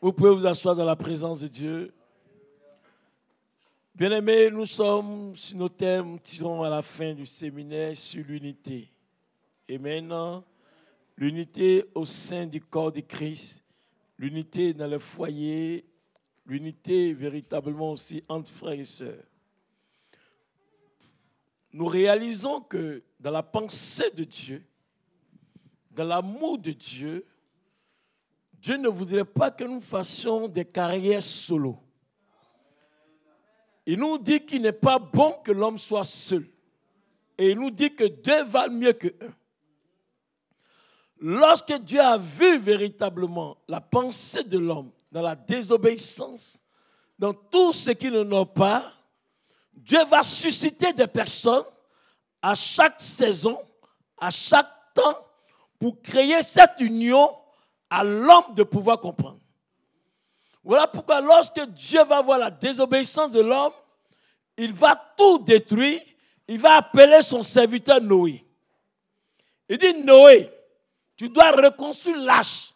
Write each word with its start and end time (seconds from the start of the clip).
Vous 0.00 0.12
pouvez 0.12 0.30
vous 0.30 0.46
asseoir 0.46 0.76
dans 0.76 0.84
la 0.84 0.94
présence 0.94 1.40
de 1.40 1.48
Dieu. 1.48 1.92
Bien-aimés, 3.96 4.48
nous 4.48 4.64
sommes 4.64 5.34
sur 5.34 5.58
nos 5.58 5.68
thèmes, 5.68 6.20
disons 6.22 6.62
à 6.62 6.68
la 6.68 6.82
fin 6.82 7.14
du 7.14 7.26
séminaire 7.26 7.96
sur 7.96 8.24
l'unité. 8.24 8.92
Et 9.66 9.76
maintenant, 9.76 10.44
l'unité 11.16 11.84
au 11.96 12.04
sein 12.04 12.46
du 12.46 12.60
corps 12.60 12.92
de 12.92 13.00
Christ, 13.00 13.64
l'unité 14.16 14.72
dans 14.72 14.86
le 14.86 15.00
foyer, 15.00 15.84
l'unité 16.46 17.12
véritablement 17.12 17.90
aussi 17.90 18.22
entre 18.28 18.52
frères 18.52 18.78
et 18.78 18.84
sœurs. 18.84 19.24
Nous 21.72 21.86
réalisons 21.86 22.60
que 22.60 23.02
dans 23.18 23.32
la 23.32 23.42
pensée 23.42 24.12
de 24.12 24.22
Dieu, 24.22 24.64
dans 25.90 26.04
l'amour 26.04 26.56
de 26.56 26.70
Dieu, 26.70 27.26
Dieu 28.60 28.76
ne 28.76 28.88
voudrait 28.88 29.24
pas 29.24 29.50
que 29.50 29.64
nous 29.64 29.80
fassions 29.80 30.48
des 30.48 30.64
carrières 30.64 31.22
solo. 31.22 31.78
Il 33.86 33.98
nous 33.98 34.18
dit 34.18 34.44
qu'il 34.44 34.62
n'est 34.62 34.72
pas 34.72 34.98
bon 34.98 35.32
que 35.44 35.52
l'homme 35.52 35.78
soit 35.78 36.04
seul. 36.04 36.46
Et 37.38 37.50
il 37.50 37.58
nous 37.58 37.70
dit 37.70 37.94
que 37.94 38.04
deux 38.04 38.44
valent 38.44 38.74
mieux 38.74 38.92
que 38.92 39.08
un. 39.08 39.32
Lorsque 41.20 41.72
Dieu 41.80 42.00
a 42.00 42.18
vu 42.18 42.58
véritablement 42.58 43.56
la 43.66 43.80
pensée 43.80 44.44
de 44.44 44.58
l'homme 44.58 44.90
dans 45.10 45.22
la 45.22 45.34
désobéissance, 45.34 46.62
dans 47.18 47.32
tout 47.32 47.72
ce 47.72 47.92
qui 47.92 48.10
ne 48.10 48.22
n'a 48.22 48.44
pas, 48.44 48.92
Dieu 49.72 50.04
va 50.04 50.22
susciter 50.22 50.92
des 50.92 51.06
personnes 51.06 51.64
à 52.42 52.54
chaque 52.54 53.00
saison, 53.00 53.58
à 54.18 54.30
chaque 54.30 54.70
temps, 54.94 55.18
pour 55.78 56.02
créer 56.02 56.42
cette 56.42 56.80
union 56.80 57.30
à 57.90 58.04
l'homme 58.04 58.54
de 58.54 58.62
pouvoir 58.62 59.00
comprendre. 59.00 59.40
Voilà 60.62 60.86
pourquoi 60.86 61.20
lorsque 61.20 61.60
Dieu 61.70 62.04
va 62.04 62.20
voir 62.20 62.38
la 62.38 62.50
désobéissance 62.50 63.30
de 63.30 63.40
l'homme, 63.40 63.72
il 64.56 64.72
va 64.72 64.94
tout 65.16 65.38
détruire. 65.38 66.00
Il 66.46 66.58
va 66.58 66.76
appeler 66.76 67.22
son 67.22 67.42
serviteur 67.42 68.00
Noé. 68.00 68.44
Il 69.68 69.78
dit, 69.78 69.94
Noé, 70.04 70.50
tu 71.16 71.28
dois 71.28 71.50
reconstruire 71.50 72.18
l'âge. 72.18 72.70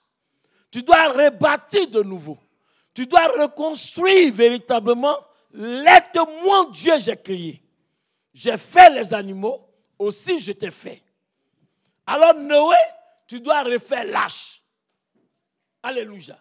Tu 0.70 0.82
dois 0.82 1.08
rebâtir 1.08 1.88
de 1.88 2.02
nouveau. 2.02 2.38
Tu 2.94 3.06
dois 3.06 3.26
reconstruire 3.26 4.32
véritablement 4.32 5.16
l'être 5.52 6.26
moi 6.44 6.66
Dieu 6.72 6.98
j'ai 6.98 7.16
créé. 7.16 7.62
J'ai 8.32 8.56
fait 8.56 8.90
les 8.90 9.12
animaux, 9.12 9.68
aussi 9.98 10.38
je 10.38 10.52
t'ai 10.52 10.70
fait. 10.70 11.02
Alors 12.06 12.34
Noé, 12.34 12.76
tu 13.26 13.40
dois 13.40 13.62
refaire 13.62 14.04
l'âge. 14.04 14.61
Alléluia. 15.82 16.38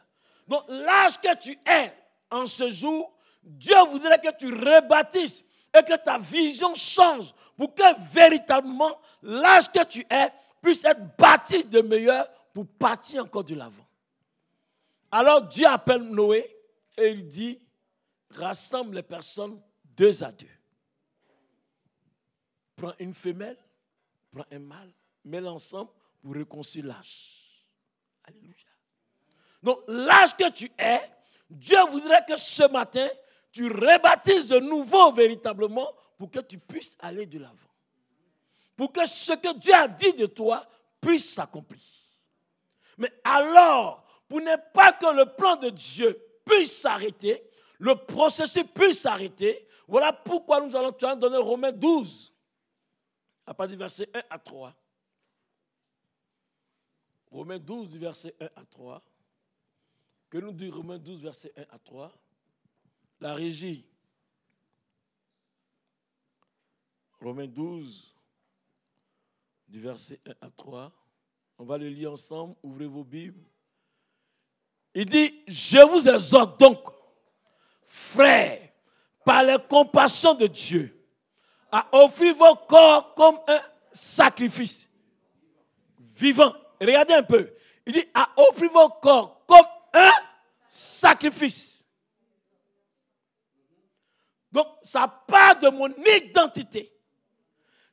Donc 0.47 0.64
l'âge 0.67 1.20
que 1.20 1.36
tu 1.38 1.58
es 1.66 1.94
en 2.30 2.45
ce 2.45 2.70
jour, 2.70 3.14
Dieu 3.42 3.75
voudrait 3.89 4.20
que 4.20 4.36
tu 4.38 4.53
rebâtisses 4.53 5.44
et 5.73 5.83
que 5.83 5.95
ta 5.98 6.17
vision 6.17 6.75
change 6.75 7.33
pour 7.58 7.73
que 7.73 8.02
véritablement 8.11 9.00
l'âge 9.22 9.72
que 9.72 9.83
tu 9.86 10.06
es 10.09 10.31
puisse 10.61 10.83
être 10.83 11.16
bâti 11.17 11.64
de 11.64 11.81
meilleur 11.81 12.30
pour 12.53 12.67
partir 12.67 13.23
encore 13.23 13.44
de 13.44 13.56
l'avant. 13.56 13.86
Alors 15.09 15.42
Dieu 15.42 15.66
appelle 15.66 16.03
Noé 16.03 16.45
et 16.98 17.09
il 17.09 17.28
dit, 17.28 17.59
rassemble 18.30 18.95
les 18.95 19.03
personnes 19.03 19.61
deux 19.83 20.23
à 20.23 20.31
deux. 20.31 20.48
Prends 22.76 22.94
une 23.00 23.14
femelle, 23.14 23.58
prends 24.31 24.45
un 24.52 24.59
mâle, 24.59 24.92
mets 25.23 25.45
ensemble 25.48 25.92
pour 26.22 26.36
reconstruire 26.36 26.86
l'âge. 26.86 27.66
Alléluia. 28.23 28.61
Donc 29.62 29.80
l'âge 29.88 30.36
que 30.36 30.50
tu 30.50 30.72
es, 30.78 31.02
Dieu 31.50 31.78
voudrait 31.90 32.23
que 32.28 32.38
ce 32.38 32.70
matin, 32.72 33.08
tu 33.52 33.67
rebaptises 33.67 34.48
de 34.48 34.59
nouveau 34.59 35.12
véritablement 35.12 35.92
pour 36.17 36.31
que 36.31 36.40
tu 36.40 36.58
puisses 36.58 36.98
aller 37.00 37.26
de 37.26 37.40
l'avant. 37.40 37.56
Pour 38.76 38.92
que 38.92 39.05
ce 39.05 39.33
que 39.33 39.58
Dieu 39.58 39.73
a 39.73 39.88
dit 39.88 40.14
de 40.14 40.26
toi 40.26 40.66
puisse 40.99 41.33
s'accomplir. 41.33 41.82
Mais 42.98 43.11
alors, 43.23 44.05
pour 44.27 44.39
ne 44.39 44.55
pas 44.73 44.94
que 44.94 45.14
le 45.14 45.26
plan 45.26 45.55
de 45.58 45.70
Dieu 45.70 46.17
puisse 46.45 46.80
s'arrêter, 46.80 47.43
le 47.80 47.95
processus 47.95 48.64
puisse 48.73 49.02
s'arrêter, 49.02 49.67
voilà 49.88 50.14
pourquoi 50.14 50.61
nous 50.61 50.76
allons 50.76 50.95
donner 51.16 51.38
Romains 51.38 51.72
12, 51.72 52.32
à 53.45 53.54
partir 53.54 53.76
du 53.76 53.80
verset 53.80 54.10
1 54.14 54.22
à 54.30 54.39
3. 54.39 54.73
Romains 57.32 57.60
12, 57.60 57.89
du 57.89 57.99
verset 57.99 58.36
1 58.39 58.45
à 58.45 58.66
3. 58.66 59.02
Que 60.31 60.37
nous 60.37 60.53
dit 60.53 60.69
Romains 60.69 60.97
12, 60.97 61.23
verset 61.23 61.53
1 61.58 61.61
à 61.75 61.77
3 61.77 62.09
La 63.19 63.33
régie. 63.33 63.86
Romains 67.19 67.47
12, 67.47 68.15
du 69.67 69.81
verset 69.81 70.21
1 70.25 70.47
à 70.47 70.49
3. 70.49 70.89
On 71.58 71.65
va 71.65 71.77
le 71.77 71.89
lire 71.89 72.14
ensemble. 72.14 72.55
Ouvrez 72.64 72.87
vos 72.87 73.03
Bibles. 73.03 73.43
Il 74.95 75.05
dit, 75.05 75.43
je 75.47 75.80
vous 75.86 76.08
exhorte 76.08 76.58
donc, 76.58 76.80
frères, 77.83 78.69
par 79.25 79.43
la 79.43 79.59
compassion 79.59 80.33
de 80.33 80.48
Dieu, 80.48 80.98
à 81.69 81.89
offrir 81.92 82.36
vos 82.36 82.55
corps 82.55 83.13
comme 83.15 83.36
un 83.49 83.61
sacrifice 83.92 84.89
vivant. 86.15 86.53
Regardez 86.80 87.15
un 87.15 87.23
peu. 87.23 87.53
Il 87.86 87.93
dit, 87.93 88.05
à 88.13 88.31
offrir 88.49 88.71
vos 88.71 88.89
corps 89.02 89.45
comme 89.45 89.65
un 89.94 90.12
sacrifice. 90.68 91.86
Donc, 94.52 94.68
ça 94.84 95.08
part 95.08 95.58
de 95.60 95.70
mon 95.70 95.90
identité. 96.18 96.94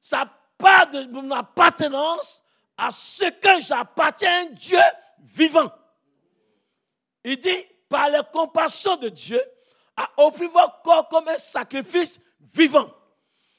Ça 0.00 0.28
part 0.56 0.88
de 0.90 1.04
mon 1.06 1.30
appartenance 1.30 2.42
à 2.76 2.90
ce 2.90 3.30
que 3.30 3.60
j'appartiens 3.60 4.46
à 4.46 4.48
Dieu 4.50 4.80
vivant. 5.20 5.70
Il 7.24 7.38
dit, 7.38 7.64
par 7.88 8.08
la 8.10 8.22
compassion 8.22 8.96
de 8.96 9.08
Dieu, 9.08 9.40
à 9.96 10.08
offrir 10.18 10.50
votre 10.50 10.82
corps 10.82 11.08
comme 11.08 11.28
un 11.28 11.38
sacrifice 11.38 12.20
vivant. 12.40 12.88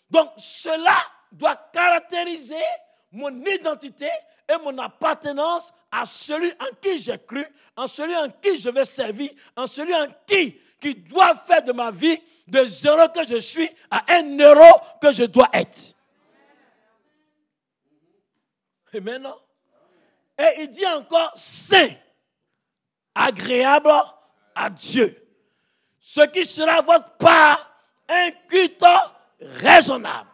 Donc, 0.10 0.32
cela 0.38 0.98
doit 1.32 1.56
caractériser 1.74 2.64
mon 3.12 3.30
identité 3.46 4.10
et 4.48 4.58
mon 4.64 4.78
appartenance 4.78 5.74
à 5.92 6.06
celui 6.06 6.52
en 6.60 6.76
qui 6.82 7.00
j'ai 7.00 7.18
cru, 7.20 7.46
en 7.76 7.88
celui 7.88 8.16
en 8.16 8.30
qui 8.30 8.58
je 8.58 8.70
vais 8.70 8.86
servir, 8.86 9.32
en 9.56 9.68
celui 9.68 9.94
en 9.94 10.08
qui 10.26 10.60
qui 10.80 10.96
doit 10.96 11.36
faire 11.36 11.62
de 11.62 11.74
ma 11.74 11.92
vie 11.92 12.18
de 12.48 12.64
zéro 12.66 13.10
que 13.10 13.26
je 13.26 13.40
suis 13.40 13.70
à 13.92 14.04
un 14.14 14.38
euro 14.38 14.82
que 15.02 15.12
je 15.12 15.26
dois 15.26 15.50
être. 15.54 15.96
Et 18.94 19.02
maintenant, 19.02 19.38
et 20.38 20.62
il 20.62 20.70
dit 20.70 20.86
encore 20.86 21.34
saint, 21.36 21.90
agréable 23.14 23.92
à 24.56 24.70
Dieu. 24.70 25.16
Ce 26.00 26.22
qui 26.22 26.46
sera 26.46 26.82
votre 26.82 27.18
part, 27.18 27.72
un 28.08 28.32
culte 28.48 28.86
raisonnable 29.40 30.30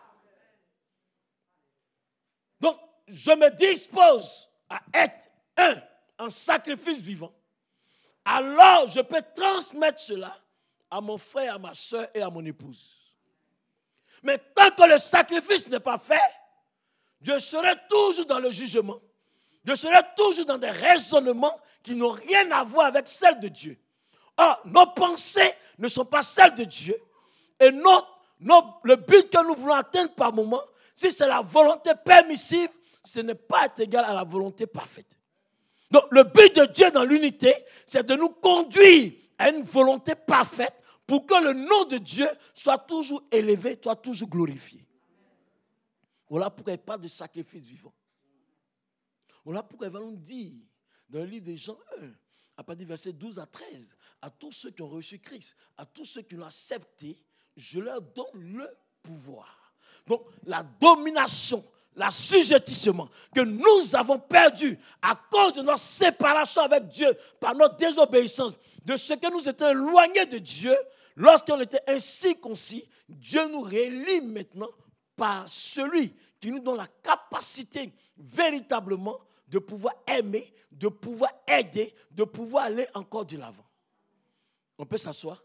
je 3.08 3.32
me 3.32 3.50
dispose 3.52 4.50
à 4.70 4.82
être 4.94 5.30
un, 5.58 5.76
en 6.18 6.30
sacrifice 6.30 7.00
vivant, 7.00 7.34
alors 8.24 8.88
je 8.88 9.02
peux 9.02 9.22
transmettre 9.36 10.00
cela 10.00 10.36
à 10.90 11.02
mon 11.02 11.18
frère, 11.18 11.56
à 11.56 11.60
ma 11.60 11.74
soeur 11.74 12.08
et 12.14 12.22
à 12.22 12.30
mon 12.30 12.44
épouse. 12.46 12.96
Mais 14.24 14.40
tant 14.56 14.72
que 14.72 14.90
le 14.90 14.98
sacrifice 14.98 15.68
n'est 15.68 15.80
pas 15.80 16.00
fait, 16.00 16.20
je 17.22 17.38
serai 17.38 17.74
toujours 17.90 18.26
dans 18.26 18.40
le 18.40 18.52
jugement. 18.52 19.00
Je 19.64 19.76
serai 19.76 20.00
toujours 20.16 20.46
dans 20.46 20.58
des 20.58 20.70
raisonnements 20.70 21.60
qui 21.84 21.96
n'ont 21.96 22.12
rien 22.12 22.50
à 22.52 22.64
voir 22.64 22.88
avec 22.88 23.08
celles 23.08 23.40
de 23.40 23.48
Dieu. 23.48 23.78
Or, 24.38 24.62
nos 24.66 24.88
pensées 24.88 25.54
ne 25.78 25.88
sont 25.88 26.06
pas 26.06 26.24
celles 26.24 26.56
de 26.56 26.63
Dieu. 26.63 26.96
Et 27.60 27.69
le 27.69 28.96
but 28.96 29.30
que 29.30 29.48
nous 29.48 29.56
voulons 29.56 29.75
atteindre 29.75 30.13
par 30.13 30.34
moment, 30.34 30.62
si 30.94 31.12
c'est 31.12 31.28
la 31.28 31.42
volonté 31.42 31.92
permissive, 32.04 32.69
ce 33.04 33.19
n'est 33.19 33.36
pas 33.36 33.68
égal 33.78 34.06
à 34.06 34.13
la 34.13 34.24
volonté 34.24 34.66
parfaite. 34.66 35.16
Donc 35.92 36.06
le 36.12 36.24
but 36.24 36.56
de 36.56 36.66
Dieu 36.66 36.92
dans 36.92 37.04
l'unité, 37.04 37.54
c'est 37.86 38.06
de 38.06 38.16
nous 38.16 38.30
conduire 38.30 39.14
à 39.38 39.50
une 39.50 39.64
volonté 39.64 40.16
parfaite 40.16 40.74
pour 41.06 41.26
que 41.26 41.44
le 41.44 41.54
nom 41.54 41.86
de 41.86 41.98
Dieu 41.98 42.28
soit 42.54 42.80
toujours 42.80 43.24
élevé, 43.32 43.80
soit 43.82 43.96
toujours 43.96 44.30
glorifié. 44.30 44.86
Voilà 46.28 46.50
pourquoi 46.50 46.74
il 46.74 46.80
parle 46.80 47.02
de 47.02 47.08
sacrifice 47.08 47.66
vivant. 47.66 47.94
Voilà 49.44 49.62
pourquoi 49.62 49.88
il 49.88 49.94
va 49.94 50.00
nous 50.00 50.16
dire 50.16 50.54
dans 51.08 51.20
le 51.20 51.26
livre 51.26 51.46
de 51.46 51.56
Jean 51.56 51.78
1, 52.02 52.08
à 52.58 52.64
partir 52.64 52.78
du 52.78 52.86
verset 52.86 53.14
12 53.14 53.38
à 53.38 53.46
13, 53.46 53.96
à 54.22 54.30
tous 54.32 54.52
ceux 54.52 54.72
qui 54.72 54.82
ont 54.82 54.90
reçu 54.90 55.20
Christ, 55.20 55.56
à 55.78 55.86
tous 55.86 56.06
ceux 56.06 56.24
qui 56.24 56.36
l'ont 56.36 56.48
accepté, 56.48 57.22
je 57.56 57.80
leur 57.80 58.02
donne 58.02 58.58
le 58.58 58.68
pouvoir. 59.04 59.74
Donc 60.08 60.26
la 60.46 60.64
domination, 60.64 61.64
l'assujettissement 61.95 63.09
que 63.33 63.42
nous 63.42 63.95
avons 63.95 64.19
perdu 64.19 64.77
à 65.01 65.15
cause 65.31 65.53
de 65.53 65.62
notre 65.62 65.80
séparation 65.80 66.63
avec 66.63 66.88
Dieu 66.88 67.15
par 67.39 67.56
notre 67.56 67.77
désobéissance, 67.77 68.57
de 68.83 68.95
ce 68.95 69.13
que 69.13 69.31
nous 69.31 69.47
étions 69.47 69.69
éloignés 69.69 70.25
de 70.25 70.38
Dieu, 70.38 70.75
lorsqu'on 71.15 71.59
était 71.62 71.81
ainsi 71.88 72.39
concis, 72.39 72.88
Dieu 73.07 73.47
nous 73.47 73.62
réélit 73.62 74.21
maintenant 74.21 74.69
par 75.15 75.50
celui 75.50 76.13
qui 76.39 76.51
nous 76.51 76.59
donne 76.59 76.77
la 76.77 76.88
capacité 77.01 77.94
véritablement 78.18 79.19
de 79.48 79.59
pouvoir 79.59 79.95
aimer, 80.07 80.53
de 80.71 80.88
pouvoir 80.88 81.31
aider, 81.48 81.94
de 82.12 82.24
pouvoir 82.24 82.65
aller 82.65 82.88
encore 82.94 83.25
de 83.25 83.38
l'avant. 83.38 83.65
On 84.77 84.86
peut 84.86 84.98
s'asseoir 84.98 85.41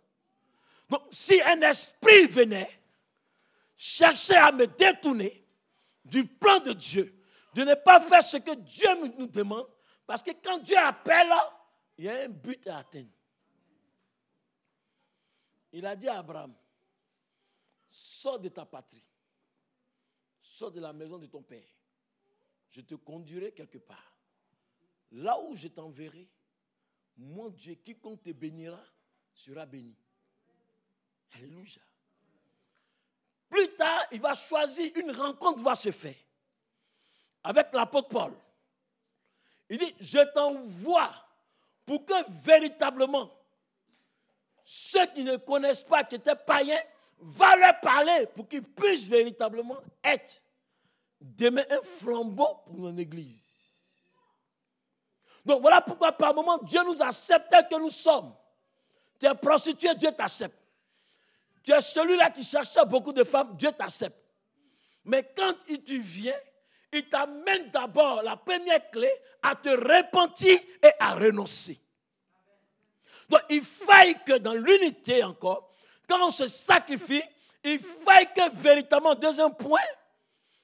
Donc, 0.89 1.03
si 1.11 1.41
un 1.43 1.61
esprit 1.61 2.27
venait 2.27 2.71
chercher 3.77 4.35
à 4.35 4.53
me 4.53 4.67
détourner 4.67 5.47
du 6.05 6.27
plan 6.27 6.61
de 6.61 6.73
Dieu, 6.73 7.15
de 7.55 7.63
ne 7.63 7.75
pas 7.75 8.01
faire 8.01 8.23
ce 8.23 8.37
que 8.37 8.55
Dieu 8.55 8.89
nous 9.19 9.27
demande, 9.27 9.69
parce 10.07 10.23
que 10.23 10.31
quand 10.43 10.59
Dieu 10.59 10.77
appelle, 10.77 11.33
il 11.99 12.05
y 12.05 12.09
a 12.09 12.25
un 12.25 12.29
but 12.29 12.67
à 12.67 12.79
atteindre. 12.79 13.11
Il 15.73 15.87
a 15.87 15.95
dit 15.95 16.09
à 16.09 16.19
Abraham, 16.19 16.55
sors 17.91 18.39
de 18.39 18.49
ta 18.49 18.65
patrie, 18.65 19.05
sors 20.41 20.71
de 20.71 20.81
la 20.81 20.93
maison 20.93 21.19
de 21.19 21.27
ton 21.27 21.43
père, 21.43 21.69
je 22.71 22.81
te 22.81 22.95
conduirai 22.95 23.53
quelque 23.53 23.79
part. 23.79 24.17
Là 25.13 25.41
où 25.41 25.55
je 25.55 25.69
t'enverrai, 25.69 26.29
mon 27.17 27.51
Dieu, 27.51 27.75
quiconque 27.75 28.23
te 28.23 28.31
bénira, 28.31 28.83
sera 29.33 29.67
béni. 29.67 29.97
Alléluia. 31.33 31.83
Plus 33.61 33.77
tard, 33.77 34.07
il 34.13 34.21
va 34.23 34.33
choisir, 34.33 34.91
une 34.97 35.11
rencontre 35.11 35.61
va 35.61 35.75
se 35.75 35.91
faire 35.91 36.15
avec 37.45 37.67
l'apôtre 37.75 38.09
Paul. 38.09 38.33
Il 39.69 39.77
dit, 39.77 39.95
je 40.01 40.21
t'envoie 40.33 41.13
pour 41.85 42.07
que 42.07 42.15
véritablement 42.43 43.31
ceux 44.65 45.05
qui 45.09 45.25
ne 45.25 45.37
connaissent 45.37 45.83
pas, 45.83 46.05
qui 46.05 46.15
étaient 46.15 46.35
païens, 46.35 46.81
va 47.19 47.55
leur 47.57 47.79
parler 47.81 48.27
pour 48.35 48.49
qu'ils 48.49 48.63
puissent 48.63 49.09
véritablement 49.09 49.77
être 50.03 50.43
demain 51.21 51.65
un 51.69 51.83
flambeau 51.83 52.63
pour 52.65 52.79
mon 52.79 52.97
église. 52.97 53.51
Donc 55.45 55.61
voilà 55.61 55.83
pourquoi 55.83 56.13
par 56.13 56.33
moment 56.33 56.57
Dieu 56.57 56.83
nous 56.83 57.03
accepte 57.03 57.51
tel 57.51 57.69
que 57.69 57.77
nous 57.77 57.91
sommes. 57.91 58.35
Tu 59.19 59.27
es 59.27 59.35
prostituée, 59.35 59.95
Dieu 59.97 60.13
t'accepte. 60.13 60.60
Celui-là 61.79 62.31
qui 62.31 62.43
cherchait 62.43 62.85
beaucoup 62.87 63.13
de 63.13 63.23
femmes, 63.23 63.55
Dieu 63.57 63.71
t'accepte. 63.73 64.17
Mais 65.05 65.31
quand 65.37 65.53
tu 65.87 66.01
viens, 66.01 66.35
il 66.93 67.09
t'amène 67.09 67.71
d'abord 67.71 68.23
la 68.23 68.37
première 68.37 68.91
clé 68.91 69.11
à 69.43 69.55
te 69.55 69.69
repentir 69.69 70.59
et 70.83 70.91
à 70.99 71.15
renoncer. 71.15 71.79
Donc 73.29 73.43
il 73.49 73.63
faille 73.63 74.17
que 74.25 74.39
dans 74.39 74.55
l'unité 74.55 75.23
encore, 75.23 75.71
quand 76.09 76.27
on 76.27 76.31
se 76.31 76.49
sacrifie, 76.49 77.23
il 77.63 77.79
faille 77.79 78.27
que 78.35 78.55
véritablement, 78.57 79.15
deuxième 79.15 79.55
point, 79.55 79.79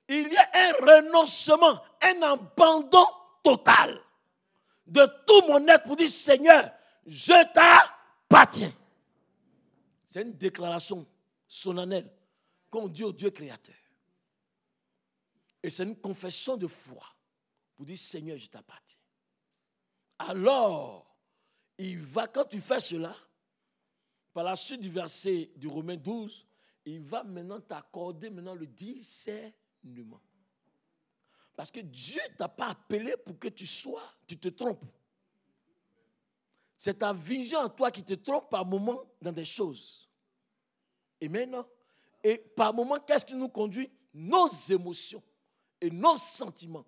il 0.08 0.32
y 0.32 0.36
a 0.36 0.48
un 0.54 0.72
renoncement, 0.72 1.80
un 2.02 2.22
abandon 2.22 3.06
total 3.42 4.00
de 4.86 5.06
tout 5.26 5.46
mon 5.48 5.66
être 5.68 5.84
pour 5.84 5.96
dire 5.96 6.10
Seigneur, 6.10 6.70
je 7.06 7.32
t'appartiens. 7.52 8.72
C'est 10.06 10.22
une 10.22 10.32
déclaration 10.32 11.06
solennelle 11.48 12.10
qu'on 12.70 12.88
dit 12.88 13.04
au 13.04 13.12
Dieu 13.12 13.30
créateur. 13.30 13.74
Et 15.62 15.70
c'est 15.70 15.84
une 15.84 15.96
confession 15.96 16.56
de 16.56 16.66
foi 16.66 17.04
pour 17.74 17.84
dire 17.84 17.98
Seigneur, 17.98 18.38
je 18.38 18.48
t'appartiens. 18.48 18.98
Alors, 20.18 21.16
il 21.78 21.98
va, 21.98 22.26
quand 22.26 22.44
tu 22.44 22.60
fais 22.60 22.80
cela, 22.80 23.14
par 24.32 24.44
la 24.44 24.56
suite 24.56 24.80
du 24.80 24.90
verset 24.90 25.50
du 25.56 25.66
Romain 25.66 25.96
12, 25.96 26.46
il 26.86 27.02
va 27.02 27.24
maintenant 27.24 27.60
t'accorder 27.60 28.30
maintenant 28.30 28.54
le 28.54 28.66
discernement. 28.66 30.20
Parce 31.54 31.70
que 31.70 31.80
Dieu 31.80 32.20
ne 32.30 32.36
t'a 32.36 32.48
pas 32.48 32.68
appelé 32.68 33.14
pour 33.24 33.38
que 33.38 33.48
tu 33.48 33.66
sois, 33.66 34.14
tu 34.26 34.38
te 34.38 34.48
trompes. 34.48 34.84
C'est 36.78 36.98
ta 36.98 37.12
vision 37.12 37.60
en 37.60 37.68
toi 37.68 37.90
qui 37.90 38.04
te 38.04 38.14
trompe 38.14 38.50
par 38.50 38.64
moment 38.64 39.02
dans 39.20 39.32
des 39.32 39.44
choses. 39.44 40.08
Et 41.20 41.28
maintenant, 41.28 41.66
et 42.22 42.38
par 42.38 42.74
moment, 42.74 42.98
qu'est-ce 42.98 43.24
qui 43.24 43.34
nous 43.34 43.48
conduit? 43.48 43.90
Nos 44.12 44.48
émotions 44.68 45.22
et 45.80 45.90
nos 45.90 46.16
sentiments. 46.16 46.84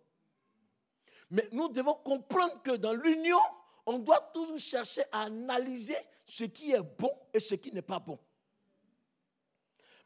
Mais 1.31 1.49
nous 1.53 1.69
devons 1.69 1.95
comprendre 1.95 2.63
que 2.63 2.77
dans 2.77 2.95
l'union, 2.95 3.39
on 3.87 3.99
doit 3.99 4.21
toujours 4.33 4.59
chercher 4.59 5.03
à 5.13 5.23
analyser 5.23 5.97
ce 6.25 6.45
qui 6.45 6.73
est 6.73 6.83
bon 6.83 7.13
et 7.33 7.41
ce 7.41 7.55
qui 7.55 7.73
n'est 7.73 7.83
pas 7.83 7.99
bon. 7.99 8.19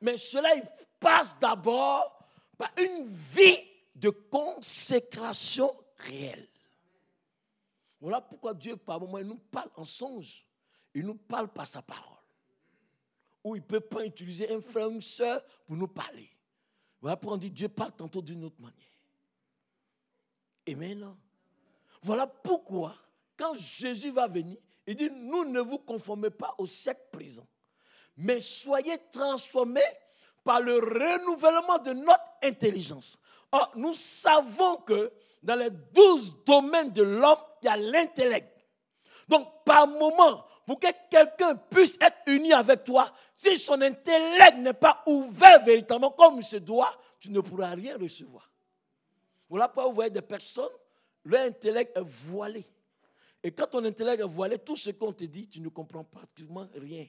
Mais 0.00 0.17
cela 0.17 0.50
passe 0.99 1.38
d'abord 1.38 2.19
par 2.58 2.73
une 2.76 3.08
vie 3.08 3.58
de 3.94 4.11
consécration 4.11 5.73
réelle. 5.96 6.49
Voilà 8.02 8.20
pourquoi 8.20 8.52
Dieu, 8.52 8.76
par 8.76 8.99
moments, 8.99 9.19
il 9.19 9.26
nous 9.28 9.38
parle 9.38 9.70
en 9.76 9.84
songe. 9.84 10.44
Il 10.93 11.06
nous 11.06 11.14
parle 11.14 11.46
par 11.46 11.69
sa 11.69 11.82
parole. 11.82 12.19
Ou 13.44 13.54
il 13.54 13.60
ne 13.60 13.64
peut 13.64 13.81
pas 13.81 14.04
utiliser 14.04 14.52
un 14.52 14.60
frère 14.60 14.88
ou 14.88 14.94
une 14.94 15.00
soeur 15.00 15.40
pour 15.64 15.76
nous 15.76 15.87
parler. 15.87 16.28
Voilà 17.00 17.16
pourquoi 17.16 17.37
on 17.37 17.38
dit 17.38 17.50
Dieu 17.50 17.69
parle 17.69 17.93
tantôt 17.93 18.20
d'une 18.20 18.43
autre 18.43 18.60
manière. 18.60 18.76
Amen. 20.69 21.14
Voilà 22.02 22.26
pourquoi, 22.26 22.96
quand 23.37 23.54
Jésus 23.54 24.10
va 24.10 24.26
venir, 24.26 24.58
il 24.84 24.96
dit, 24.96 25.08
nous 25.08 25.44
ne 25.44 25.60
vous 25.60 25.78
conformez 25.78 26.31
pas 26.31 26.56
au 26.58 26.66
siècle 26.66 27.06
présent, 27.12 27.46
mais 28.16 28.40
soyez 28.40 28.98
transformés 29.12 29.81
par 30.43 30.60
le 30.60 30.75
renouvellement 30.78 31.78
de 31.78 31.93
notre 31.93 32.25
intelligence. 32.43 33.16
Or, 33.52 33.70
nous 33.76 33.94
savons 33.94 34.78
que 34.78 35.12
dans 35.40 35.55
les 35.55 35.70
douze 35.70 36.34
domaines 36.44 36.93
de 36.93 37.02
l'homme, 37.02 37.38
il 37.62 37.66
y 37.66 37.68
a 37.68 37.76
l'intellect. 37.76 38.64
Donc, 39.28 39.64
par 39.64 39.86
moment, 39.86 40.44
pour 40.66 40.78
que 40.78 40.88
quelqu'un 41.10 41.56
puisse 41.56 41.96
être 42.00 42.18
uni 42.26 42.52
avec 42.52 42.84
toi, 42.84 43.12
si 43.34 43.58
son 43.58 43.80
intellect 43.80 44.58
n'est 44.58 44.72
pas 44.72 45.02
ouvert 45.06 45.64
véritablement 45.64 46.10
comme 46.10 46.38
il 46.38 46.44
se 46.44 46.56
doit, 46.56 46.94
tu 47.18 47.30
ne 47.30 47.40
pourras 47.40 47.74
rien 47.74 47.96
recevoir. 47.96 48.50
Voilà 49.48 49.68
pourquoi 49.68 49.88
vous 49.88 49.94
voyez 49.94 50.10
des 50.10 50.22
personnes, 50.22 50.70
leur 51.24 51.42
intellect 51.42 51.96
est 51.96 52.02
voilé. 52.02 52.64
Et 53.42 53.50
quand 53.50 53.66
ton 53.66 53.84
intellect 53.84 54.20
est 54.20 54.26
voilé, 54.26 54.58
tout 54.58 54.76
ce 54.76 54.90
qu'on 54.90 55.12
te 55.12 55.24
dit, 55.24 55.48
tu 55.48 55.60
ne 55.60 55.68
comprends 55.68 56.04
pratiquement 56.04 56.66
rien. 56.74 57.06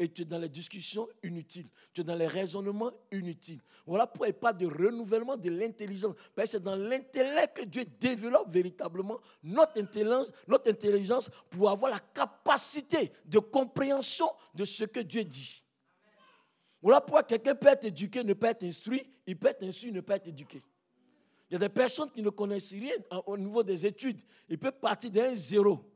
Et 0.00 0.08
tu 0.08 0.22
es 0.22 0.24
dans 0.24 0.38
les 0.38 0.48
discussions 0.48 1.06
inutiles. 1.22 1.68
Tu 1.92 2.00
es 2.00 2.04
dans 2.04 2.14
les 2.14 2.26
raisonnements 2.26 2.90
inutiles. 3.12 3.60
Voilà 3.84 4.06
pourquoi 4.06 4.28
il 4.28 4.30
n'y 4.30 4.36
a 4.36 4.40
pas 4.40 4.54
de 4.54 4.64
renouvellement 4.64 5.36
de 5.36 5.50
l'intelligence. 5.50 6.14
Parce 6.34 6.46
que 6.46 6.52
c'est 6.52 6.62
dans 6.62 6.74
l'intellect 6.74 7.58
que 7.58 7.64
Dieu 7.66 7.84
développe 7.84 8.50
véritablement 8.50 9.20
notre 9.42 9.78
intelligence, 9.78 10.32
notre 10.48 10.70
intelligence 10.70 11.30
pour 11.50 11.68
avoir 11.68 11.92
la 11.92 12.00
capacité 12.00 13.12
de 13.26 13.40
compréhension 13.40 14.30
de 14.54 14.64
ce 14.64 14.84
que 14.84 15.00
Dieu 15.00 15.22
dit. 15.22 15.62
Voilà 16.80 17.02
pourquoi 17.02 17.22
quelqu'un 17.22 17.54
peut 17.54 17.68
être 17.68 17.84
éduqué, 17.84 18.24
ne 18.24 18.32
pas 18.32 18.52
être 18.52 18.64
instruit. 18.64 19.06
Il 19.26 19.36
peut 19.38 19.48
être 19.48 19.64
instruit, 19.64 19.92
ne 19.92 20.00
pas 20.00 20.16
être 20.16 20.28
éduqué. 20.28 20.62
Il 21.50 21.54
y 21.54 21.56
a 21.56 21.58
des 21.58 21.68
personnes 21.68 22.10
qui 22.10 22.22
ne 22.22 22.30
connaissent 22.30 22.72
rien 22.72 22.94
au 23.26 23.36
niveau 23.36 23.62
des 23.62 23.84
études. 23.84 24.22
Il 24.48 24.56
peut 24.56 24.70
partir 24.70 25.10
d'un 25.10 25.34
zéro, 25.34 25.89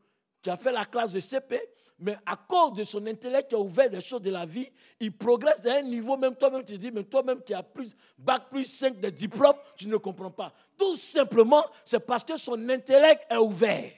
qui 0.44 0.50
a 0.50 0.58
fait 0.58 0.72
la 0.72 0.84
classe 0.84 1.12
de 1.12 1.20
CP, 1.20 1.58
mais 1.98 2.18
à 2.26 2.36
cause 2.36 2.74
de 2.74 2.84
son 2.84 3.04
intellect 3.06 3.48
qui 3.48 3.54
a 3.54 3.58
ouvert 3.58 3.88
des 3.88 4.02
choses 4.02 4.20
de 4.20 4.30
la 4.30 4.44
vie, 4.44 4.70
il 5.00 5.16
progresse 5.16 5.64
à 5.64 5.76
un 5.76 5.82
niveau, 5.82 6.18
même 6.18 6.36
toi-même 6.36 6.62
tu 6.62 6.76
dis, 6.76 6.90
mais 6.90 7.02
toi-même 7.02 7.40
qui 7.42 7.54
as 7.54 7.62
plus, 7.62 7.96
bac 8.18 8.50
plus 8.50 8.66
5 8.66 9.00
de 9.00 9.08
diplôme, 9.08 9.54
tu 9.74 9.88
ne 9.88 9.96
comprends 9.96 10.30
pas. 10.30 10.52
Tout 10.76 10.96
simplement, 10.96 11.64
c'est 11.82 12.00
parce 12.00 12.24
que 12.24 12.36
son 12.36 12.68
intellect 12.68 13.24
est 13.30 13.38
ouvert. 13.38 13.90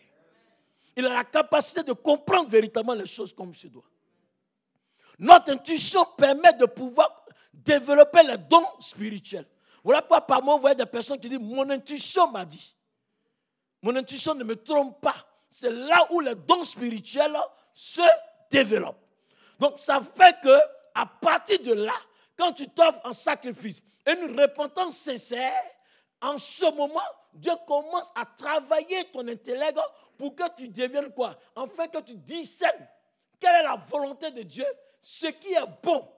Il 0.94 1.04
a 1.04 1.14
la 1.14 1.24
capacité 1.24 1.82
de 1.82 1.92
comprendre 1.92 2.48
véritablement 2.48 2.94
les 2.94 3.06
choses 3.06 3.32
comme 3.32 3.50
il 3.50 3.56
se 3.56 3.66
doit. 3.66 3.82
Notre 5.18 5.50
intuition 5.50 6.04
permet 6.16 6.52
de 6.52 6.66
pouvoir 6.66 7.26
développer 7.52 8.22
les 8.22 8.38
dons 8.38 8.66
spirituels. 8.78 9.48
Voilà 9.82 10.00
pourquoi 10.00 10.20
par 10.20 10.44
moi, 10.44 10.54
vous 10.54 10.60
voyez 10.60 10.76
des 10.76 10.86
personnes 10.86 11.18
qui 11.18 11.28
disent 11.28 11.40
Mon 11.40 11.68
intuition 11.70 12.30
m'a 12.30 12.44
dit. 12.44 12.76
Mon 13.82 13.96
intuition 13.96 14.32
ne 14.34 14.44
me 14.44 14.54
trompe 14.54 15.00
pas. 15.00 15.25
C'est 15.48 15.70
là 15.70 16.06
où 16.12 16.20
les 16.20 16.34
dons 16.34 16.64
spirituels 16.64 17.36
se 17.72 18.02
développent. 18.50 19.00
Donc, 19.58 19.78
ça 19.78 20.00
fait 20.00 20.36
que, 20.42 20.58
à 20.94 21.06
partir 21.06 21.62
de 21.62 21.72
là, 21.74 21.94
quand 22.36 22.52
tu 22.52 22.68
t'offres 22.68 23.00
un 23.04 23.12
sacrifice 23.12 23.82
une 24.06 24.38
repentance 24.38 24.96
sincère, 24.98 25.62
en 26.20 26.38
ce 26.38 26.64
moment, 26.74 27.00
Dieu 27.34 27.52
commence 27.66 28.10
à 28.14 28.24
travailler 28.24 29.04
ton 29.10 29.26
intellect 29.26 29.78
pour 30.16 30.34
que 30.34 30.44
tu 30.56 30.68
deviennes 30.68 31.12
quoi? 31.12 31.38
Enfin, 31.54 31.88
que 31.88 31.98
tu 31.98 32.14
discernes 32.14 32.88
quelle 33.38 33.56
est 33.56 33.62
la 33.64 33.76
volonté 33.76 34.30
de 34.30 34.42
Dieu, 34.42 34.64
ce 35.00 35.26
qui 35.26 35.52
est 35.52 35.66
bon. 35.82 36.08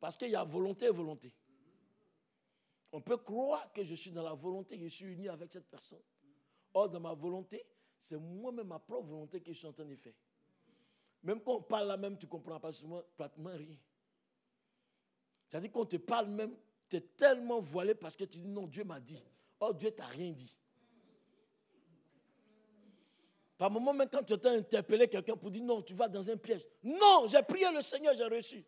Parce 0.00 0.16
qu'il 0.16 0.28
y 0.28 0.36
a 0.36 0.44
volonté 0.44 0.86
et 0.86 0.90
volonté. 0.90 1.32
On 2.92 3.00
peut 3.00 3.18
croire 3.18 3.70
que 3.72 3.84
je 3.84 3.94
suis 3.94 4.10
dans 4.10 4.22
la 4.22 4.34
volonté, 4.34 4.78
je 4.78 4.86
suis 4.86 5.06
uni 5.06 5.28
avec 5.28 5.52
cette 5.52 5.68
personne. 5.68 6.02
Or, 6.74 6.88
dans 6.88 7.00
ma 7.00 7.12
volonté, 7.12 7.64
c'est 7.98 8.18
moi-même 8.18 8.68
ma 8.68 8.78
propre 8.78 9.08
volonté 9.08 9.40
que 9.40 9.52
je 9.52 9.58
suis 9.58 9.66
en 9.66 9.72
train 9.72 9.84
de 9.84 9.94
faire. 9.96 10.14
Même 11.22 11.40
quand 11.40 11.54
on 11.56 11.62
parle 11.62 11.88
là 11.88 11.96
même, 11.96 12.18
tu 12.18 12.26
ne 12.26 12.30
comprends 12.30 12.58
pas 12.58 12.70
pratiquement 13.16 13.50
rien. 13.50 13.76
C'est-à-dire 15.48 15.70
qu'on 15.70 15.84
te 15.84 15.96
parle 15.96 16.28
même, 16.28 16.56
tu 16.88 16.96
es 16.96 17.00
tellement 17.00 17.60
voilé 17.60 17.94
parce 17.94 18.16
que 18.16 18.24
tu 18.24 18.38
dis 18.38 18.48
non, 18.48 18.66
Dieu 18.66 18.84
m'a 18.84 18.98
dit. 18.98 19.22
Or, 19.60 19.74
Dieu 19.74 19.90
t'a 19.90 20.06
rien 20.06 20.32
dit. 20.32 20.56
Par 23.56 23.70
moment, 23.70 23.92
même 23.92 24.08
quand 24.08 24.24
tu 24.24 24.32
as 24.32 24.50
interpellé 24.50 25.06
quelqu'un 25.06 25.36
pour 25.36 25.50
dire 25.50 25.62
non, 25.62 25.82
tu 25.82 25.94
vas 25.94 26.08
dans 26.08 26.28
un 26.28 26.36
piège. 26.36 26.66
Non, 26.82 27.26
j'ai 27.28 27.42
prié 27.42 27.70
le 27.72 27.80
Seigneur, 27.80 28.16
j'ai 28.16 28.24
reçu. 28.24 28.64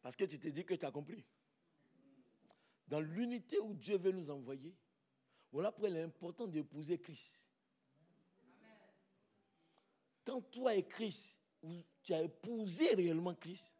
Parce 0.00 0.16
que 0.16 0.24
tu 0.24 0.38
t'es 0.38 0.50
dit 0.50 0.64
que 0.64 0.74
tu 0.74 0.86
as 0.86 0.90
compris. 0.90 1.22
Dans 2.88 3.00
l'unité 3.00 3.58
où 3.60 3.74
Dieu 3.74 3.98
veut 3.98 4.12
nous 4.12 4.30
envoyer, 4.30 4.74
voilà 5.52 5.70
pourquoi 5.70 5.90
il 5.90 5.96
est 5.96 6.02
important 6.02 6.46
d'épouser 6.46 6.98
Christ. 6.98 7.46
Quand 10.24 10.40
toi 10.50 10.74
et 10.74 10.86
Christ, 10.86 11.36
tu 12.02 12.12
as 12.12 12.22
épousé 12.22 12.94
réellement 12.94 13.34
Christ, 13.34 13.74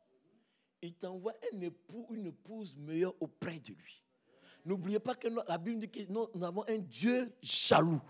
il 0.81 0.95
t'envoie 0.95 1.35
une 1.53 1.65
épouse 2.27 2.77
meilleure 2.77 3.15
auprès 3.21 3.59
de 3.59 3.73
lui. 3.73 4.03
N'oubliez 4.65 4.99
pas 4.99 5.15
que 5.15 5.29
la 5.29 5.59
Bible 5.59 5.79
dit 5.79 5.89
que 5.89 6.11
nous, 6.11 6.45
avons 6.45 6.67
un 6.69 6.79
Dieu 6.79 7.33
jaloux. 7.43 8.01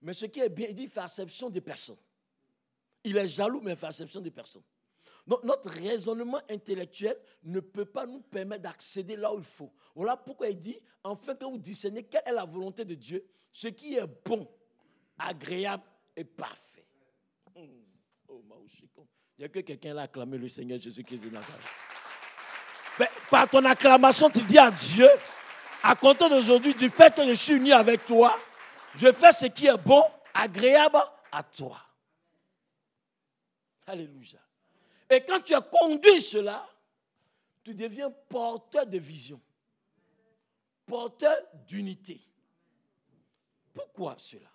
Mais 0.00 0.14
ce 0.14 0.26
qui 0.26 0.40
est 0.40 0.48
bien, 0.48 0.68
il 0.68 0.74
dit 0.74 0.84
il 0.84 0.88
fait 0.88 1.00
acception 1.00 1.50
des 1.50 1.60
personnes. 1.60 1.98
Il 3.04 3.16
est 3.16 3.28
jaloux, 3.28 3.60
mais 3.60 3.72
il 3.72 3.76
fait 3.76 3.86
acception 3.86 4.20
des 4.20 4.30
personnes. 4.30 4.62
Notre 5.26 5.70
raisonnement 5.70 6.40
intellectuel 6.50 7.16
ne 7.44 7.60
peut 7.60 7.84
pas 7.84 8.06
nous 8.06 8.20
permettre 8.20 8.62
d'accéder 8.62 9.16
là 9.16 9.32
où 9.32 9.38
il 9.38 9.44
faut. 9.44 9.72
Voilà 9.94 10.16
pourquoi 10.16 10.48
il 10.48 10.58
dit, 10.58 10.78
enfin 11.04 11.34
que 11.36 11.44
vous 11.44 11.58
discernez 11.58 12.02
quelle 12.02 12.22
est 12.26 12.32
la 12.32 12.44
volonté 12.44 12.84
de 12.84 12.94
Dieu, 12.94 13.24
ce 13.52 13.68
qui 13.68 13.94
est 13.94 14.06
bon, 14.24 14.48
agréable 15.18 15.84
et 16.16 16.24
parfait. 16.24 16.86
Hmm. 17.54 17.82
Oh, 18.28 18.42
il 19.38 19.42
n'y 19.42 19.44
a 19.44 19.48
que 19.48 19.60
quelqu'un 19.60 19.94
là 19.94 20.02
acclamé 20.02 20.38
le 20.38 20.48
Seigneur 20.48 20.80
Jésus-Christ 20.80 21.18
de 21.18 21.30
Nazareth. 21.30 21.60
Mais 22.98 23.08
par 23.30 23.48
ton 23.48 23.64
acclamation, 23.64 24.28
tu 24.28 24.40
dis 24.40 24.58
à 24.58 24.70
Dieu, 24.70 25.08
à 25.82 25.94
compter 25.94 26.28
d'aujourd'hui, 26.28 26.74
du 26.74 26.90
fait 26.90 27.14
que 27.14 27.26
je 27.26 27.34
suis 27.34 27.54
uni 27.54 27.72
avec 27.72 28.04
toi, 28.06 28.36
je 28.94 29.10
fais 29.12 29.32
ce 29.32 29.46
qui 29.46 29.66
est 29.66 29.76
bon, 29.76 30.04
agréable 30.34 30.98
à 31.30 31.42
toi. 31.42 31.78
Alléluia. 33.86 34.40
Et 35.12 35.22
quand 35.22 35.40
tu 35.42 35.54
as 35.54 35.60
conduit 35.60 36.22
cela, 36.22 36.66
tu 37.62 37.74
deviens 37.74 38.10
porteur 38.10 38.86
de 38.86 38.96
vision, 38.96 39.38
porteur 40.86 41.36
d'unité. 41.66 42.18
Pourquoi 43.74 44.16
cela? 44.16 44.50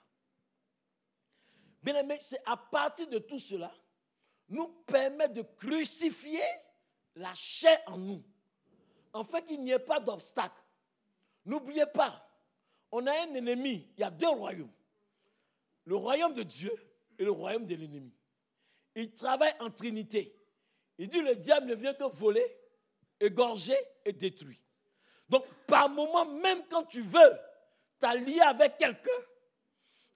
Bien 1.83 1.97
aimé, 1.97 2.17
c'est 2.19 2.41
à 2.43 2.57
partir 2.57 3.07
de 3.07 3.19
tout 3.19 3.37
cela, 3.37 3.71
nous 4.49 4.67
permet 4.87 5.29
de 5.29 5.43
crucifier 5.43 6.41
la 7.13 7.35
chair 7.35 7.79
en 7.85 7.99
nous, 7.99 8.23
en 9.13 9.23
fait 9.23 9.43
qu'il 9.43 9.61
n'y 9.61 9.69
ait 9.71 9.77
pas 9.77 9.99
d'obstacle. 9.99 10.63
N'oubliez 11.45 11.85
pas, 11.85 12.27
on 12.91 13.05
a 13.05 13.11
un 13.11 13.35
ennemi, 13.35 13.91
il 13.95 13.99
y 13.99 14.03
a 14.03 14.09
deux 14.09 14.29
royaumes. 14.29 14.73
Le 15.85 15.95
royaume 15.95 16.33
de 16.33 16.41
Dieu 16.41 16.73
et 17.19 17.23
le 17.23 17.31
royaume 17.31 17.67
de 17.67 17.75
l'ennemi. 17.75 18.11
Ils 18.95 19.13
travaillent 19.13 19.55
en 19.59 19.69
trinité. 19.69 20.33
Il 20.97 21.09
dit 21.09 21.21
le 21.21 21.35
diable 21.35 21.67
ne 21.67 21.75
vient 21.75 21.93
que 21.93 22.03
voler, 22.05 22.45
égorger 23.19 23.77
et 24.03 24.13
détruire. 24.13 24.59
Donc, 25.29 25.45
par 25.67 25.89
moment, 25.89 26.25
même 26.25 26.63
quand 26.69 26.83
tu 26.83 27.01
veux 27.01 27.39
t'allier 27.99 28.39
avec 28.41 28.77
quelqu'un, 28.77 29.11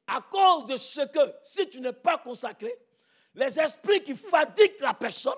à 0.08 0.22
cause 0.22 0.66
de 0.66 0.78
ce 0.78 1.02
que, 1.02 1.20
si 1.44 1.70
tu 1.70 1.80
n'es 1.82 1.94
pas 1.94 2.18
consacré, 2.18 2.74
les 3.36 3.60
esprits 3.60 4.04
qui 4.04 4.16
fatiguent 4.16 4.82
la 4.82 4.94
personne 4.94 5.38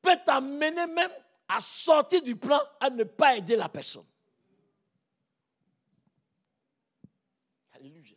peuvent 0.00 0.22
t'amener 0.24 0.70
même 0.70 1.10
à 1.48 1.60
sortir 1.60 2.22
du 2.22 2.36
plan, 2.36 2.60
à 2.80 2.90
ne 2.90 3.04
pas 3.04 3.36
aider 3.36 3.56
la 3.56 3.68
personne. 3.68 4.06
Alléluia. 7.74 8.16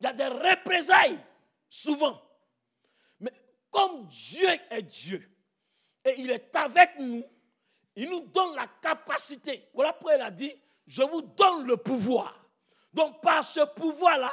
Il 0.00 0.04
y 0.04 0.06
a 0.06 0.12
des 0.12 0.26
représailles, 0.26 1.18
souvent. 1.68 2.25
Comme 3.76 4.06
Dieu 4.06 4.48
est 4.70 4.82
Dieu 4.82 5.30
et 6.02 6.14
il 6.16 6.30
est 6.30 6.56
avec 6.56 6.98
nous, 6.98 7.22
il 7.94 8.08
nous 8.08 8.20
donne 8.20 8.54
la 8.54 8.66
capacité. 8.80 9.68
Voilà 9.74 9.92
pourquoi 9.92 10.16
il 10.16 10.22
a 10.22 10.30
dit, 10.30 10.54
je 10.86 11.02
vous 11.02 11.20
donne 11.20 11.66
le 11.66 11.76
pouvoir. 11.76 12.42
Donc 12.94 13.20
par 13.20 13.44
ce 13.44 13.60
pouvoir-là, 13.66 14.32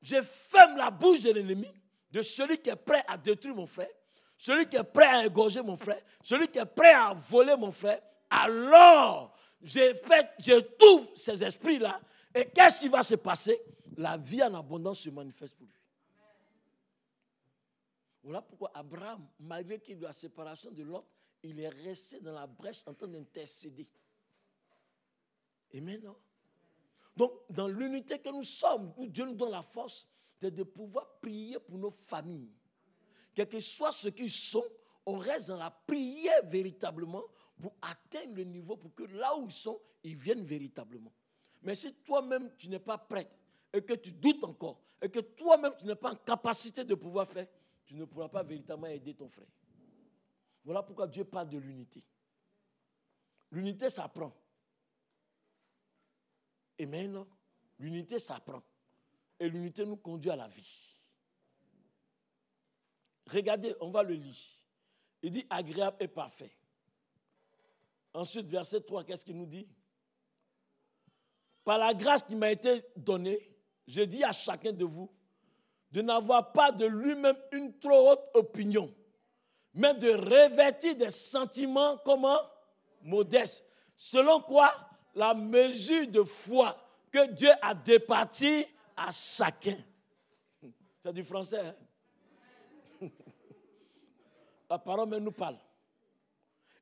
je 0.00 0.22
ferme 0.22 0.76
la 0.76 0.92
bouche 0.92 1.22
de 1.22 1.32
l'ennemi, 1.32 1.66
de 2.12 2.22
celui 2.22 2.58
qui 2.58 2.70
est 2.70 2.76
prêt 2.76 3.02
à 3.08 3.18
détruire 3.18 3.56
mon 3.56 3.66
frère, 3.66 3.90
celui 4.36 4.68
qui 4.68 4.76
est 4.76 4.84
prêt 4.84 5.06
à 5.06 5.26
égorger 5.26 5.60
mon 5.60 5.76
frère, 5.76 6.00
celui 6.22 6.46
qui 6.46 6.60
est 6.60 6.64
prêt 6.64 6.92
à 6.92 7.12
voler 7.14 7.56
mon 7.56 7.72
frère. 7.72 8.00
Alors, 8.30 9.34
j'ai 9.60 9.94
fait, 9.94 10.30
je 10.38 10.62
ces 11.16 11.42
esprits-là. 11.42 12.00
Et 12.32 12.44
qu'est-ce 12.44 12.82
qui 12.82 12.88
va 12.88 13.02
se 13.02 13.16
passer? 13.16 13.60
La 13.96 14.16
vie 14.16 14.42
en 14.44 14.54
abondance 14.54 15.00
se 15.00 15.10
manifeste 15.10 15.56
pour 15.56 15.66
lui. 15.66 15.81
Voilà 18.22 18.40
pourquoi 18.42 18.70
Abraham, 18.74 19.26
malgré 19.40 19.80
qu'il 19.80 19.96
ait 19.96 19.98
eu 19.98 20.02
la 20.02 20.12
séparation 20.12 20.70
de 20.70 20.82
l'autre, 20.82 21.08
il 21.42 21.58
est 21.58 21.68
resté 21.68 22.20
dans 22.20 22.32
la 22.32 22.46
brèche 22.46 22.82
en 22.86 22.94
train 22.94 23.08
d'intercéder. 23.08 23.88
Et 25.72 25.80
maintenant, 25.80 26.16
donc 27.16 27.32
dans 27.50 27.68
l'unité 27.68 28.18
que 28.18 28.30
nous 28.30 28.44
sommes, 28.44 28.92
Dieu 29.08 29.24
nous 29.24 29.34
donne 29.34 29.50
la 29.50 29.62
force, 29.62 30.06
de 30.40 30.62
pouvoir 30.64 31.18
prier 31.20 31.58
pour 31.60 31.78
nos 31.78 31.90
familles. 31.90 32.50
Quel 33.34 33.48
que 33.48 33.60
soit 33.60 33.92
ce 33.92 34.08
qu'ils 34.08 34.30
sont, 34.30 34.64
on 35.06 35.16
reste 35.18 35.48
dans 35.48 35.56
la 35.56 35.70
prière 35.70 36.44
véritablement 36.46 37.22
pour 37.60 37.74
atteindre 37.80 38.34
le 38.34 38.44
niveau, 38.44 38.76
pour 38.76 38.94
que 38.94 39.04
là 39.04 39.36
où 39.36 39.44
ils 39.46 39.52
sont, 39.52 39.80
ils 40.02 40.16
viennent 40.16 40.44
véritablement. 40.44 41.12
Mais 41.62 41.74
si 41.74 41.94
toi-même, 41.94 42.50
tu 42.56 42.68
n'es 42.68 42.80
pas 42.80 42.98
prêt 42.98 43.30
et 43.72 43.82
que 43.82 43.94
tu 43.94 44.12
doutes 44.12 44.42
encore, 44.44 44.80
et 45.00 45.08
que 45.08 45.20
toi-même, 45.20 45.72
tu 45.78 45.86
n'es 45.86 45.94
pas 45.94 46.12
en 46.12 46.16
capacité 46.16 46.84
de 46.84 46.94
pouvoir 46.94 47.28
faire, 47.28 47.46
tu 47.92 47.98
ne 47.98 48.06
pourras 48.06 48.30
pas 48.30 48.42
véritablement 48.42 48.86
aider 48.86 49.12
ton 49.12 49.28
frère. 49.28 49.52
Voilà 50.64 50.82
pourquoi 50.82 51.06
Dieu 51.06 51.24
parle 51.24 51.50
de 51.50 51.58
l'unité. 51.58 52.02
L'unité 53.50 53.90
s'apprend. 53.90 54.32
Et 56.78 56.86
maintenant, 56.86 57.28
l'unité 57.78 58.18
s'apprend. 58.18 58.62
Et 59.38 59.46
l'unité 59.46 59.84
nous 59.84 59.98
conduit 59.98 60.30
à 60.30 60.36
la 60.36 60.48
vie. 60.48 60.96
Regardez, 63.26 63.76
on 63.78 63.90
va 63.90 64.02
le 64.02 64.14
lire. 64.14 64.40
Il 65.20 65.30
dit 65.30 65.46
agréable 65.50 65.98
et 66.00 66.08
parfait. 66.08 66.56
Ensuite, 68.14 68.46
verset 68.46 68.80
3, 68.80 69.04
qu'est-ce 69.04 69.26
qu'il 69.26 69.36
nous 69.36 69.44
dit? 69.44 69.68
Par 71.62 71.76
la 71.76 71.92
grâce 71.92 72.22
qui 72.22 72.36
m'a 72.36 72.50
été 72.50 72.86
donnée, 72.96 73.54
je 73.86 74.00
dis 74.00 74.24
à 74.24 74.32
chacun 74.32 74.72
de 74.72 74.86
vous 74.86 75.14
de 75.92 76.00
n'avoir 76.00 76.52
pas 76.52 76.72
de 76.72 76.86
lui-même 76.86 77.36
une 77.52 77.78
trop 77.78 78.10
haute 78.10 78.24
opinion, 78.34 78.92
mais 79.74 79.94
de 79.94 80.10
revêtir 80.10 80.96
des 80.96 81.10
sentiments 81.10 81.98
comment? 81.98 82.38
Modestes. 83.02 83.64
Selon 83.94 84.40
quoi? 84.40 84.74
La 85.14 85.34
mesure 85.34 86.06
de 86.06 86.22
foi 86.22 86.76
que 87.10 87.26
Dieu 87.26 87.50
a 87.60 87.74
départie 87.74 88.64
à 88.96 89.10
chacun. 89.12 89.76
C'est 91.02 91.12
du 91.12 91.22
français. 91.24 91.74
Hein? 93.02 93.08
La 94.70 94.78
parole 94.78 95.10
nous 95.18 95.32
parle. 95.32 95.58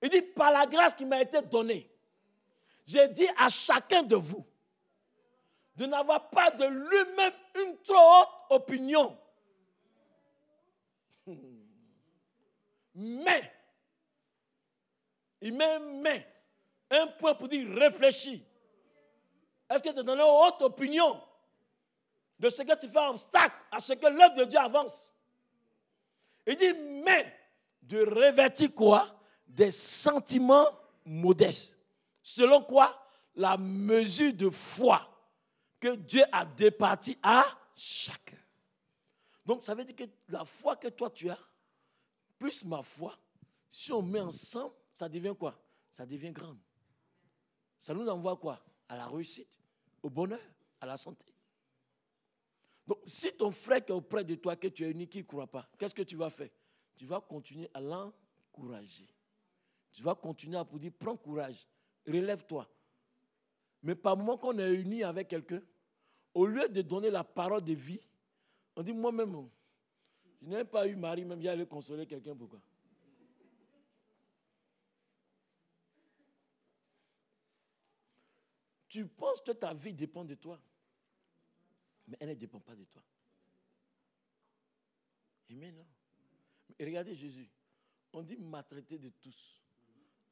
Il 0.02 0.08
dit, 0.08 0.22
par 0.22 0.52
la 0.52 0.66
grâce 0.66 0.94
qui 0.94 1.04
m'a 1.04 1.20
été 1.20 1.42
donnée, 1.42 1.90
j'ai 2.86 3.08
dit 3.08 3.26
à 3.36 3.48
chacun 3.48 4.02
de 4.02 4.16
vous 4.16 4.46
de 5.74 5.86
n'avoir 5.86 6.28
pas 6.30 6.50
de 6.50 6.64
lui-même 6.64 7.32
une 7.56 7.76
trop 7.82 7.96
haute 7.96 8.39
opinion. 8.50 9.16
Mais, 12.94 13.52
il 15.40 15.54
met 15.54 15.78
mais, 15.78 16.26
un 16.90 17.06
point 17.06 17.34
pour 17.34 17.48
dire 17.48 17.66
réfléchis. 17.76 18.44
Est-ce 19.68 19.82
que 19.82 19.88
tu 19.90 20.00
es 20.00 20.02
dans 20.02 20.14
une 20.14 20.20
haute 20.20 20.62
opinion 20.62 21.22
de 22.38 22.48
ce 22.48 22.62
que 22.62 22.78
tu 22.78 22.88
fais 22.88 23.06
obstacle 23.06 23.56
à 23.70 23.80
ce 23.80 23.92
que 23.92 24.06
l'œuvre 24.06 24.34
de 24.34 24.44
Dieu 24.44 24.58
avance? 24.58 25.14
Il 26.46 26.56
dit, 26.56 26.72
mais 27.04 27.32
de 27.82 28.04
revêtir 28.04 28.74
quoi? 28.74 29.16
Des 29.46 29.70
sentiments 29.70 30.66
modestes. 31.04 31.78
Selon 32.22 32.62
quoi? 32.62 32.96
La 33.36 33.56
mesure 33.56 34.32
de 34.32 34.50
foi 34.50 35.08
que 35.78 35.94
Dieu 35.94 36.24
a 36.32 36.44
départi 36.44 37.16
à 37.22 37.46
chacun. 37.74 38.39
Donc 39.50 39.64
ça 39.64 39.74
veut 39.74 39.84
dire 39.84 39.96
que 39.96 40.04
la 40.28 40.44
foi 40.44 40.76
que 40.76 40.86
toi 40.86 41.10
tu 41.10 41.28
as, 41.28 41.38
plus 42.38 42.64
ma 42.66 42.84
foi, 42.84 43.18
si 43.68 43.90
on 43.90 44.00
met 44.00 44.20
ensemble, 44.20 44.72
ça 44.92 45.08
devient 45.08 45.34
quoi? 45.36 45.60
Ça 45.90 46.06
devient 46.06 46.30
grand. 46.30 46.56
Ça 47.76 47.92
nous 47.92 48.08
envoie 48.08 48.36
quoi? 48.36 48.64
À 48.88 48.96
la 48.96 49.08
réussite, 49.08 49.58
au 50.04 50.08
bonheur, 50.08 50.38
à 50.80 50.86
la 50.86 50.96
santé. 50.96 51.26
Donc, 52.86 53.00
si 53.04 53.32
ton 53.32 53.50
frère 53.50 53.84
qui 53.84 53.90
est 53.90 53.94
auprès 53.96 54.22
de 54.22 54.36
toi, 54.36 54.54
que 54.54 54.68
tu 54.68 54.84
es 54.84 54.90
unique, 54.92 55.10
qui 55.10 55.18
ne 55.18 55.24
croit 55.24 55.48
pas, 55.48 55.68
qu'est-ce 55.76 55.96
que 55.96 56.02
tu 56.02 56.14
vas 56.14 56.30
faire? 56.30 56.50
Tu 56.94 57.04
vas 57.04 57.20
continuer 57.20 57.68
à 57.74 57.80
l'encourager. 57.80 59.08
Tu 59.90 60.04
vas 60.04 60.14
continuer 60.14 60.58
à 60.58 60.64
dire, 60.64 60.92
prends 60.96 61.16
courage, 61.16 61.66
relève-toi. 62.06 62.70
Mais 63.82 63.96
par 63.96 64.16
moment 64.16 64.38
qu'on 64.38 64.56
est 64.60 64.72
uni 64.74 65.02
avec 65.02 65.26
quelqu'un, 65.26 65.60
au 66.34 66.46
lieu 66.46 66.68
de 66.68 66.82
donner 66.82 67.10
la 67.10 67.24
parole 67.24 67.64
de 67.64 67.72
vie, 67.72 68.00
on 68.80 68.82
dit 68.82 68.94
moi-même, 68.94 69.50
je 70.40 70.48
n'ai 70.48 70.64
pas 70.64 70.88
eu 70.88 70.96
mari, 70.96 71.22
même 71.22 71.46
aller 71.46 71.66
consoler 71.66 72.06
quelqu'un, 72.06 72.34
pourquoi? 72.34 72.62
Tu 78.88 79.06
penses 79.06 79.42
que 79.42 79.52
ta 79.52 79.74
vie 79.74 79.92
dépend 79.92 80.24
de 80.24 80.34
toi, 80.34 80.58
mais 82.08 82.16
elle 82.20 82.30
ne 82.30 82.34
dépend 82.34 82.58
pas 82.58 82.74
de 82.74 82.84
toi. 82.84 83.02
Amen. 85.50 85.76
Non? 85.76 85.86
Regardez 86.80 87.14
Jésus. 87.14 87.50
On 88.14 88.22
dit 88.22 88.38
maltraité 88.38 88.98
de 88.98 89.10
tous, 89.10 89.62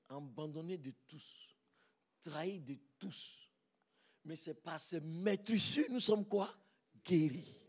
abandonné 0.08 0.78
de 0.78 0.94
tous, 1.06 1.54
trahi 2.22 2.60
de 2.60 2.78
tous. 2.98 3.52
Mais 4.24 4.36
c'est 4.36 4.54
pas 4.54 4.78
ce 4.78 4.96
maître 4.96 5.52
nous 5.90 6.00
sommes 6.00 6.24
quoi? 6.24 6.50
Guéris. 7.04 7.67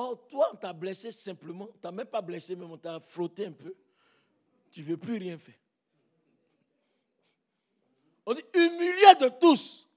Or, 0.00 0.28
toi, 0.28 0.50
on 0.52 0.56
t'a 0.56 0.72
blessé 0.72 1.10
simplement. 1.10 1.66
Tu 1.66 1.80
n'as 1.82 1.90
même 1.90 2.06
pas 2.06 2.22
blessé, 2.22 2.54
mais 2.54 2.64
on 2.64 2.78
t'a 2.78 3.00
frotté 3.00 3.46
un 3.46 3.52
peu. 3.52 3.74
Tu 4.70 4.82
ne 4.82 4.86
veux 4.86 4.96
plus 4.96 5.18
rien 5.18 5.36
faire. 5.36 5.58
On 8.24 8.32
dit 8.32 8.44
humilié 8.54 9.16
de 9.20 9.28
tous. 9.40 9.88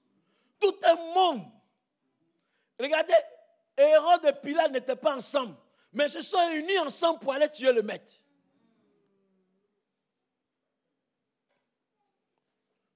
Tout 0.58 0.74
un 0.82 0.96
monde. 1.14 1.42
Regardez, 2.80 3.14
Hérode 3.76 4.24
et 4.24 4.32
Pilate 4.32 4.72
n'étaient 4.72 4.96
pas 4.96 5.14
ensemble, 5.14 5.54
mais 5.92 6.08
se 6.08 6.20
sont 6.20 6.50
unis 6.50 6.80
ensemble 6.80 7.20
pour 7.20 7.32
aller 7.32 7.48
tuer 7.48 7.72
le 7.72 7.82
maître. 7.82 8.12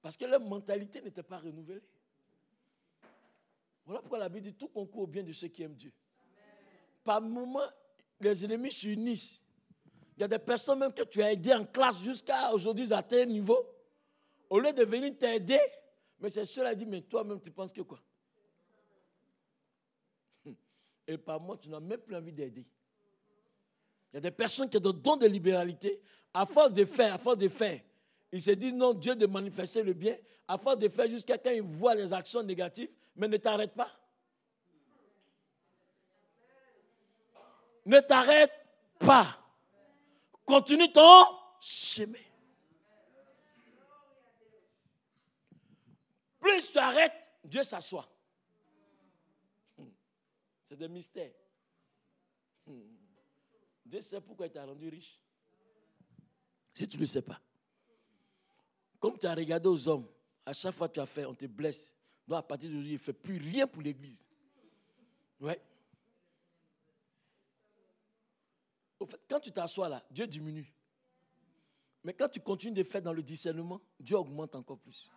Parce 0.01 0.17
que 0.17 0.25
leur 0.25 0.41
mentalité 0.41 1.01
n'était 1.01 1.23
pas 1.23 1.37
renouvelée. 1.37 1.81
Voilà 3.85 4.01
pourquoi 4.01 4.19
la 4.19 4.27
Bible 4.27 4.47
dit 4.47 4.55
tout 4.55 4.67
concourt 4.67 5.03
au 5.03 5.07
bien 5.07 5.23
de 5.23 5.31
ceux 5.31 5.47
qui 5.47 5.63
aiment 5.63 5.73
Dieu. 5.73 5.93
Par 7.07 7.21
moment, 7.21 7.61
les 8.19 8.43
ennemis 8.43 8.73
s'unissent. 8.73 9.41
Il 10.17 10.21
y 10.21 10.23
a 10.25 10.27
des 10.27 10.39
personnes 10.39 10.79
même 10.79 10.91
que 10.91 11.03
tu 11.03 11.23
as 11.23 11.31
aidées 11.31 11.53
en 11.53 11.63
classe 11.63 12.01
jusqu'à 12.01 12.51
aujourd'hui 12.51 12.91
à 12.91 13.01
tel 13.01 13.29
niveau. 13.29 13.65
Au 14.49 14.59
lieu 14.59 14.73
de 14.73 14.83
venir 14.83 15.17
t'aider, 15.17 15.61
mais 16.19 16.29
c'est 16.29 16.43
cela 16.43 16.75
dit, 16.75 16.85
mais 16.85 16.99
toi-même, 17.03 17.39
tu 17.39 17.49
penses 17.49 17.71
que 17.71 17.79
quoi? 17.79 18.01
Et 21.07 21.17
par 21.17 21.39
moi, 21.39 21.55
tu 21.55 21.69
n'as 21.69 21.79
même 21.79 22.01
plus 22.01 22.13
envie 22.13 22.33
d'aider. 22.33 22.67
Il 24.11 24.15
y 24.15 24.17
a 24.17 24.19
des 24.19 24.31
personnes 24.31 24.69
qui 24.69 24.75
ont 24.75 24.81
des 24.81 24.91
dons 24.91 25.15
de 25.15 25.27
libéralité. 25.27 26.01
À 26.33 26.45
force 26.45 26.73
de 26.73 26.83
faire, 26.83 27.13
à 27.13 27.17
force 27.17 27.37
de 27.37 27.47
faire, 27.47 27.79
ils 28.33 28.41
se 28.41 28.51
disent 28.51 28.73
non, 28.73 28.93
Dieu 28.93 29.15
de 29.15 29.27
manifester 29.27 29.81
le 29.81 29.93
bien. 29.93 30.17
À 30.45 30.57
force 30.57 30.77
de 30.77 30.89
faire 30.89 31.09
jusqu'à 31.09 31.37
quand 31.37 31.51
ils 31.51 31.61
voient 31.61 31.95
les 31.95 32.11
actions 32.11 32.43
négatives, 32.43 32.89
mais 33.15 33.29
ne 33.29 33.37
t'arrête 33.37 33.71
pas. 33.71 33.97
Ne 37.87 38.01
t'arrête 38.01 38.51
pas. 38.99 39.39
Continue 40.45 40.91
ton 40.91 41.23
chemin. 41.61 42.19
Plus 46.37 46.69
tu 46.69 46.77
arrêtes, 46.77 47.31
Dieu 47.45 47.63
s'assoit. 47.63 48.07
C'est 50.65 50.75
des 50.75 50.89
mystères. 50.89 51.31
Dieu 53.85 54.01
sait 54.01 54.19
pourquoi 54.19 54.47
il 54.47 54.51
t'a 54.51 54.65
rendu 54.65 54.89
riche. 54.89 55.17
Si 56.73 56.89
tu 56.89 56.97
ne 56.97 57.01
le 57.01 57.07
sais 57.07 57.21
pas. 57.21 57.39
Comme 58.99 59.17
tu 59.17 59.25
as 59.27 59.33
regardé 59.33 59.69
aux 59.69 59.87
hommes, 59.87 60.07
à 60.45 60.51
chaque 60.51 60.75
fois 60.75 60.89
que 60.89 60.95
tu 60.95 60.99
as 60.99 61.05
fait, 61.05 61.23
on 61.23 61.33
te 61.33 61.45
blesse. 61.45 61.95
Donc 62.27 62.39
à 62.39 62.43
partir 62.43 62.69
d'aujourd'hui, 62.69 62.91
il 62.91 62.95
ne 62.95 62.99
fait 62.99 63.13
plus 63.13 63.37
rien 63.37 63.65
pour 63.65 63.81
l'Église. 63.81 64.27
Ouais. 65.39 65.61
Quand 69.29 69.39
tu 69.39 69.51
t'assois 69.51 69.89
là, 69.89 70.03
Dieu 70.09 70.25
diminue. 70.25 70.73
Mais 72.03 72.13
quand 72.13 72.29
tu 72.29 72.39
continues 72.39 72.73
de 72.73 72.83
faire 72.83 73.01
dans 73.01 73.13
le 73.13 73.21
discernement, 73.21 73.81
Dieu 73.99 74.17
augmente 74.17 74.55
encore 74.55 74.79
plus. 74.79 75.09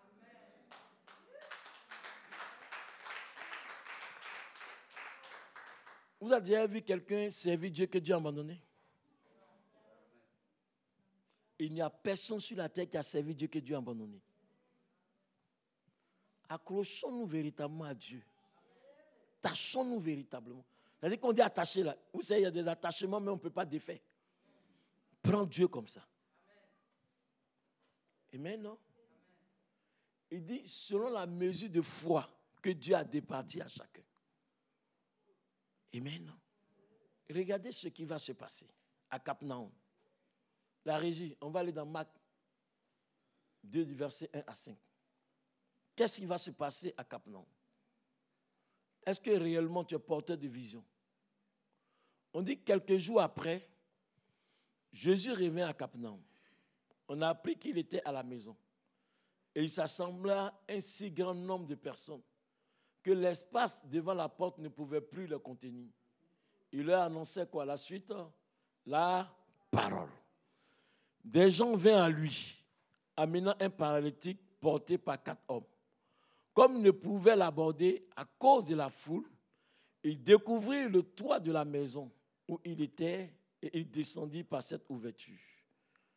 Vous 6.20 6.32
avez 6.32 6.44
déjà 6.44 6.66
vu 6.66 6.82
quelqu'un 6.82 7.30
servir 7.30 7.70
Dieu 7.70 7.86
que 7.86 7.98
Dieu 7.98 8.12
a 8.12 8.18
abandonné? 8.18 8.60
Il 11.58 11.72
n'y 11.72 11.80
a 11.80 11.88
personne 11.88 12.40
sur 12.40 12.56
la 12.56 12.68
terre 12.68 12.88
qui 12.88 12.96
a 12.96 13.02
servi 13.02 13.34
Dieu 13.34 13.48
que 13.48 13.58
Dieu 13.58 13.74
a 13.74 13.78
abandonné. 13.78 14.20
Accrochons-nous 16.48 17.26
véritablement 17.26 17.84
à 17.84 17.94
Dieu. 17.94 18.22
Tâchons-nous 19.40 20.00
véritablement. 20.00 20.64
C'est-à-dire 21.00 21.18
qu'on 21.18 21.32
dit 21.32 21.40
attaché 21.40 21.82
là. 21.82 21.96
Vous 22.12 22.20
savez, 22.20 22.40
il 22.40 22.44
y 22.44 22.46
a 22.46 22.50
des 22.50 22.68
attachements, 22.68 23.20
mais 23.20 23.30
on 23.30 23.36
ne 23.36 23.40
peut 23.40 23.50
pas 23.50 23.64
défaire. 23.64 24.00
Prends 25.22 25.46
Dieu 25.46 25.66
comme 25.66 25.88
ça. 25.88 26.06
Et 28.32 28.38
maintenant, 28.38 28.78
il 30.30 30.44
dit 30.44 30.62
selon 30.68 31.08
la 31.10 31.26
mesure 31.26 31.70
de 31.70 31.80
foi 31.80 32.28
que 32.62 32.70
Dieu 32.70 32.94
a 32.94 33.02
départi 33.02 33.60
à 33.62 33.68
chacun. 33.68 34.02
Amen. 35.94 36.32
Regardez 37.28 37.72
ce 37.72 37.88
qui 37.88 38.04
va 38.04 38.18
se 38.18 38.32
passer 38.32 38.68
à 39.08 39.18
Capnaon. 39.18 39.72
La 40.84 40.98
régie, 40.98 41.36
on 41.40 41.50
va 41.50 41.60
aller 41.60 41.72
dans 41.72 41.86
Marc 41.86 42.08
2, 43.64 43.82
verset 43.84 44.30
1 44.32 44.42
à 44.46 44.54
5. 44.54 44.76
Qu'est-ce 45.96 46.20
qui 46.20 46.26
va 46.26 46.38
se 46.38 46.50
passer 46.50 46.94
à 46.96 47.04
Capnaon 47.04 47.46
Est-ce 49.04 49.20
que 49.20 49.30
réellement 49.30 49.84
tu 49.84 49.94
es 49.94 49.98
porteur 49.98 50.36
de 50.36 50.48
vision? 50.48 50.84
On 52.32 52.42
dit 52.42 52.58
quelques 52.58 52.98
jours 52.98 53.20
après, 53.20 53.68
Jésus 54.92 55.32
revient 55.32 55.62
à 55.62 55.72
Capnaon. 55.72 56.20
On 57.08 57.20
a 57.22 57.28
appris 57.28 57.56
qu'il 57.56 57.78
était 57.78 58.02
à 58.04 58.12
la 58.12 58.22
maison. 58.22 58.56
Et 59.54 59.62
il 59.62 59.70
s'assembla 59.70 60.60
un 60.68 60.80
si 60.80 61.10
grand 61.10 61.34
nombre 61.34 61.66
de 61.66 61.74
personnes 61.74 62.22
que 63.02 63.10
l'espace 63.10 63.84
devant 63.86 64.14
la 64.14 64.28
porte 64.28 64.58
ne 64.58 64.68
pouvait 64.68 65.00
plus 65.00 65.26
le 65.26 65.38
contenir. 65.38 65.88
Il 66.72 66.84
leur 66.84 67.02
annonçait 67.02 67.46
quoi? 67.46 67.64
La 67.64 67.76
suite 67.76 68.12
La 68.86 69.34
parole. 69.70 70.10
Des 71.24 71.50
gens 71.50 71.76
vinrent 71.76 72.04
à 72.04 72.10
lui, 72.10 72.64
amenant 73.16 73.54
un 73.60 73.70
paralytique 73.70 74.40
porté 74.60 74.98
par 74.98 75.22
quatre 75.22 75.42
hommes. 75.48 75.64
Comme 76.60 76.82
ne 76.82 76.90
pouvait 76.90 77.36
l'aborder 77.36 78.06
à 78.14 78.26
cause 78.38 78.66
de 78.66 78.74
la 78.74 78.90
foule, 78.90 79.24
il 80.02 80.22
découvrit 80.22 80.90
le 80.90 81.02
toit 81.02 81.40
de 81.40 81.52
la 81.52 81.64
maison 81.64 82.12
où 82.46 82.60
il 82.66 82.82
était 82.82 83.32
et 83.62 83.78
il 83.78 83.90
descendit 83.90 84.44
par 84.44 84.62
cette 84.62 84.84
ouverture. 84.90 85.38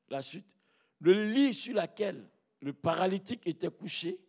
La 0.10 0.22
suite, 0.22 0.46
le 1.00 1.32
lit 1.32 1.54
sur 1.54 1.76
lequel 1.76 2.30
le 2.60 2.74
paralytique 2.74 3.48
était 3.48 3.70
couché 3.70 4.20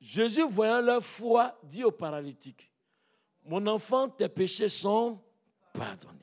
Jésus, 0.00 0.46
voyant 0.48 0.80
leur 0.80 1.04
foi, 1.04 1.58
dit 1.64 1.82
au 1.82 1.90
paralytique, 1.90 2.70
mon 3.44 3.66
enfant, 3.66 4.08
tes 4.08 4.28
péchés 4.28 4.68
sont 4.68 5.20
pardonnés. 5.72 6.20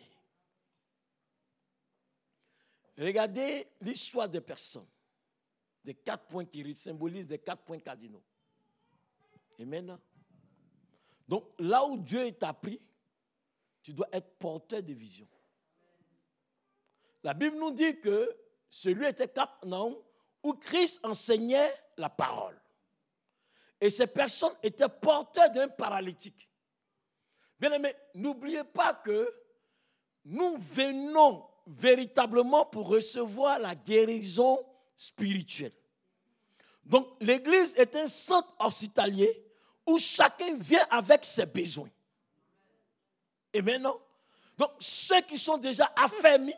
Regardez 2.98 3.68
l'histoire 3.82 4.30
des 4.30 4.40
personnes, 4.40 4.88
des 5.84 5.94
quatre 5.94 6.26
points 6.26 6.46
qui 6.46 6.74
symbolisent 6.74 7.28
des 7.28 7.40
quatre 7.40 7.64
points 7.64 7.80
cardinaux. 7.80 8.24
Maintenant, 9.65 10.00
donc 11.28 11.45
là 11.60 11.86
où 11.86 11.98
Dieu 11.98 12.32
t'a 12.32 12.54
pris, 12.54 12.82
tu 13.82 13.93
dois 13.93 14.08
être 14.12 14.38
porteur 14.38 14.82
de 14.82 14.93
vision. 14.93 15.28
La 17.24 17.34
Bible 17.34 17.58
nous 17.58 17.72
dit 17.72 18.00
que 18.00 18.36
celui 18.69 19.06
était 19.06 19.28
Cap 19.28 19.63
où 20.43 20.54
Christ 20.54 21.00
enseignait 21.04 21.74
la 21.98 22.10
parole. 22.10 22.60
Et 23.82 23.89
ces 23.89 24.08
personnes 24.08 24.56
étaient 24.63 24.89
porteurs 24.89 25.52
d'un 25.52 25.67
paralytique. 25.67 26.50
Bien 27.60 27.74
aimé, 27.74 27.93
n'oubliez 28.15 28.63
pas 28.63 28.93
que 28.93 29.34
nous 30.26 30.58
venons 30.60 31.45
véritablement 31.67 32.65
pour 32.65 32.88
recevoir 32.88 33.60
la 33.60 33.76
guérison 33.76 34.65
spirituelle. 34.95 35.74
Donc 36.86 37.08
l'Église 37.19 37.76
est 37.76 37.95
un 37.95 38.08
centre 38.08 38.54
hospitalier 38.60 39.49
où 39.89 39.97
chacun 39.97 40.58
vient 40.58 40.86
avec 40.89 41.25
ses 41.25 41.45
besoins. 41.45 41.89
Et 43.54 43.62
maintenant, 43.62 43.99
donc 44.58 44.71
ceux 44.80 45.21
qui 45.21 45.38
sont 45.38 45.58
déjà 45.58 45.91
affermis, 45.95 46.56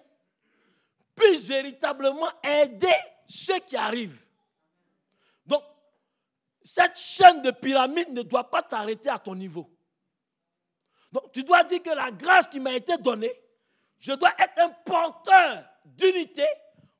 puisse 1.15 1.45
véritablement 1.45 2.29
aider 2.43 2.87
ceux 3.27 3.59
qui 3.59 3.75
arrivent. 3.75 4.23
Donc, 5.45 5.63
cette 6.63 6.97
chaîne 6.97 7.41
de 7.41 7.51
pyramide 7.51 8.09
ne 8.09 8.21
doit 8.21 8.49
pas 8.49 8.61
t'arrêter 8.61 9.09
à 9.09 9.19
ton 9.19 9.35
niveau. 9.35 9.69
Donc, 11.11 11.31
tu 11.31 11.43
dois 11.43 11.63
dire 11.63 11.83
que 11.83 11.89
la 11.89 12.11
grâce 12.11 12.47
qui 12.47 12.59
m'a 12.59 12.73
été 12.73 12.97
donnée, 12.97 13.33
je 13.99 14.13
dois 14.13 14.31
être 14.39 14.59
un 14.59 14.69
porteur 14.69 15.63
d'unité 15.85 16.45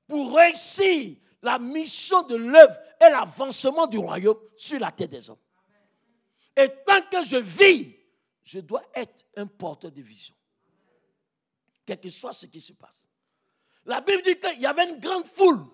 pour 0.07 0.35
réussir 0.35 1.15
la 1.41 1.57
mission 1.57 2.23
de 2.23 2.35
l'œuvre 2.35 2.77
et 2.99 3.09
l'avancement 3.09 3.87
du 3.87 3.97
royaume 3.97 4.37
sur 4.55 4.79
la 4.79 4.91
tête 4.91 5.09
des 5.09 5.29
hommes. 5.29 5.37
Et 6.55 6.69
tant 6.85 7.01
que 7.03 7.23
je 7.23 7.37
vis, 7.37 7.95
je 8.43 8.59
dois 8.59 8.83
être 8.93 9.25
un 9.35 9.47
porteur 9.47 9.91
de 9.91 10.01
vision. 10.01 10.35
Quel 11.85 11.99
que 11.99 12.09
soit 12.09 12.33
ce 12.33 12.45
qui 12.45 12.61
se 12.61 12.73
passe. 12.73 13.09
La 13.85 14.01
Bible 14.01 14.21
dit 14.21 14.39
qu'il 14.39 14.59
y 14.59 14.65
avait 14.65 14.89
une 14.89 14.99
grande 14.99 15.27
foule 15.27 15.65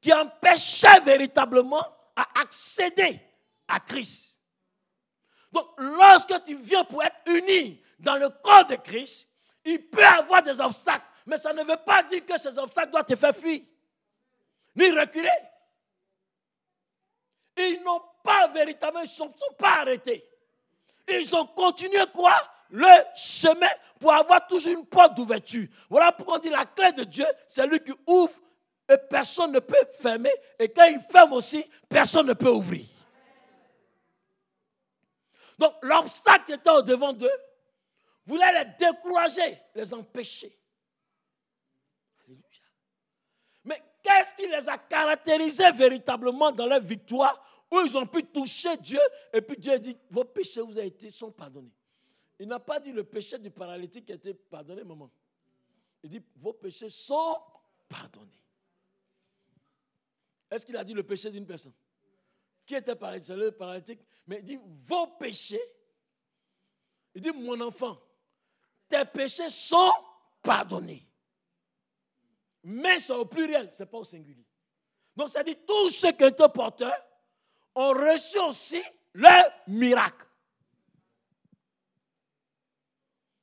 qui 0.00 0.12
empêchait 0.12 1.00
véritablement 1.00 1.86
à 2.16 2.40
accéder 2.40 3.20
à 3.68 3.78
Christ. 3.80 4.40
Donc, 5.52 5.68
lorsque 5.78 6.44
tu 6.44 6.56
viens 6.56 6.84
pour 6.84 7.02
être 7.02 7.16
uni 7.26 7.80
dans 7.98 8.16
le 8.16 8.28
corps 8.30 8.66
de 8.66 8.76
Christ, 8.76 9.28
il 9.64 9.88
peut 9.88 10.04
avoir 10.04 10.42
des 10.42 10.60
obstacles, 10.60 11.06
mais 11.26 11.36
ça 11.36 11.52
ne 11.52 11.62
veut 11.62 11.78
pas 11.84 12.02
dire 12.02 12.24
que 12.26 12.38
ces 12.38 12.58
obstacles 12.58 12.90
doivent 12.90 13.06
te 13.06 13.14
faire 13.14 13.36
fuir, 13.36 13.60
ni 14.74 14.90
reculer. 14.90 15.28
Ils 17.56 17.82
n'ont 17.84 18.02
pas 18.22 18.48
véritablement, 18.48 19.00
ils 19.00 19.04
ne 19.04 19.08
sont, 19.08 19.32
pas 19.58 19.80
arrêtés. 19.80 20.26
Ils 21.08 21.34
ont 21.34 21.46
continué 21.46 22.04
quoi? 22.12 22.34
Le 22.70 22.88
chemin 23.14 23.68
pour 24.00 24.12
avoir 24.12 24.46
toujours 24.46 24.72
une 24.72 24.86
porte 24.86 25.14
d'ouverture. 25.14 25.68
Voilà 25.90 26.10
pourquoi 26.12 26.36
on 26.36 26.38
dit 26.38 26.48
la 26.48 26.64
clé 26.64 26.90
de 26.92 27.04
Dieu, 27.04 27.26
c'est 27.46 27.66
lui 27.66 27.80
qui 27.80 27.92
ouvre 28.06 28.32
et 28.88 28.96
personne 29.10 29.52
ne 29.52 29.60
peut 29.60 29.76
fermer. 30.00 30.32
Et 30.58 30.68
quand 30.68 30.84
il 30.84 31.00
ferme 31.00 31.34
aussi, 31.34 31.64
personne 31.88 32.26
ne 32.26 32.32
peut 32.32 32.50
ouvrir. 32.50 32.86
Donc 35.58 35.74
l'obstacle 35.82 36.46
qui 36.46 36.52
était 36.52 36.70
au 36.70 36.82
devant 36.82 37.12
d'eux 37.12 37.30
voulait 38.26 38.52
les 38.52 38.86
décourager, 38.86 39.60
les 39.74 39.92
empêcher. 39.94 40.58
Mais 43.64 43.80
qu'est-ce 44.02 44.34
qui 44.34 44.48
les 44.48 44.68
a 44.68 44.78
caractérisés 44.78 45.70
véritablement 45.72 46.50
dans 46.50 46.66
leur 46.66 46.80
victoire? 46.80 47.44
Où 47.72 47.80
ils 47.80 47.96
ont 47.96 48.06
pu 48.06 48.22
toucher 48.24 48.76
Dieu 48.76 49.00
et 49.32 49.40
puis 49.40 49.56
Dieu 49.56 49.78
dit 49.78 49.96
vos 50.10 50.24
péchés 50.24 50.60
vous 50.60 50.78
ont 50.78 50.82
été 50.82 51.10
sont 51.10 51.32
pardonnés. 51.32 51.72
Il 52.38 52.46
n'a 52.46 52.60
pas 52.60 52.78
dit 52.78 52.92
le 52.92 53.02
péché 53.02 53.38
du 53.38 53.50
paralytique 53.50 54.10
a 54.10 54.14
été 54.14 54.34
pardonné, 54.34 54.84
maman. 54.84 55.10
Il 56.02 56.10
dit 56.10 56.22
vos 56.36 56.52
péchés 56.52 56.90
sont 56.90 57.38
pardonnés. 57.88 58.42
Est-ce 60.50 60.66
qu'il 60.66 60.76
a 60.76 60.84
dit 60.84 60.92
le 60.92 61.02
péché 61.02 61.30
d'une 61.30 61.46
personne? 61.46 61.72
Qui 62.66 62.74
était 62.74 62.94
paralytique? 62.94 63.26
C'est 63.28 63.36
le 63.36 63.52
paralytique. 63.52 64.00
Mais 64.26 64.40
il 64.40 64.44
dit 64.44 64.58
vos 64.84 65.06
péchés. 65.18 65.62
Il 67.14 67.22
dit 67.22 67.30
mon 67.30 67.58
enfant, 67.62 67.98
tes 68.86 69.04
péchés 69.06 69.48
sont 69.48 69.92
pardonnés. 70.42 71.08
Mais 72.64 72.98
c'est 72.98 73.14
au 73.14 73.24
pluriel, 73.24 73.70
ce 73.72 73.82
n'est 73.82 73.88
pas 73.88 73.98
au 73.98 74.04
singulier. 74.04 74.44
Donc 75.16 75.30
ça 75.30 75.42
dit 75.42 75.56
tous 75.66 75.90
ceux 75.90 76.12
qui 76.12 76.24
étaient 76.24 76.48
porteurs 76.48 77.02
ont 77.74 77.92
reçu 77.92 78.38
aussi 78.38 78.82
le 79.14 79.28
miracle. 79.68 80.26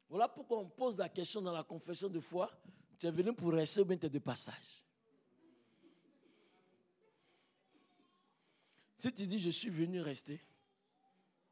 Voilà 0.10 0.28
pourquoi 0.28 0.60
on 0.60 0.70
pose 0.70 0.98
la 0.98 1.10
question 1.10 1.42
dans 1.42 1.52
la 1.52 1.64
confession 1.64 2.10
de 2.10 2.20
foi, 2.20 2.52
tu 2.98 3.06
es 3.06 3.12
venu 3.12 3.34
pour 3.34 3.52
rester 3.52 3.82
ou 3.82 3.86
bien 3.86 3.98
tu 3.98 4.08
es 4.08 4.10
de 4.10 4.20
passage? 4.20 4.84
Si 8.96 9.14
tu 9.14 9.26
dis 9.28 9.40
je 9.40 9.52
suis 9.52 9.70
venu 9.70 10.02
rester, 10.02 10.42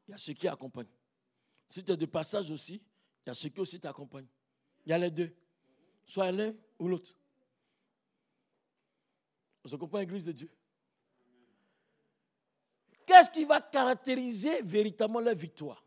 il 0.06 0.10
y 0.10 0.14
a 0.14 0.18
ceux 0.18 0.34
qui 0.34 0.48
accompagnent. 0.48 0.86
Si 1.68 1.84
tu 1.84 1.92
es 1.92 1.96
de 1.96 2.06
passage 2.06 2.50
aussi, 2.50 2.74
il 2.74 3.28
y 3.28 3.30
a 3.30 3.34
ceux 3.34 3.48
qui 3.48 3.60
aussi 3.60 3.78
t'accompagnent. 3.78 4.28
Il 4.84 4.90
y 4.90 4.92
a 4.92 4.98
les 4.98 5.10
deux. 5.10 5.34
Soit 6.04 6.32
l'un 6.32 6.54
ou 6.78 6.88
l'autre. 6.88 7.14
On 9.64 9.68
se 9.68 9.76
comprend 9.76 9.98
l'église 9.98 10.24
de 10.24 10.32
Dieu? 10.32 10.50
Qu'est-ce 13.08 13.30
qui 13.30 13.46
va 13.46 13.62
caractériser 13.62 14.60
véritablement 14.60 15.20
leur 15.20 15.34
victoire? 15.34 15.82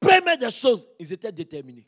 Première 0.00 0.38
des 0.38 0.48
choses, 0.48 0.88
ils 0.98 1.12
étaient 1.12 1.30
déterminés. 1.30 1.84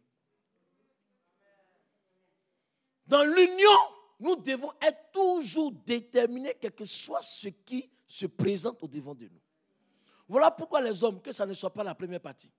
Dans 3.07 3.25
l'union, 3.25 3.79
nous 4.21 4.37
devons 4.37 4.71
être 4.83 5.11
toujours 5.11 5.73
déterminés, 5.73 6.55
quel 6.61 6.73
que 6.73 6.85
soit 6.85 7.23
ce 7.23 7.49
qui 7.49 7.89
se 8.07 8.27
présente 8.27 8.83
au 8.83 8.89
devant 8.89 9.15
de 9.15 9.25
nous. 9.25 9.41
Voilà 10.29 10.51
pourquoi 10.51 10.83
les 10.83 11.03
hommes, 11.03 11.23
que 11.23 11.33
ça 11.33 11.47
ne 11.47 11.55
soit 11.55 11.73
pas 11.73 11.83
la 11.83 11.95
première 11.95 12.21
partie, 12.21 12.51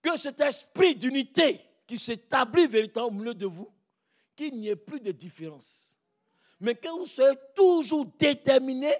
que 0.00 0.16
cet 0.16 0.40
esprit 0.40 0.94
d'unité 0.94 1.60
qui 1.86 1.98
s'établit 1.98 2.66
véritablement 2.66 3.08
au 3.14 3.20
milieu 3.20 3.34
de 3.34 3.44
vous, 3.44 3.70
qu'il 4.34 4.58
n'y 4.58 4.68
ait 4.68 4.76
plus 4.76 5.00
de 5.00 5.12
différence, 5.12 6.00
mais 6.58 6.74
que 6.74 6.88
vous 6.88 7.04
soyez 7.04 7.36
toujours 7.54 8.06
déterminés 8.18 8.96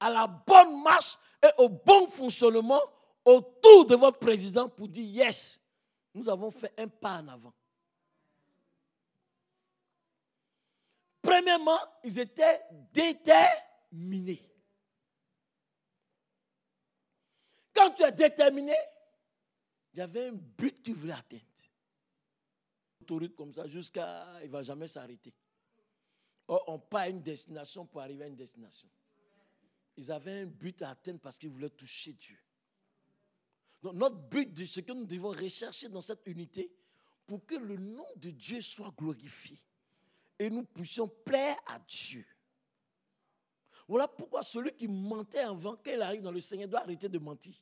à 0.00 0.10
la 0.10 0.26
bonne 0.26 0.82
marche 0.82 1.18
et 1.42 1.48
au 1.58 1.68
bon 1.68 2.08
fonctionnement 2.08 2.82
autour 3.24 3.86
de 3.86 3.94
votre 3.94 4.18
président 4.18 4.68
pour 4.68 4.88
dire 4.88 5.04
yes, 5.04 5.60
nous 6.14 6.28
avons 6.28 6.50
fait 6.50 6.72
un 6.78 6.88
pas 6.88 7.20
en 7.20 7.28
avant. 7.28 7.52
Premièrement, 11.20 11.78
ils 12.04 12.18
étaient 12.18 12.62
déterminés. 12.92 14.48
Quand 17.74 17.90
tu 17.90 18.02
es 18.02 18.12
déterminé, 18.12 18.74
il 19.92 19.98
y 19.98 20.02
avait 20.02 20.28
un 20.28 20.32
but 20.32 20.76
que 20.76 20.82
tu 20.82 20.94
voulais 20.94 21.12
atteindre. 21.12 21.42
comme 23.36 23.52
ça 23.52 23.68
jusqu'à. 23.68 24.24
Il 24.40 24.46
ne 24.46 24.52
va 24.52 24.62
jamais 24.62 24.88
s'arrêter. 24.88 25.34
on 26.48 26.78
part 26.78 27.02
à 27.02 27.08
une 27.08 27.22
destination 27.22 27.84
pour 27.84 28.00
arriver 28.00 28.24
à 28.24 28.28
une 28.28 28.36
destination. 28.36 28.88
Ils 29.98 30.12
avaient 30.12 30.42
un 30.42 30.46
but 30.46 30.80
à 30.82 30.90
atteindre 30.90 31.18
parce 31.18 31.38
qu'ils 31.38 31.50
voulaient 31.50 31.70
toucher 31.70 32.12
Dieu. 32.12 32.38
Donc 33.82 33.94
notre 33.94 34.14
but 34.14 34.52
de 34.54 34.64
ce 34.64 34.78
que 34.78 34.92
nous 34.92 35.04
devons 35.04 35.30
rechercher 35.30 35.88
dans 35.88 36.00
cette 36.00 36.24
unité, 36.26 36.70
pour 37.26 37.44
que 37.44 37.56
le 37.56 37.76
nom 37.76 38.06
de 38.14 38.30
Dieu 38.30 38.60
soit 38.60 38.94
glorifié 38.96 39.60
et 40.38 40.48
nous 40.50 40.62
puissions 40.62 41.08
plaire 41.08 41.56
à 41.66 41.80
Dieu. 41.80 42.24
Voilà 43.88 44.06
pourquoi 44.06 44.44
celui 44.44 44.72
qui 44.72 44.86
mentait 44.86 45.40
avant, 45.40 45.76
qu'il 45.76 46.00
arrive 46.00 46.22
dans 46.22 46.30
le 46.30 46.40
Seigneur, 46.40 46.68
doit 46.68 46.80
arrêter 46.80 47.08
de 47.08 47.18
mentir. 47.18 47.56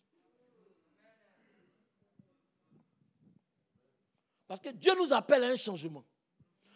Parce 4.47 4.61
que 4.61 4.69
Dieu 4.69 4.93
nous 4.95 5.11
appelle 5.11 5.43
à 5.43 5.49
un 5.49 5.57
changement. 5.57 6.05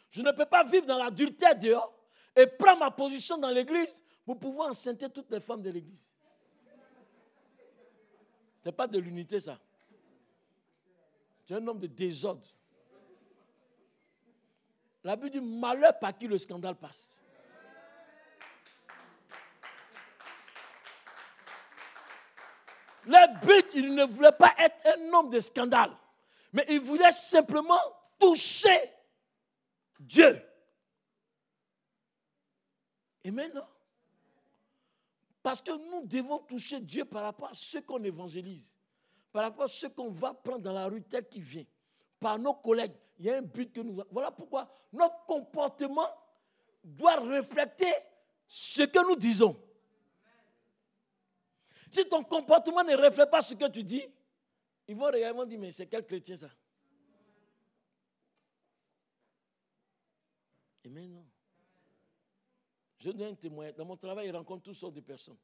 Je 0.08 0.22
ne 0.22 0.32
peux 0.32 0.46
pas 0.46 0.64
vivre 0.64 0.86
dans 0.86 0.96
l'adultère 0.96 1.56
dehors 1.56 1.94
et 2.34 2.46
prendre 2.46 2.80
ma 2.80 2.90
position 2.90 3.36
dans 3.36 3.50
l'église 3.50 4.02
pour 4.24 4.38
pouvoir 4.38 4.70
enceinter 4.70 5.09
toutes 5.09 5.30
les 5.30 5.40
femmes 5.40 5.62
de 5.62 5.70
l'église. 5.70 6.11
Ce 8.62 8.68
n'est 8.68 8.74
pas 8.74 8.87
de 8.87 8.98
l'unité, 8.98 9.40
ça. 9.40 9.59
Es 11.48 11.54
un 11.54 11.66
homme 11.66 11.80
de 11.80 11.88
désordre. 11.88 12.46
La 15.02 15.16
Bible 15.16 15.30
dit 15.30 15.40
malheur 15.40 15.98
par 15.98 16.16
qui 16.16 16.28
le 16.28 16.38
scandale 16.38 16.76
passe. 16.76 17.20
Le 23.06 23.40
but, 23.44 23.66
il 23.74 23.94
ne 23.94 24.04
voulait 24.04 24.30
pas 24.30 24.54
être 24.59 24.76
un 24.87 25.12
homme 25.14 25.30
de 25.30 25.40
scandale. 25.40 25.96
Mais 26.52 26.64
il 26.68 26.80
voulait 26.80 27.12
simplement 27.12 27.80
toucher 28.18 28.78
Dieu. 29.98 30.40
Et 33.24 33.30
maintenant, 33.30 33.68
parce 35.50 35.62
que 35.62 35.72
nous 35.72 36.06
devons 36.06 36.38
toucher 36.38 36.78
Dieu 36.78 37.04
par 37.04 37.24
rapport 37.24 37.48
à 37.48 37.54
ce 37.54 37.78
qu'on 37.78 38.00
évangélise, 38.04 38.78
par 39.32 39.42
rapport 39.42 39.64
à 39.64 39.68
ce 39.68 39.88
qu'on 39.88 40.08
va 40.08 40.32
prendre 40.32 40.60
dans 40.60 40.72
la 40.72 40.86
rue 40.86 41.02
tel 41.02 41.28
qu'il 41.28 41.42
vient, 41.42 41.64
par 42.20 42.38
nos 42.38 42.54
collègues. 42.54 42.94
Il 43.18 43.24
y 43.24 43.30
a 43.32 43.38
un 43.38 43.42
but 43.42 43.72
que 43.72 43.80
nous. 43.80 44.00
Voilà 44.12 44.30
pourquoi 44.30 44.72
notre 44.92 45.26
comportement 45.26 46.06
doit 46.84 47.16
refléter 47.16 47.92
ce 48.46 48.84
que 48.84 49.04
nous 49.08 49.16
disons. 49.16 49.60
Si 51.90 52.08
ton 52.08 52.22
comportement 52.22 52.84
ne 52.84 52.94
reflète 52.94 53.28
pas 53.28 53.42
ce 53.42 53.54
que 53.54 53.68
tu 53.70 53.82
dis, 53.82 54.04
ils 54.86 54.94
vont 54.94 55.10
réellement 55.10 55.46
dire, 55.46 55.58
mais 55.58 55.72
c'est 55.72 55.88
quel 55.88 56.06
chrétien 56.06 56.36
ça? 56.36 56.50
Et 60.84 60.88
maintenant, 60.88 61.26
je 63.00 63.10
donne 63.10 63.32
un 63.32 63.34
témoignage. 63.34 63.74
Dans 63.76 63.86
mon 63.86 63.96
travail, 63.96 64.28
je 64.28 64.32
rencontre 64.32 64.62
toutes 64.62 64.74
sortes 64.74 64.94
de 64.94 65.00
personnes. 65.00 65.38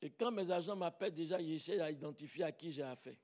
Et 0.00 0.10
quand 0.10 0.30
mes 0.30 0.48
agents 0.50 0.76
m'appellent, 0.76 1.14
déjà, 1.14 1.42
j'essaie 1.42 1.78
d'identifier 1.92 2.44
à 2.44 2.52
qui 2.52 2.70
j'ai 2.70 2.82
affaire. 2.82 3.16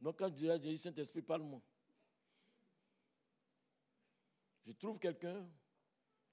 Donc, 0.00 0.18
quand 0.18 0.28
je 0.36 0.56
dis, 0.56 0.76
Saint-Esprit, 0.76 1.22
parle-moi. 1.22 1.62
Je 4.66 4.72
trouve 4.72 4.98
quelqu'un 4.98 5.48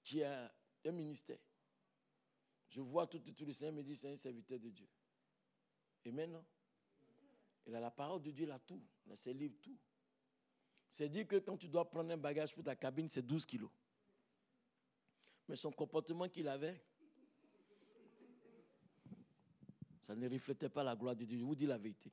qui 0.04 0.24
a 0.24 0.52
un 0.84 0.92
ministère. 0.92 1.40
Je 2.68 2.82
vois 2.82 3.06
tout, 3.06 3.20
tout, 3.20 3.46
le 3.46 3.54
Seigneur 3.54 3.76
me 3.76 3.84
dit, 3.84 3.96
c'est 3.96 4.10
un 4.10 4.18
serviteur 4.18 4.60
de 4.60 4.70
Dieu. 4.70 4.88
Et 6.04 6.12
maintenant, 6.12 6.44
il 7.68 7.76
a 7.76 7.80
la 7.80 7.92
parole 7.92 8.24
de 8.24 8.32
Dieu, 8.32 8.46
il 8.46 8.52
a 8.52 8.58
tout. 8.58 8.82
Il 9.06 9.12
a 9.12 9.16
ses 9.16 9.36
tout. 9.62 9.78
C'est 10.90 11.10
dit 11.10 11.28
que 11.28 11.36
quand 11.36 11.58
tu 11.58 11.68
dois 11.68 11.88
prendre 11.90 12.12
un 12.12 12.18
bagage 12.18 12.56
pour 12.56 12.64
ta 12.64 12.76
cabine, 12.76 13.08
c'est 13.08 13.22
12 13.22 13.46
kilos. 13.46 13.70
Mais 15.54 15.58
son 15.58 15.72
comportement 15.72 16.28
qu'il 16.28 16.48
avait, 16.48 16.82
ça 20.02 20.16
ne 20.16 20.28
reflétait 20.28 20.68
pas 20.68 20.82
la 20.82 20.96
gloire 20.96 21.16
de 21.16 21.26
Dieu. 21.26 21.38
Je 21.38 21.44
vous 21.44 21.54
dis 21.54 21.68
la 21.68 21.78
vérité. 21.78 22.12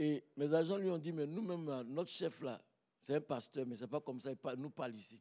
Et 0.00 0.24
mes 0.36 0.52
agents 0.52 0.76
lui 0.76 0.90
ont 0.90 0.98
dit, 0.98 1.12
mais 1.12 1.28
nous-mêmes, 1.28 1.82
notre 1.82 2.10
chef 2.10 2.40
là, 2.40 2.60
c'est 2.98 3.14
un 3.14 3.20
pasteur, 3.20 3.64
mais 3.66 3.76
ce 3.76 3.82
n'est 3.82 3.88
pas 3.88 4.00
comme 4.00 4.20
ça, 4.20 4.32
il 4.32 4.60
nous 4.60 4.70
parle 4.70 4.96
ici. 4.96 5.20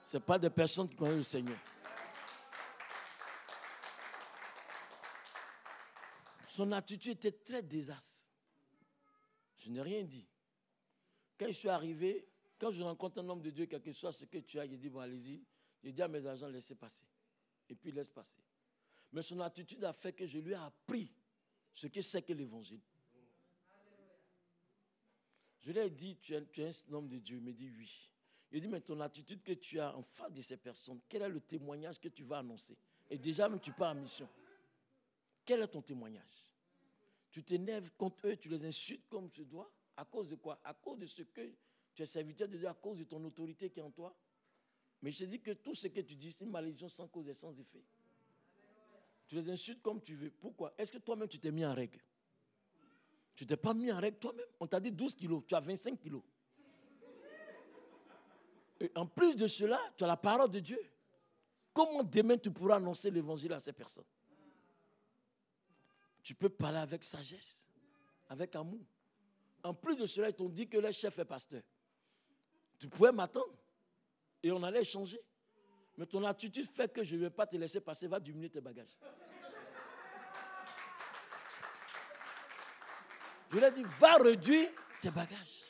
Ce 0.00 0.18
pas 0.18 0.38
des 0.38 0.50
personnes 0.50 0.88
qui 0.88 0.94
connaissent 0.94 1.16
le 1.16 1.22
Seigneur. 1.24 1.58
Son 6.46 6.70
attitude 6.70 7.14
était 7.14 7.32
très 7.32 7.64
désastre. 7.64 8.30
Je 9.56 9.70
n'ai 9.70 9.82
rien 9.82 10.04
dit. 10.04 10.28
Quand 11.36 11.48
je 11.48 11.52
suis 11.54 11.68
arrivé, 11.68 12.28
quand 12.62 12.70
je 12.70 12.80
rencontre 12.84 13.18
un 13.18 13.28
homme 13.28 13.42
de 13.42 13.50
Dieu, 13.50 13.66
quel 13.66 13.82
que 13.82 13.92
soit 13.92 14.12
ce 14.12 14.24
que 14.24 14.38
tu 14.38 14.60
as, 14.60 14.68
je 14.68 14.76
dis, 14.76 14.88
bon, 14.88 15.00
allez-y. 15.00 15.42
Je 15.82 15.90
dis 15.90 16.00
à 16.00 16.06
mes 16.06 16.24
agents, 16.24 16.46
laissez 16.46 16.76
passer. 16.76 17.04
Et 17.68 17.74
puis, 17.74 17.90
laisse 17.90 18.08
passer. 18.08 18.38
Mais 19.10 19.22
son 19.22 19.40
attitude 19.40 19.82
a 19.82 19.92
fait 19.92 20.12
que 20.12 20.24
je 20.28 20.38
lui 20.38 20.52
ai 20.52 20.54
appris 20.54 21.10
ce 21.74 21.88
que 21.88 22.00
c'est 22.00 22.22
que 22.22 22.32
l'évangile. 22.32 22.80
Je 25.58 25.72
lui 25.72 25.80
ai 25.80 25.90
dit, 25.90 26.16
tu 26.18 26.34
es, 26.34 26.38
un 26.38 26.92
homme 26.92 27.08
de 27.08 27.18
Dieu. 27.18 27.38
Il 27.38 27.42
me 27.42 27.52
dit 27.52 27.68
oui. 27.68 28.08
Il 28.52 28.60
dit, 28.60 28.68
mais 28.68 28.80
ton 28.80 29.00
attitude 29.00 29.42
que 29.42 29.54
tu 29.54 29.80
as 29.80 29.96
en 29.96 30.04
face 30.04 30.32
de 30.32 30.40
ces 30.40 30.56
personnes, 30.56 31.00
quel 31.08 31.22
est 31.22 31.28
le 31.28 31.40
témoignage 31.40 31.98
que 31.98 32.10
tu 32.10 32.22
vas 32.22 32.38
annoncer? 32.38 32.78
Et 33.10 33.18
déjà, 33.18 33.48
même 33.48 33.58
tu 33.58 33.72
pars 33.72 33.90
en 33.90 33.96
mission. 33.96 34.28
Quel 35.44 35.62
est 35.62 35.68
ton 35.68 35.82
témoignage? 35.82 36.48
Tu 37.28 37.42
t'énerves 37.42 37.90
contre 37.98 38.28
eux, 38.28 38.36
tu 38.36 38.48
les 38.48 38.64
insultes 38.64 39.08
comme 39.08 39.32
tu 39.32 39.44
dois. 39.44 39.68
À 39.96 40.04
cause 40.04 40.28
de 40.28 40.36
quoi? 40.36 40.60
À 40.62 40.74
cause 40.74 41.00
de 41.00 41.06
ce 41.06 41.22
que 41.22 41.52
tu 41.94 42.02
es 42.02 42.06
serviteur 42.06 42.48
de 42.48 42.56
Dieu, 42.56 42.68
à 42.68 42.74
cause 42.74 42.98
de 42.98 43.04
ton 43.04 43.22
autorité 43.24 43.70
qui 43.70 43.80
est 43.80 43.82
en 43.82 43.90
toi. 43.90 44.14
Mais 45.02 45.10
je 45.10 45.18
te 45.18 45.24
dis 45.24 45.40
que 45.40 45.50
tout 45.52 45.74
ce 45.74 45.88
que 45.88 46.00
tu 46.00 46.14
dis, 46.14 46.32
c'est 46.32 46.44
une 46.44 46.50
malédiction 46.50 46.88
sans 46.88 47.08
cause 47.08 47.28
et 47.28 47.34
sans 47.34 47.58
effet. 47.58 47.82
Tu 49.26 49.34
les 49.34 49.50
insultes 49.50 49.82
comme 49.82 50.00
tu 50.00 50.14
veux. 50.14 50.30
Pourquoi? 50.30 50.74
Est-ce 50.78 50.92
que 50.92 50.98
toi-même 50.98 51.28
tu 51.28 51.38
t'es 51.38 51.50
mis 51.50 51.64
en 51.64 51.74
règle? 51.74 51.98
Tu 53.34 53.46
t'es 53.46 53.56
pas 53.56 53.74
mis 53.74 53.90
en 53.90 53.98
règle 53.98 54.18
toi-même? 54.18 54.46
On 54.60 54.66
t'a 54.66 54.78
dit 54.78 54.92
12 54.92 55.14
kilos, 55.14 55.42
tu 55.46 55.54
as 55.54 55.60
25 55.60 55.98
kilos. 55.98 56.22
Et 58.78 58.90
en 58.94 59.06
plus 59.06 59.36
de 59.36 59.46
cela, 59.46 59.80
tu 59.96 60.04
as 60.04 60.06
la 60.06 60.16
parole 60.16 60.50
de 60.50 60.60
Dieu. 60.60 60.78
Comment 61.72 62.02
demain 62.02 62.36
tu 62.36 62.50
pourras 62.50 62.76
annoncer 62.76 63.10
l'évangile 63.10 63.52
à 63.52 63.60
ces 63.60 63.72
personnes? 63.72 64.04
Tu 66.22 66.34
peux 66.34 66.48
parler 66.48 66.78
avec 66.78 67.02
sagesse, 67.02 67.68
avec 68.28 68.54
amour. 68.54 68.84
En 69.64 69.72
plus 69.72 69.96
de 69.96 70.06
cela, 70.06 70.28
ils 70.28 70.34
t'ont 70.34 70.48
dit 70.48 70.68
que 70.68 70.76
le 70.76 70.92
chef 70.92 71.18
est 71.18 71.24
pasteur. 71.24 71.62
Tu 72.82 72.88
pouvais 72.88 73.12
m'attendre 73.12 73.54
et 74.42 74.50
on 74.50 74.60
allait 74.64 74.80
échanger. 74.80 75.20
Mais 75.96 76.04
ton 76.04 76.24
attitude 76.24 76.66
fait 76.66 76.92
que 76.92 77.04
je 77.04 77.14
ne 77.14 77.20
vais 77.20 77.30
pas 77.30 77.46
te 77.46 77.54
laisser 77.54 77.80
passer, 77.80 78.08
va 78.08 78.18
diminuer 78.18 78.50
tes 78.50 78.60
bagages. 78.60 78.98
Je 83.48 83.56
lui 83.56 83.64
ai 83.64 83.70
dit, 83.70 83.84
va 84.00 84.14
réduire 84.14 84.68
tes 85.00 85.12
bagages. 85.12 85.62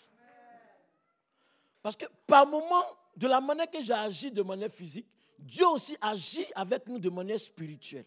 Parce 1.83 1.97
que 1.97 2.07
par 2.27 2.47
moment, 2.47 2.83
de 3.15 3.27
la 3.27 3.43
manière 3.43 3.71
que 3.71 3.83
j'ai 3.83 3.93
agi 3.93 4.31
de 4.31 4.41
manière 4.41 4.73
physique, 4.73 5.07
Dieu 5.39 5.69
aussi 5.69 5.99
agit 6.01 6.47
avec 6.55 6.87
nous 6.87 6.99
de 6.99 7.11
manière 7.11 7.39
spirituelle. 7.39 8.07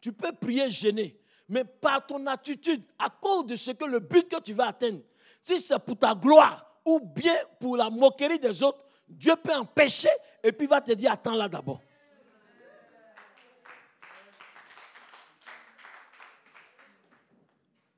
Tu 0.00 0.12
peux 0.12 0.32
prier 0.32 0.68
gêné, 0.68 1.20
mais 1.48 1.64
par 1.64 2.04
ton 2.04 2.26
attitude, 2.26 2.82
à 2.98 3.10
cause 3.10 3.46
de 3.46 3.54
ce 3.54 3.70
que 3.70 3.84
le 3.84 4.00
but 4.00 4.28
que 4.28 4.40
tu 4.40 4.54
vas 4.54 4.66
atteindre, 4.66 5.02
si 5.40 5.60
c'est 5.60 5.78
pour 5.78 5.96
ta 5.96 6.16
gloire 6.16 6.66
ou 6.84 7.00
bien 7.00 7.36
pour 7.58 7.76
la 7.76 7.90
moquerie 7.90 8.38
des 8.38 8.62
autres, 8.62 8.84
Dieu 9.08 9.34
peut 9.36 9.54
empêcher 9.54 10.10
et 10.42 10.52
puis 10.52 10.66
il 10.66 10.70
va 10.70 10.80
te 10.80 10.92
dire 10.92 11.12
attends 11.12 11.34
là 11.34 11.48
d'abord. 11.48 11.80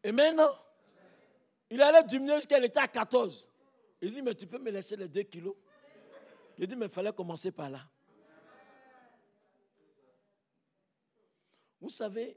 Et 0.05 0.11
maintenant, 0.11 0.51
il 1.71 1.81
allait 1.81 2.03
diminuer 2.03 2.37
jusqu'à 2.37 2.59
l'état 2.59 2.83
à 2.83 2.89
14. 2.89 3.49
Il 4.01 4.13
dit, 4.13 4.21
mais 4.21 4.35
tu 4.35 4.47
peux 4.47 4.59
me 4.59 4.71
laisser 4.71 4.97
les 4.97 5.09
2 5.09 5.23
kilos? 5.23 5.55
Il 6.59 6.67
dit, 6.67 6.75
mais 6.75 6.87
il 6.87 6.93
fallait 6.93 7.13
commencer 7.13 7.53
par 7.53 7.71
là. 7.71 7.81
Vous 11.81 11.89
savez, 11.89 12.37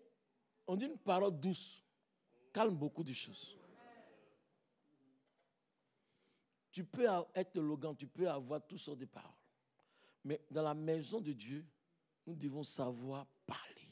on 0.67 0.75
dit 0.75 0.85
une 0.85 0.97
parole 0.97 1.39
douce, 1.39 1.83
calme 2.53 2.75
beaucoup 2.75 3.03
de 3.03 3.13
choses. 3.13 3.57
Tu 6.75 6.83
peux 6.83 7.07
être 7.33 7.57
logant, 7.57 7.95
tu 7.95 8.05
peux 8.05 8.29
avoir 8.29 8.61
toutes 8.67 8.79
sortes 8.79 8.99
de 8.99 9.05
paroles. 9.05 9.31
Mais 10.25 10.41
dans 10.51 10.61
la 10.61 10.73
maison 10.73 11.21
de 11.21 11.31
Dieu, 11.31 11.65
nous 12.27 12.35
devons 12.35 12.63
savoir 12.63 13.25
parler. 13.45 13.87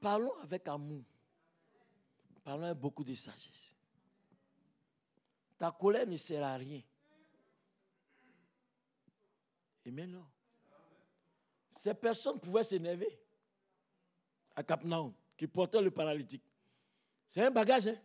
Parlons 0.00 0.36
avec 0.40 0.66
amour. 0.66 1.04
Parlons 2.42 2.64
avec 2.64 2.78
beaucoup 2.80 3.04
de 3.04 3.14
sagesse. 3.14 3.76
Ta 5.56 5.70
colère 5.70 6.08
ne 6.08 6.16
sert 6.16 6.42
à 6.42 6.56
rien. 6.56 6.82
Et 9.84 9.92
maintenant, 9.92 10.28
ces 11.70 11.94
personnes 11.94 12.40
pouvaient 12.40 12.64
s'énerver 12.64 13.16
à 14.56 14.64
Capnaum, 14.64 15.14
qui 15.36 15.46
portait 15.46 15.80
le 15.80 15.92
paralytique. 15.92 16.42
C'est 17.28 17.42
un 17.42 17.52
bagage, 17.52 17.86
hein? 17.86 18.00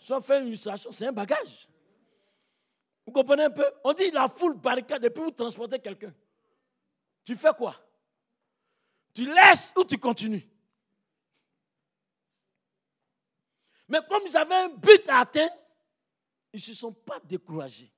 Soit 0.00 0.22
fait 0.22 0.40
une 0.40 0.48
illustration, 0.48 0.90
c'est 0.90 1.06
un 1.06 1.12
bagage. 1.12 1.68
Vous 3.04 3.12
comprenez 3.12 3.44
un 3.44 3.50
peu? 3.50 3.70
On 3.84 3.92
dit 3.92 4.10
la 4.10 4.28
foule 4.28 4.54
barricade 4.54 5.04
et 5.04 5.10
puis 5.10 5.22
vous 5.22 5.30
transportez 5.30 5.78
quelqu'un. 5.78 6.12
Tu 7.24 7.36
fais 7.36 7.52
quoi? 7.56 7.76
Tu 9.12 9.30
laisses 9.30 9.74
ou 9.76 9.84
tu 9.84 9.98
continues? 9.98 10.48
Mais 13.88 13.98
comme 14.08 14.22
ils 14.24 14.36
avaient 14.36 14.54
un 14.54 14.68
but 14.70 15.06
à 15.08 15.18
atteindre, 15.18 15.54
ils 16.52 16.56
ne 16.56 16.62
se 16.62 16.74
sont 16.74 16.92
pas 16.92 17.20
découragés. 17.20 17.92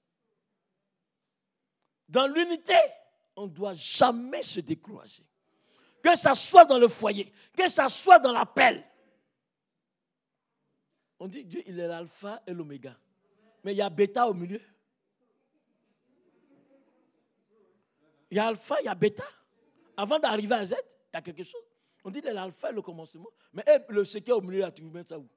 Dans 2.09 2.27
l'unité, 2.27 2.77
on 3.37 3.47
ne 3.47 3.53
doit 3.53 3.75
jamais 3.75 4.43
se 4.43 4.61
décourager. 4.61 5.25
Que 6.03 6.17
ça 6.17 6.35
soit 6.35 6.65
dans 6.65 6.79
le 6.79 6.89
foyer, 6.89 7.33
que 7.57 7.69
ça 7.69 7.89
soit 7.89 8.19
dans 8.19 8.33
l'appel. 8.33 8.85
On 11.23 11.29
dit 11.29 11.45
Dieu, 11.45 11.63
il 11.67 11.79
est 11.79 11.87
l'alpha 11.87 12.43
et 12.49 12.53
l'oméga. 12.53 12.97
Mais 13.63 13.75
il 13.75 13.77
y 13.77 13.81
a 13.81 13.89
bêta 13.89 14.27
au 14.27 14.35
milieu. 14.35 14.61
Il 18.29 18.39
y 18.39 18.41
a 18.41 18.49
alpha, 18.49 18.75
il 18.81 18.87
y 18.87 18.89
a 18.89 18.95
bêta. 18.97 19.23
Avant 19.97 20.19
d'arriver 20.19 20.57
à 20.57 20.65
Z, 20.65 20.75
il 20.75 21.15
y 21.15 21.17
a 21.17 21.23
quelque 21.23 21.45
chose. 21.45 21.63
On 22.03 22.11
dit 22.11 22.21
l'alpha 22.23 22.71
et 22.71 22.73
le 22.73 22.83
commencement. 22.83 23.29
Mais 23.53 23.63
eh, 23.69 23.93
le 23.93 24.03
ce 24.03 24.19
qui 24.19 24.31
est 24.31 24.35
au 24.35 24.41
milieu, 24.41 24.63
là, 24.63 24.73
tu 24.73 24.83
mets 24.83 25.05
ça 25.05 25.17
où? 25.17 25.29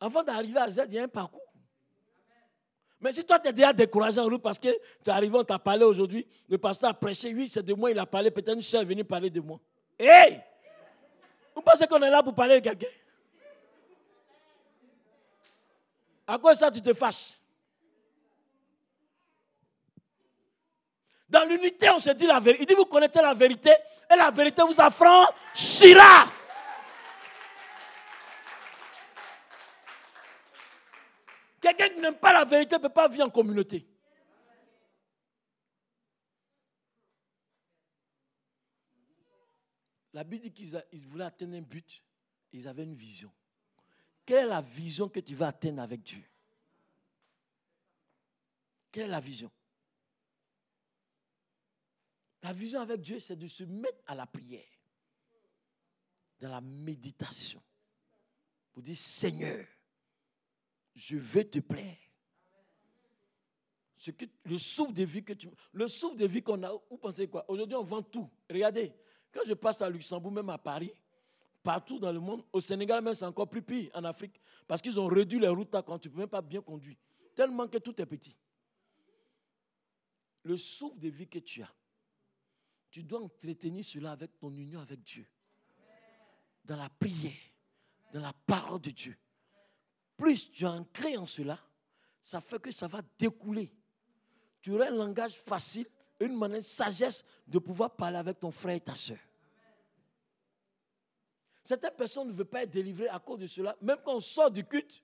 Avant 0.00 0.24
d'arriver 0.24 0.60
à 0.60 0.70
Z, 0.70 0.84
il 0.88 0.94
y 0.94 0.98
a 0.98 1.02
un 1.02 1.08
parcours. 1.08 1.52
Mais 2.98 3.12
si 3.12 3.26
toi, 3.26 3.38
tu 3.38 3.48
es 3.48 3.52
déjà 3.52 3.74
découragé 3.74 4.20
en 4.20 4.24
route 4.24 4.40
parce 4.40 4.58
que 4.58 4.70
tu 4.70 5.10
es 5.10 5.10
arrivé, 5.10 5.36
on 5.36 5.44
t'a 5.44 5.58
parlé 5.58 5.84
aujourd'hui, 5.84 6.26
le 6.48 6.56
pasteur 6.56 6.88
a 6.88 6.94
prêché, 6.94 7.34
oui, 7.34 7.46
c'est 7.46 7.62
de 7.62 7.74
moi, 7.74 7.90
il 7.90 7.98
a 7.98 8.06
parlé, 8.06 8.30
peut-être 8.30 8.54
une 8.54 8.62
soeur 8.62 8.80
est 8.80 8.86
venue 8.86 9.04
parler 9.04 9.28
de 9.28 9.40
moi. 9.40 9.60
Hey! 9.98 10.40
Vous 11.54 11.60
pensez 11.60 11.86
qu'on 11.86 12.00
est 12.00 12.08
là 12.08 12.22
pour 12.22 12.34
parler 12.34 12.58
de 12.58 12.64
quelqu'un? 12.64 12.86
À 16.32 16.38
quoi 16.38 16.54
ça, 16.54 16.70
tu 16.70 16.80
te 16.80 16.94
fâches? 16.94 17.38
Dans 21.28 21.46
l'unité, 21.46 21.90
on 21.90 22.00
se 22.00 22.08
dit 22.08 22.26
la 22.26 22.40
vérité. 22.40 22.62
Il 22.62 22.66
dit, 22.66 22.74
vous 22.74 22.86
connaissez 22.86 23.20
la 23.20 23.34
vérité 23.34 23.70
et 24.10 24.16
la 24.16 24.30
vérité 24.30 24.62
vous 24.62 24.80
affranchira. 24.80 26.32
Quelqu'un 31.60 31.90
qui 31.90 32.00
n'aime 32.00 32.16
pas 32.16 32.32
la 32.32 32.46
vérité 32.46 32.76
ne 32.76 32.80
peut 32.80 32.88
pas 32.88 33.08
vivre 33.08 33.26
en 33.26 33.30
communauté. 33.30 33.86
La 40.14 40.24
Bible 40.24 40.44
dit 40.44 40.52
qu'ils 40.54 41.08
voulaient 41.08 41.26
atteindre 41.26 41.56
un 41.56 41.60
but, 41.60 42.02
ils 42.52 42.66
avaient 42.66 42.84
une 42.84 42.96
vision. 42.96 43.30
Quelle 44.24 44.44
est 44.44 44.48
la 44.48 44.60
vision 44.60 45.08
que 45.08 45.20
tu 45.20 45.34
vas 45.34 45.48
atteindre 45.48 45.82
avec 45.82 46.02
Dieu? 46.02 46.24
Quelle 48.90 49.04
est 49.04 49.08
la 49.08 49.20
vision? 49.20 49.50
La 52.42 52.52
vision 52.52 52.80
avec 52.80 53.00
Dieu, 53.00 53.20
c'est 53.20 53.36
de 53.36 53.46
se 53.46 53.64
mettre 53.64 54.02
à 54.06 54.14
la 54.14 54.26
prière. 54.26 54.64
dans 56.40 56.50
la 56.50 56.60
méditation 56.60 57.62
pour 58.72 58.82
dire 58.82 58.96
Seigneur, 58.96 59.64
je 60.94 61.16
veux 61.16 61.48
te 61.48 61.58
plaire. 61.60 61.96
Ce 63.96 64.10
que, 64.10 64.24
le 64.44 64.58
souffle 64.58 64.92
de 64.92 65.04
vie 65.04 65.22
que 65.22 65.34
tu. 65.34 65.48
Le 65.72 65.86
souffle 65.86 66.16
de 66.16 66.26
vie 66.26 66.42
qu'on 66.42 66.60
a, 66.64 66.72
vous 66.90 66.98
pensez 66.98 67.28
quoi? 67.28 67.44
Aujourd'hui, 67.48 67.76
on 67.76 67.84
vend 67.84 68.02
tout. 68.02 68.28
Regardez, 68.50 68.92
quand 69.30 69.42
je 69.46 69.54
passe 69.54 69.80
à 69.80 69.88
Luxembourg, 69.88 70.32
même 70.32 70.50
à 70.50 70.58
Paris, 70.58 70.92
partout 71.62 71.98
dans 71.98 72.12
le 72.12 72.20
monde, 72.20 72.44
au 72.52 72.60
Sénégal 72.60 73.02
même, 73.02 73.14
c'est 73.14 73.24
encore 73.24 73.48
plus 73.48 73.62
pire 73.62 73.90
en 73.94 74.04
Afrique. 74.04 74.40
Parce 74.66 74.82
qu'ils 74.82 74.98
ont 74.98 75.06
réduit 75.06 75.38
les 75.38 75.48
routes 75.48 75.70
quand 75.70 75.98
tu 75.98 76.08
ne 76.08 76.12
peux 76.12 76.20
même 76.20 76.28
pas 76.28 76.42
bien 76.42 76.60
conduire. 76.60 76.96
Tellement 77.34 77.66
que 77.68 77.78
tout 77.78 77.98
est 78.00 78.06
petit. 78.06 78.36
Le 80.42 80.56
souffle 80.56 80.98
de 80.98 81.08
vie 81.08 81.28
que 81.28 81.38
tu 81.38 81.62
as, 81.62 81.72
tu 82.90 83.02
dois 83.02 83.22
entretenir 83.22 83.84
cela 83.84 84.12
avec 84.12 84.38
ton 84.38 84.50
union 84.54 84.80
avec 84.80 85.02
Dieu. 85.02 85.26
Dans 86.64 86.76
la 86.76 86.88
prière, 86.88 87.32
dans 88.12 88.20
la 88.20 88.32
parole 88.32 88.80
de 88.80 88.90
Dieu. 88.90 89.16
Plus 90.16 90.50
tu 90.50 90.66
as 90.66 90.72
ancré 90.72 91.16
en 91.16 91.26
cela, 91.26 91.58
ça 92.20 92.40
fait 92.40 92.60
que 92.60 92.70
ça 92.70 92.86
va 92.86 93.00
découler. 93.18 93.72
Tu 94.60 94.72
auras 94.72 94.88
un 94.88 94.94
langage 94.94 95.34
facile, 95.34 95.86
une 96.20 96.36
manière 96.36 96.58
de 96.58 96.64
sagesse 96.64 97.24
de 97.46 97.58
pouvoir 97.58 97.96
parler 97.96 98.18
avec 98.18 98.38
ton 98.38 98.50
frère 98.50 98.76
et 98.76 98.80
ta 98.80 98.94
soeur. 98.94 99.18
Certaines 101.64 101.94
personnes 101.94 102.28
ne 102.28 102.32
veulent 102.32 102.46
pas 102.46 102.62
être 102.62 102.70
délivrées 102.70 103.08
à 103.08 103.18
cause 103.18 103.38
de 103.38 103.46
cela. 103.46 103.76
Même 103.80 103.98
quand 104.04 104.16
on 104.16 104.20
sort 104.20 104.50
du 104.50 104.64
culte, 104.64 105.02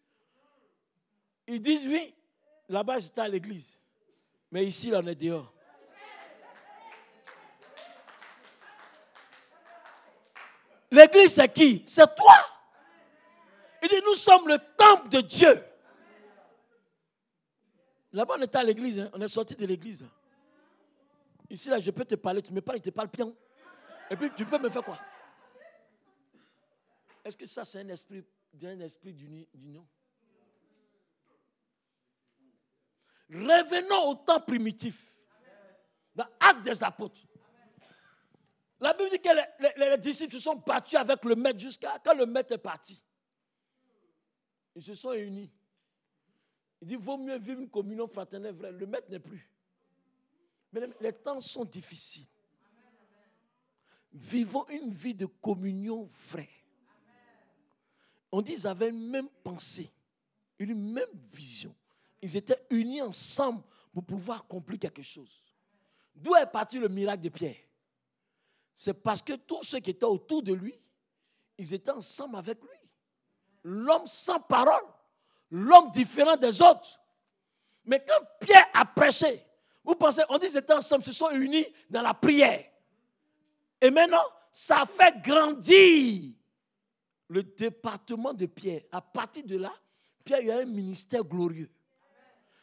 ils 1.46 1.60
disent 1.60 1.86
oui, 1.86 2.14
là-bas 2.68 3.00
c'était 3.00 3.20
à 3.20 3.28
l'église. 3.28 3.78
Mais 4.50 4.66
ici, 4.66 4.90
là, 4.90 5.00
on 5.02 5.06
est 5.06 5.14
dehors. 5.14 5.52
L'église, 10.90 11.34
c'est 11.34 11.52
qui? 11.52 11.84
C'est 11.86 12.14
toi. 12.16 12.34
Il 13.82 13.88
dit, 13.88 14.00
nous 14.04 14.14
sommes 14.14 14.48
le 14.48 14.58
temple 14.76 15.08
de 15.10 15.20
Dieu. 15.20 15.64
Là-bas, 18.12 18.36
on 18.38 18.42
était 18.42 18.56
à 18.56 18.62
l'église. 18.62 18.98
Hein. 18.98 19.10
On 19.12 19.20
est 19.20 19.28
sorti 19.28 19.54
de 19.54 19.66
l'église. 19.66 20.06
Ici, 21.50 21.68
là, 21.68 21.78
je 21.78 21.90
peux 21.90 22.04
te 22.04 22.14
parler. 22.14 22.40
Tu 22.40 22.52
me 22.52 22.62
parles, 22.62 22.80
tu 22.80 22.90
te 22.90 22.94
parles 22.94 23.10
bien. 23.12 23.32
Et 24.10 24.16
puis, 24.16 24.30
tu 24.34 24.46
peux 24.46 24.58
me 24.58 24.70
faire 24.70 24.82
quoi? 24.82 24.98
Est-ce 27.28 27.36
que 27.36 27.44
ça, 27.44 27.66
c'est 27.66 27.80
un 27.80 27.88
esprit, 27.90 28.24
esprit 28.80 29.12
d'union? 29.12 29.86
Revenons 33.28 34.10
au 34.10 34.14
temps 34.14 34.40
primitif. 34.40 35.14
Dans 36.14 36.26
l'acte 36.40 36.62
des 36.62 36.82
apôtres. 36.82 37.20
La 38.80 38.94
Bible 38.94 39.10
dit 39.10 39.20
que 39.20 39.28
les, 39.90 39.98
disciples 39.98 40.32
se 40.32 40.38
sont 40.38 40.54
battus 40.54 40.94
avec 40.94 41.22
le 41.26 41.34
maître 41.34 41.58
jusqu'à 41.58 41.98
quand 42.02 42.14
le 42.14 42.24
maître 42.24 42.54
est 42.54 42.58
parti. 42.58 42.98
Ils 44.74 44.82
se 44.82 44.94
sont 44.94 45.12
unis. 45.12 45.52
Il 46.80 46.88
dit, 46.88 46.96
vaut 46.96 47.18
mieux 47.18 47.36
vivre 47.36 47.60
une 47.60 47.68
communion 47.68 48.08
fraternelle 48.08 48.54
vraie. 48.54 48.72
Le 48.72 48.86
maître 48.86 49.10
n'est 49.10 49.20
plus. 49.20 49.52
Mais 50.72 50.88
les 51.00 51.12
temps 51.12 51.40
sont 51.40 51.66
difficiles. 51.66 52.26
Vivons 54.14 54.66
une 54.70 54.94
vie 54.94 55.14
de 55.14 55.26
communion 55.26 56.08
vraie. 56.30 56.57
On 58.30 58.42
dit 58.42 58.54
qu'ils 58.54 58.66
avaient 58.66 58.90
une 58.90 59.08
même 59.08 59.28
pensée, 59.42 59.90
une 60.58 60.74
même 60.92 61.08
vision. 61.32 61.74
Ils 62.20 62.36
étaient 62.36 62.60
unis 62.70 63.00
ensemble 63.00 63.62
pour 63.92 64.04
pouvoir 64.04 64.40
accomplir 64.40 64.78
quelque 64.78 65.02
chose. 65.02 65.42
D'où 66.14 66.34
est 66.34 66.46
parti 66.46 66.78
le 66.78 66.88
miracle 66.88 67.22
de 67.22 67.28
Pierre? 67.28 67.56
C'est 68.74 68.94
parce 68.94 69.22
que 69.22 69.32
tous 69.34 69.62
ceux 69.62 69.80
qui 69.80 69.90
étaient 69.90 70.04
autour 70.04 70.42
de 70.42 70.52
lui, 70.52 70.78
ils 71.56 71.74
étaient 71.74 71.90
ensemble 71.90 72.36
avec 72.36 72.60
lui. 72.62 72.68
L'homme 73.64 74.06
sans 74.06 74.40
parole, 74.40 74.84
l'homme 75.50 75.90
différent 75.90 76.36
des 76.36 76.62
autres. 76.62 77.00
Mais 77.84 78.04
quand 78.06 78.24
Pierre 78.40 78.66
a 78.74 78.84
prêché, 78.84 79.44
vous 79.82 79.94
pensez, 79.94 80.22
on 80.28 80.38
dit 80.38 80.46
qu'ils 80.48 80.58
étaient 80.58 80.74
ensemble, 80.74 81.02
ils 81.02 81.06
se 81.06 81.12
sont 81.12 81.30
unis 81.30 81.66
dans 81.88 82.02
la 82.02 82.14
prière. 82.14 82.64
Et 83.80 83.90
maintenant, 83.90 84.22
ça 84.52 84.84
fait 84.86 85.20
grandir 85.22 86.34
le 87.28 87.42
département 87.42 88.32
de 88.32 88.46
Pierre. 88.46 88.82
À 88.90 89.00
partir 89.00 89.44
de 89.44 89.56
là, 89.56 89.72
Pierre 90.24 90.56
a 90.56 90.60
un 90.60 90.64
ministère 90.64 91.24
glorieux 91.24 91.70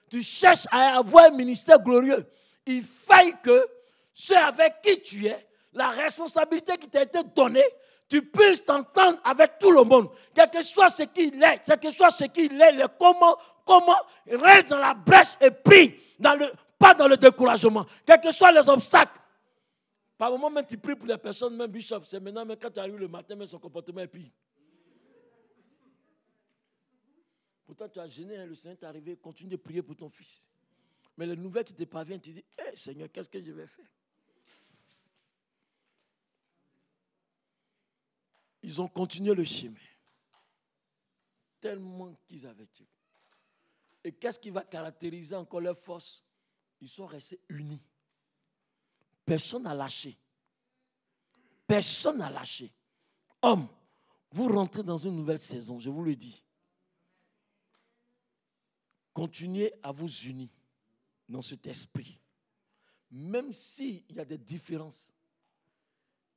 tu 0.10 0.24
cherches 0.24 0.68
à 0.72 0.98
avoir 0.98 1.26
un 1.26 1.36
ministère 1.36 1.80
glorieux, 1.80 2.26
il 2.66 2.84
faille 2.84 3.34
que 3.44 3.68
ceux 4.14 4.38
avec 4.38 4.82
qui 4.82 5.02
tu 5.02 5.26
es, 5.28 5.48
la 5.74 5.90
responsabilité 5.90 6.78
qui 6.78 6.88
t'a 6.88 7.04
été 7.04 7.20
donnée, 7.36 7.66
tu 8.08 8.22
puisses 8.22 8.64
t'entendre 8.64 9.20
avec 9.24 9.60
tout 9.60 9.72
le 9.72 9.84
monde. 9.84 10.10
Quel 10.34 10.50
que 10.50 10.62
soit 10.62 10.90
ce 10.90 11.04
qu'il 11.04 11.42
est, 11.44 11.62
quel 11.66 11.80
que 11.80 11.92
soit 11.92 12.12
ce 12.12 12.26
qu'il 12.26 12.62
est, 12.62 12.72
le 12.72 12.88
comment, 12.98 13.36
comment, 13.66 13.98
reste 14.30 14.70
dans 14.70 14.80
la 14.80 14.94
brèche 14.94 15.36
et 15.42 15.52
prie, 15.52 15.96
pas 16.80 16.94
dans 16.94 17.08
le 17.08 17.18
découragement. 17.18 17.86
Quels 18.06 18.22
que 18.22 18.32
soient 18.32 18.52
les 18.52 18.70
obstacles. 18.70 19.20
Par 20.18 20.32
moment, 20.32 20.50
même 20.50 20.66
tu 20.66 20.78
pries 20.78 20.96
pour 20.96 21.08
les 21.08 21.18
personnes, 21.18 21.58
même 21.58 21.70
Bishop, 21.70 22.02
c'est 22.06 22.22
maintenant, 22.22 22.46
mais 22.46 22.56
quand 22.56 22.70
tu 22.72 22.80
arrives 22.80 22.98
le 22.98 23.10
matin, 23.10 23.36
même 23.36 23.48
son 23.48 23.60
comportement 23.60 24.00
est 24.00 24.08
pire. 24.08 24.30
Pourtant, 27.66 27.90
tu 27.90 28.00
as 28.00 28.08
gêné, 28.08 28.38
hein, 28.38 28.46
le 28.46 28.56
Seigneur 28.56 28.78
est 28.80 28.86
arrivé, 28.86 29.18
continue 29.18 29.50
de 29.50 29.56
prier 29.56 29.82
pour 29.82 29.96
ton 29.96 30.10
fils. 30.10 30.48
Mais 31.18 31.26
les 31.26 31.36
nouvelles 31.36 31.66
qui 31.66 31.74
te 31.74 31.84
parviennent, 31.84 32.22
tu 32.22 32.32
dis, 32.32 32.46
hé 32.58 32.76
Seigneur, 32.76 33.12
qu'est-ce 33.12 33.30
que 33.30 33.44
je 33.44 33.52
vais 33.52 33.68
faire? 33.68 33.88
Ils 38.62 38.82
ont 38.82 38.88
continué 38.88 39.34
le 39.34 39.44
chemin. 39.44 39.80
Tellement 41.60 42.14
qu'ils 42.28 42.46
avaient 42.46 42.68
tué. 42.68 42.88
Et 44.04 44.12
qu'est-ce 44.12 44.40
qui 44.40 44.52
va 44.52 44.64
caractériser 44.64 45.36
encore 45.36 45.62
leur 45.62 45.78
force? 45.78 46.24
Ils 46.82 46.90
sont 46.90 47.08
restés 47.08 47.40
unis. 47.50 47.82
Personne 49.26 49.64
n'a 49.64 49.74
lâché. 49.74 50.16
Personne 51.66 52.20
n'a 52.20 52.30
lâché. 52.30 52.72
Homme, 53.42 53.68
vous 54.32 54.48
rentrez 54.50 54.84
dans 54.84 54.98
une 54.98 55.16
nouvelle 55.16 55.40
saison, 55.40 55.80
je 55.80 55.90
vous 55.90 56.04
le 56.04 56.16
dis. 56.16 56.45
Continuez 59.16 59.72
à 59.82 59.94
vous 59.94 60.14
unir 60.26 60.50
dans 61.30 61.42
cet 61.42 61.66
esprit. 61.68 62.20
Même 63.10 63.54
s'il 63.54 64.04
y 64.14 64.20
a 64.20 64.26
des 64.26 64.38
différences, 64.38 65.14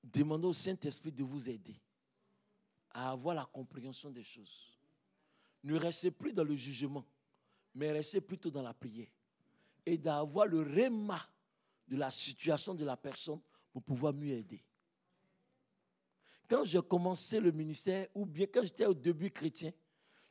demandez 0.00 0.46
au 0.46 0.52
Saint-Esprit 0.52 1.10
de 1.10 1.24
vous 1.24 1.48
aider 1.48 1.74
à 2.92 3.10
avoir 3.10 3.34
la 3.34 3.44
compréhension 3.46 4.10
des 4.10 4.22
choses. 4.22 4.78
Ne 5.64 5.74
restez 5.74 6.12
plus 6.12 6.32
dans 6.32 6.44
le 6.44 6.54
jugement, 6.54 7.04
mais 7.74 7.90
restez 7.90 8.20
plutôt 8.20 8.48
dans 8.48 8.62
la 8.62 8.72
prière. 8.72 9.10
Et 9.84 9.98
d'avoir 9.98 10.46
le 10.46 10.60
réma 10.60 11.20
de 11.88 11.96
la 11.96 12.12
situation 12.12 12.76
de 12.76 12.84
la 12.84 12.96
personne 12.96 13.40
pour 13.72 13.82
pouvoir 13.82 14.12
mieux 14.12 14.34
aider. 14.34 14.62
Quand 16.48 16.62
j'ai 16.62 16.80
commencé 16.80 17.40
le 17.40 17.50
ministère, 17.50 18.06
ou 18.14 18.24
bien 18.24 18.46
quand 18.46 18.62
j'étais 18.62 18.86
au 18.86 18.94
début 18.94 19.32
chrétien, 19.32 19.72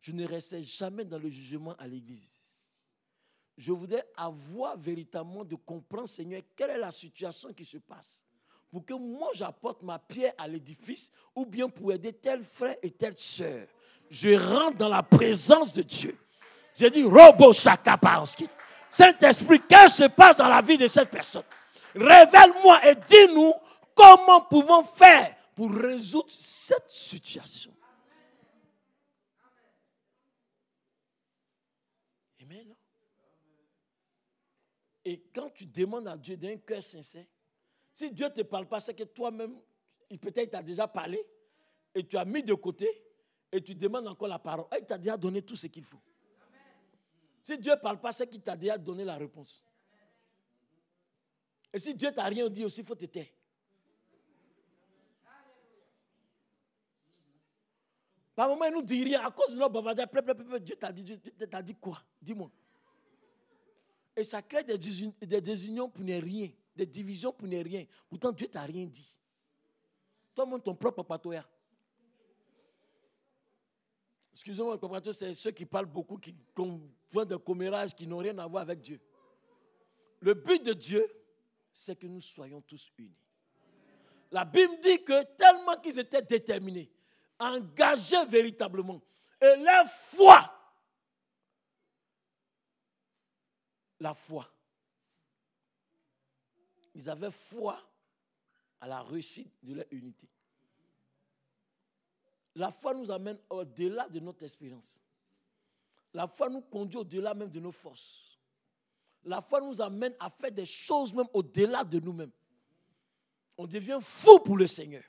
je 0.07 0.13
ne 0.13 0.25
restais 0.25 0.63
jamais 0.63 1.03
dans 1.03 1.19
le 1.19 1.29
jugement 1.29 1.75
à 1.77 1.85
l'église. 1.85 2.31
Je 3.57 3.73
voudrais 3.73 4.05
avoir 4.15 4.77
véritablement 4.77 5.43
de 5.43 5.55
comprendre, 5.55 6.07
Seigneur, 6.07 6.43
quelle 6.55 6.69
est 6.69 6.77
la 6.77 6.93
situation 6.93 7.51
qui 7.51 7.65
se 7.65 7.75
passe. 7.75 8.23
Pour 8.71 8.85
que 8.85 8.93
moi, 8.93 9.31
j'apporte 9.33 9.81
ma 9.81 9.99
pierre 9.99 10.31
à 10.37 10.47
l'édifice 10.47 11.11
ou 11.35 11.45
bien 11.45 11.67
pour 11.67 11.91
aider 11.91 12.13
tel 12.13 12.41
frère 12.45 12.77
et 12.81 12.91
telle 12.91 13.17
soeur. 13.17 13.67
Je 14.09 14.29
rentre 14.29 14.77
dans 14.77 14.87
la 14.87 15.03
présence 15.03 15.73
de 15.73 15.81
Dieu. 15.81 16.17
J'ai 16.73 16.89
dit, 16.89 17.03
Robo 17.03 17.51
Shakapaoski. 17.51 18.47
Saint-Esprit, 18.89 19.59
qu'est-ce 19.67 19.95
qui 19.97 20.03
se 20.03 20.07
passe 20.07 20.37
dans 20.37 20.47
la 20.47 20.61
vie 20.61 20.77
de 20.77 20.87
cette 20.87 21.11
personne? 21.11 21.43
Révèle-moi 21.93 22.87
et 22.87 22.95
dis-nous 22.95 23.53
comment 23.93 24.39
pouvons 24.39 24.85
faire 24.85 25.35
pour 25.53 25.69
résoudre 25.73 26.29
cette 26.29 26.89
situation. 26.89 27.73
Et 35.07 35.23
quand 35.33 35.49
tu 35.51 35.65
demandes 35.65 36.05
à 36.09 36.17
Dieu 36.17 36.35
d'un 36.35 36.57
cœur 36.57 36.83
sincère, 36.83 37.25
si 37.93 38.11
Dieu 38.11 38.25
ne 38.25 38.31
te 38.33 38.41
parle 38.41 38.67
pas, 38.67 38.81
c'est 38.81 38.93
que 38.93 39.05
toi-même, 39.05 39.57
peut-être 40.19 40.51
t'a 40.51 40.61
déjà 40.61 40.85
parlé 40.85 41.25
et 41.95 42.05
tu 42.05 42.17
as 42.17 42.25
mis 42.25 42.43
de 42.43 42.53
côté 42.53 42.89
et 43.49 43.63
tu 43.63 43.73
demandes 43.73 44.05
encore 44.05 44.27
la 44.27 44.37
parole. 44.37 44.65
il 44.77 44.85
t'a 44.85 44.97
déjà 44.97 45.15
donné 45.15 45.41
tout 45.41 45.55
ce 45.55 45.67
qu'il 45.67 45.85
faut. 45.85 46.01
Si 47.41 47.57
Dieu 47.57 47.71
ne 47.71 47.77
parle 47.77 48.01
pas, 48.01 48.11
c'est 48.11 48.27
qu'il 48.27 48.41
t'a 48.41 48.57
déjà 48.57 48.77
donné 48.77 49.05
la 49.05 49.15
réponse. 49.15 49.63
Et 51.71 51.79
si 51.79 51.95
Dieu 51.95 52.11
t'a 52.11 52.25
rien 52.25 52.49
dit 52.49 52.65
aussi, 52.65 52.81
il 52.81 52.85
faut 52.85 52.95
te 52.95 53.05
taire. 53.05 53.27
Par 58.35 58.49
moment, 58.49 58.65
il 58.65 58.73
nous 58.73 58.81
dit 58.81 59.05
rien. 59.05 59.25
À 59.25 59.31
cause 59.31 59.53
de 59.53 59.57
notre 59.57 59.71
bavardage, 59.71 60.07
Dieu 60.63 60.75
t'a 60.75 60.91
dit, 60.91 61.05
Dieu 61.05 61.47
t'a 61.49 61.61
dit 61.61 61.75
quoi? 61.75 62.03
Dis-moi. 62.21 62.51
Et 64.17 64.23
ça 64.23 64.41
crée 64.41 64.63
des, 64.63 64.79
désunions 64.79 65.89
pour 65.89 66.03
ne 66.03 66.19
rien, 66.19 66.49
des 66.75 66.87
divisions 66.87 67.31
pour 67.31 67.47
ne 67.47 67.63
rien. 67.63 67.85
Pourtant, 68.09 68.31
Dieu 68.31 68.47
t'a 68.47 68.63
rien 68.63 68.85
dit. 68.85 69.15
Toi-même, 70.33 70.59
ton 70.59 70.73
propre 70.73 71.03
patoya. 71.03 71.47
Excusez-moi, 74.33 74.79
c'est 75.11 75.35
ceux 75.35 75.51
qui 75.51 75.67
parlent 75.67 75.85
beaucoup, 75.85 76.17
qui 76.17 76.35
font 76.55 77.25
des 77.25 77.37
commérages 77.37 77.93
qui 77.93 78.07
n'ont 78.07 78.17
rien 78.17 78.35
à 78.39 78.47
voir 78.47 78.63
avec 78.63 78.81
Dieu. 78.81 78.99
Le 80.19 80.33
but 80.33 80.65
de 80.65 80.73
Dieu, 80.73 81.07
c'est 81.71 81.95
que 81.95 82.07
nous 82.07 82.21
soyons 82.21 82.61
tous 82.61 82.91
unis. 82.97 83.15
La 84.31 84.45
Bible 84.45 84.79
dit 84.81 85.03
que 85.03 85.23
tellement 85.35 85.75
qu'ils 85.81 85.99
étaient 85.99 86.23
déterminés, 86.23 86.89
engagés 87.39 88.25
véritablement, 88.25 88.99
et 89.39 89.63
leur 89.63 89.85
foi, 89.87 90.56
la 93.99 94.13
foi, 94.13 94.47
ils 96.93 97.09
avaient 97.09 97.31
foi 97.31 97.79
à 98.79 98.87
la 98.87 99.01
réussite 99.01 99.51
de 99.63 99.75
leur 99.75 99.85
unité. 99.91 100.27
La 102.55 102.71
foi 102.71 102.93
nous 102.93 103.11
amène 103.11 103.39
au-delà 103.49 104.09
de 104.09 104.19
notre 104.19 104.43
expérience. 104.43 105.01
La 106.13 106.27
foi 106.27 106.49
nous 106.49 106.61
conduit 106.61 106.97
au-delà 106.97 107.33
même 107.33 107.49
de 107.49 107.59
nos 107.59 107.71
forces. 107.71 108.39
La 109.23 109.41
foi 109.41 109.61
nous 109.61 109.79
amène 109.81 110.15
à 110.19 110.29
faire 110.29 110.51
des 110.51 110.65
choses 110.65 111.13
même 111.13 111.27
au-delà 111.33 111.83
de 111.83 111.99
nous-mêmes. 111.99 112.31
On 113.57 113.67
devient 113.67 113.99
fou 114.01 114.39
pour 114.39 114.57
le 114.57 114.67
Seigneur. 114.67 115.03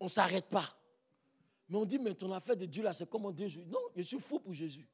On 0.00 0.04
ne 0.04 0.10
s'arrête 0.10 0.46
pas. 0.46 0.76
Mais 1.68 1.78
on 1.78 1.84
dit, 1.84 1.98
mais 1.98 2.14
ton 2.14 2.30
affaire 2.32 2.56
de 2.56 2.66
Dieu 2.66 2.82
là, 2.82 2.92
c'est 2.92 3.08
comme 3.08 3.32
Dieu. 3.32 3.48
Non, 3.66 3.80
je 3.96 4.02
suis 4.02 4.20
fou 4.20 4.38
pour 4.38 4.52
Jésus. 4.52 4.86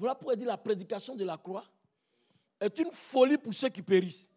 Voilà 0.00 0.14
pourquoi 0.14 0.34
dire 0.34 0.48
la 0.48 0.56
prédication 0.56 1.14
de 1.14 1.26
la 1.26 1.36
croix 1.36 1.62
est 2.58 2.78
une 2.78 2.90
folie 2.90 3.36
pour 3.36 3.52
ceux 3.52 3.68
qui 3.68 3.82
périssent. 3.82 4.30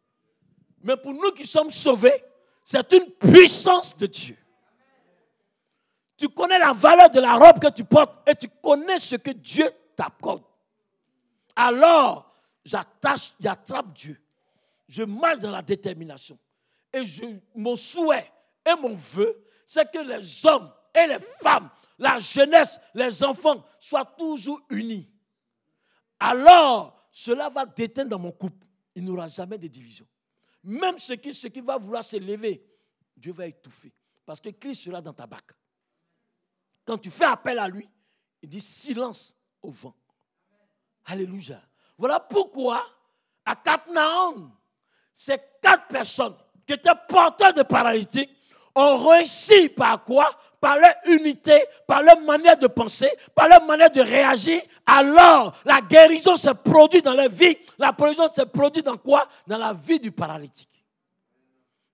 Mais 0.81 0.97
pour 0.97 1.13
nous 1.13 1.31
qui 1.31 1.47
sommes 1.47 1.71
sauvés, 1.71 2.21
c'est 2.65 2.91
une 2.91 3.09
puissance 3.11 3.95
de 3.95 4.05
Dieu. 4.07 4.37
Tu 6.17 6.27
connais 6.27 6.59
la 6.59 6.73
valeur 6.73 7.09
de 7.09 7.21
la 7.21 7.35
robe 7.35 7.59
que 7.59 7.69
tu 7.69 7.85
portes 7.85 8.27
et 8.27 8.35
tu 8.35 8.49
connais 8.61 8.99
ce 8.99 9.15
que 9.15 9.31
Dieu 9.31 9.71
t'accorde. 9.95 10.43
Alors, 11.55 12.35
j'attache, 12.65 13.33
j'attrape 13.39 13.93
Dieu. 13.93 14.21
Je 14.89 15.03
marche 15.03 15.39
dans 15.39 15.51
la 15.51 15.61
détermination. 15.61 16.37
Et 16.91 17.05
je, 17.05 17.23
mon 17.55 17.77
souhait 17.77 18.29
et 18.65 18.75
mon 18.81 18.95
vœu, 18.95 19.41
c'est 19.65 19.89
que 19.89 19.99
les 19.99 20.45
hommes 20.45 20.69
et 20.93 21.07
les 21.07 21.19
femmes, 21.41 21.69
la 21.97 22.19
jeunesse, 22.19 22.81
les 22.93 23.23
enfants 23.23 23.65
soient 23.79 24.03
toujours 24.03 24.59
unis. 24.69 25.09
Alors, 26.25 27.05
cela 27.11 27.49
va 27.49 27.65
déteindre 27.65 28.11
dans 28.11 28.19
mon 28.19 28.31
couple. 28.31 28.65
Il 28.95 29.03
n'y 29.03 29.09
aura 29.09 29.27
jamais 29.27 29.57
de 29.57 29.67
division. 29.67 30.07
Même 30.63 30.97
ce 30.97 31.13
qui, 31.13 31.59
va 31.59 31.77
vouloir 31.77 32.01
se 32.01 32.15
lever, 32.15 32.65
Dieu 33.17 33.33
va 33.33 33.45
étouffer. 33.45 33.91
Parce 34.25 34.39
que 34.39 34.47
Christ 34.49 34.85
sera 34.85 35.01
dans 35.01 35.11
ta 35.11 35.27
bac. 35.27 35.43
Quand 36.85 36.97
tu 36.97 37.11
fais 37.11 37.25
appel 37.25 37.59
à 37.59 37.67
lui, 37.67 37.89
il 38.41 38.47
dit 38.47 38.61
silence 38.61 39.35
au 39.61 39.71
vent. 39.71 39.93
Alléluia. 41.05 41.61
Voilà 41.97 42.21
pourquoi 42.21 42.81
à 43.43 43.57
Capnaon, 43.57 44.49
ces 45.13 45.37
quatre 45.61 45.89
personnes 45.89 46.37
qui 46.65 46.71
étaient 46.71 46.89
porteurs 47.09 47.53
de 47.53 47.63
paralytiques 47.63 48.31
ont 48.75 49.07
réussi 49.07 49.69
par 49.69 50.03
quoi? 50.03 50.29
Par 50.59 50.77
leur 50.77 50.95
unité, 51.07 51.65
par 51.85 52.01
leur 52.01 52.21
manière 52.21 52.57
de 52.57 52.67
penser, 52.67 53.09
par 53.35 53.49
leur 53.49 53.65
manière 53.65 53.91
de 53.91 53.99
réagir. 53.99 54.61
Alors, 54.85 55.57
la 55.65 55.81
guérison 55.81 56.37
se 56.37 56.51
produit 56.51 57.01
dans 57.01 57.13
leur 57.13 57.29
vie. 57.29 57.57
La 57.77 57.91
guérison 57.91 58.31
se 58.33 58.43
produit 58.43 58.81
dans 58.81 58.97
quoi? 58.97 59.27
Dans 59.45 59.57
la 59.57 59.73
vie 59.73 59.99
du 59.99 60.11
paralytique. 60.11 60.85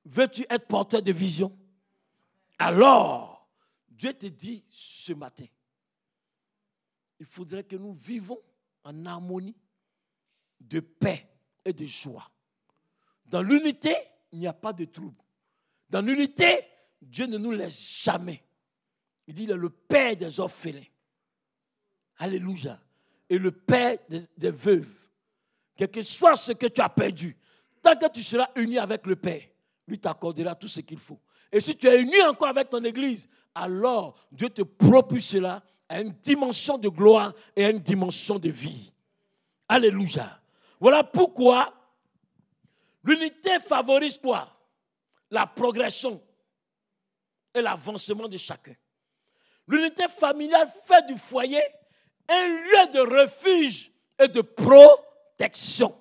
Veux-tu 0.06 0.46
être 0.50 0.68
porteur 0.68 1.02
de 1.02 1.12
vision? 1.12 1.52
Alors, 2.60 3.48
Dieu 3.90 4.14
te 4.14 4.28
dit 4.28 4.64
ce 4.70 5.14
matin, 5.14 5.46
il 7.20 7.26
faudrait 7.26 7.64
que 7.64 7.76
nous 7.76 7.94
vivons 7.94 8.40
en 8.84 9.06
harmonie, 9.06 9.56
de 10.60 10.80
paix 10.80 11.28
et 11.66 11.74
de 11.74 11.86
joie. 11.86 12.30
Dans 13.26 13.42
l'unité, 13.42 13.96
il 14.32 14.40
n'y 14.40 14.48
a 14.48 14.54
pas 14.54 14.74
de 14.74 14.86
trouble. 14.86 15.24
Dans 15.90 16.02
l'unité, 16.02 16.60
Dieu 17.02 17.26
ne 17.26 17.38
nous 17.38 17.52
laisse 17.52 17.82
jamais. 18.04 18.44
Il 19.28 19.34
dit, 19.34 19.44
il 19.44 19.52
est 19.52 19.56
le 19.56 19.70
Père 19.70 20.16
des 20.16 20.40
orphelins. 20.40 20.86
Alléluia. 22.18 22.80
Et 23.30 23.38
le 23.38 23.52
Père 23.52 23.98
des, 24.10 24.52
veuves. 24.52 24.92
Quel 25.76 25.90
que 25.90 26.02
soit 26.02 26.36
ce 26.36 26.52
que 26.52 26.68
tu 26.68 26.82
as 26.82 26.90
perdu, 26.90 27.38
tant 27.82 27.96
que 27.96 28.12
tu 28.12 28.22
seras 28.22 28.50
uni 28.56 28.78
avec 28.78 29.06
le 29.06 29.16
Père, 29.16 29.44
lui 29.88 30.00
t'accordera 30.00 30.56
tout 30.56 30.68
ce 30.68 30.82
qu'il 30.82 31.00
faut. 31.00 31.20
Et 31.52 31.62
si 31.62 31.76
tu 31.76 31.88
es 31.88 32.02
uni 32.02 32.22
encore 32.24 32.50
avec 32.50 32.70
ton 32.70 32.84
Église, 32.84 33.28
alors 33.56 34.16
Dieu 34.32 34.50
te 34.50 34.62
propulsera 34.62 35.64
à 35.88 36.02
une 36.02 36.12
dimension 36.12 36.78
de 36.78 36.90
gloire 36.90 37.34
et 37.56 37.66
à 37.66 37.70
une 37.70 37.80
dimension 37.80 38.38
de 38.38 38.50
vie. 38.50 38.94
Alléluia. 39.68 40.40
Voilà 40.80 41.04
pourquoi 41.04 41.74
l'unité 43.04 43.60
favorise 43.60 44.18
quoi 44.18 44.59
la 45.32 45.46
progression 45.46 46.22
et 47.54 47.62
l'avancement 47.62 48.28
de 48.28 48.38
chacun. 48.38 48.76
L'unité 49.68 50.08
familiale 50.08 50.70
fait 50.86 51.06
du 51.06 51.18
foyer 51.18 51.62
un 52.28 52.48
lieu 52.48 52.92
de 52.94 53.00
refuge 53.22 53.92
et 54.18 54.28
de 54.28 54.42
protection. 54.42 55.96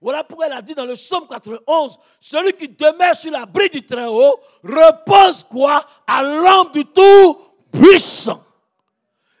Voilà 0.00 0.22
pourquoi 0.22 0.46
elle 0.46 0.52
a 0.52 0.62
dit 0.62 0.74
dans 0.74 0.84
le 0.84 0.94
psaume 0.94 1.26
91, 1.26 1.98
celui 2.20 2.52
qui 2.52 2.68
demeure 2.68 3.16
sur 3.16 3.32
l'abri 3.32 3.68
du 3.68 3.84
Très-Haut 3.84 4.38
repose 4.62 5.44
quoi? 5.44 5.84
À 6.06 6.22
l'homme 6.22 6.70
du 6.72 6.84
Tout-Puissant. 6.84 8.44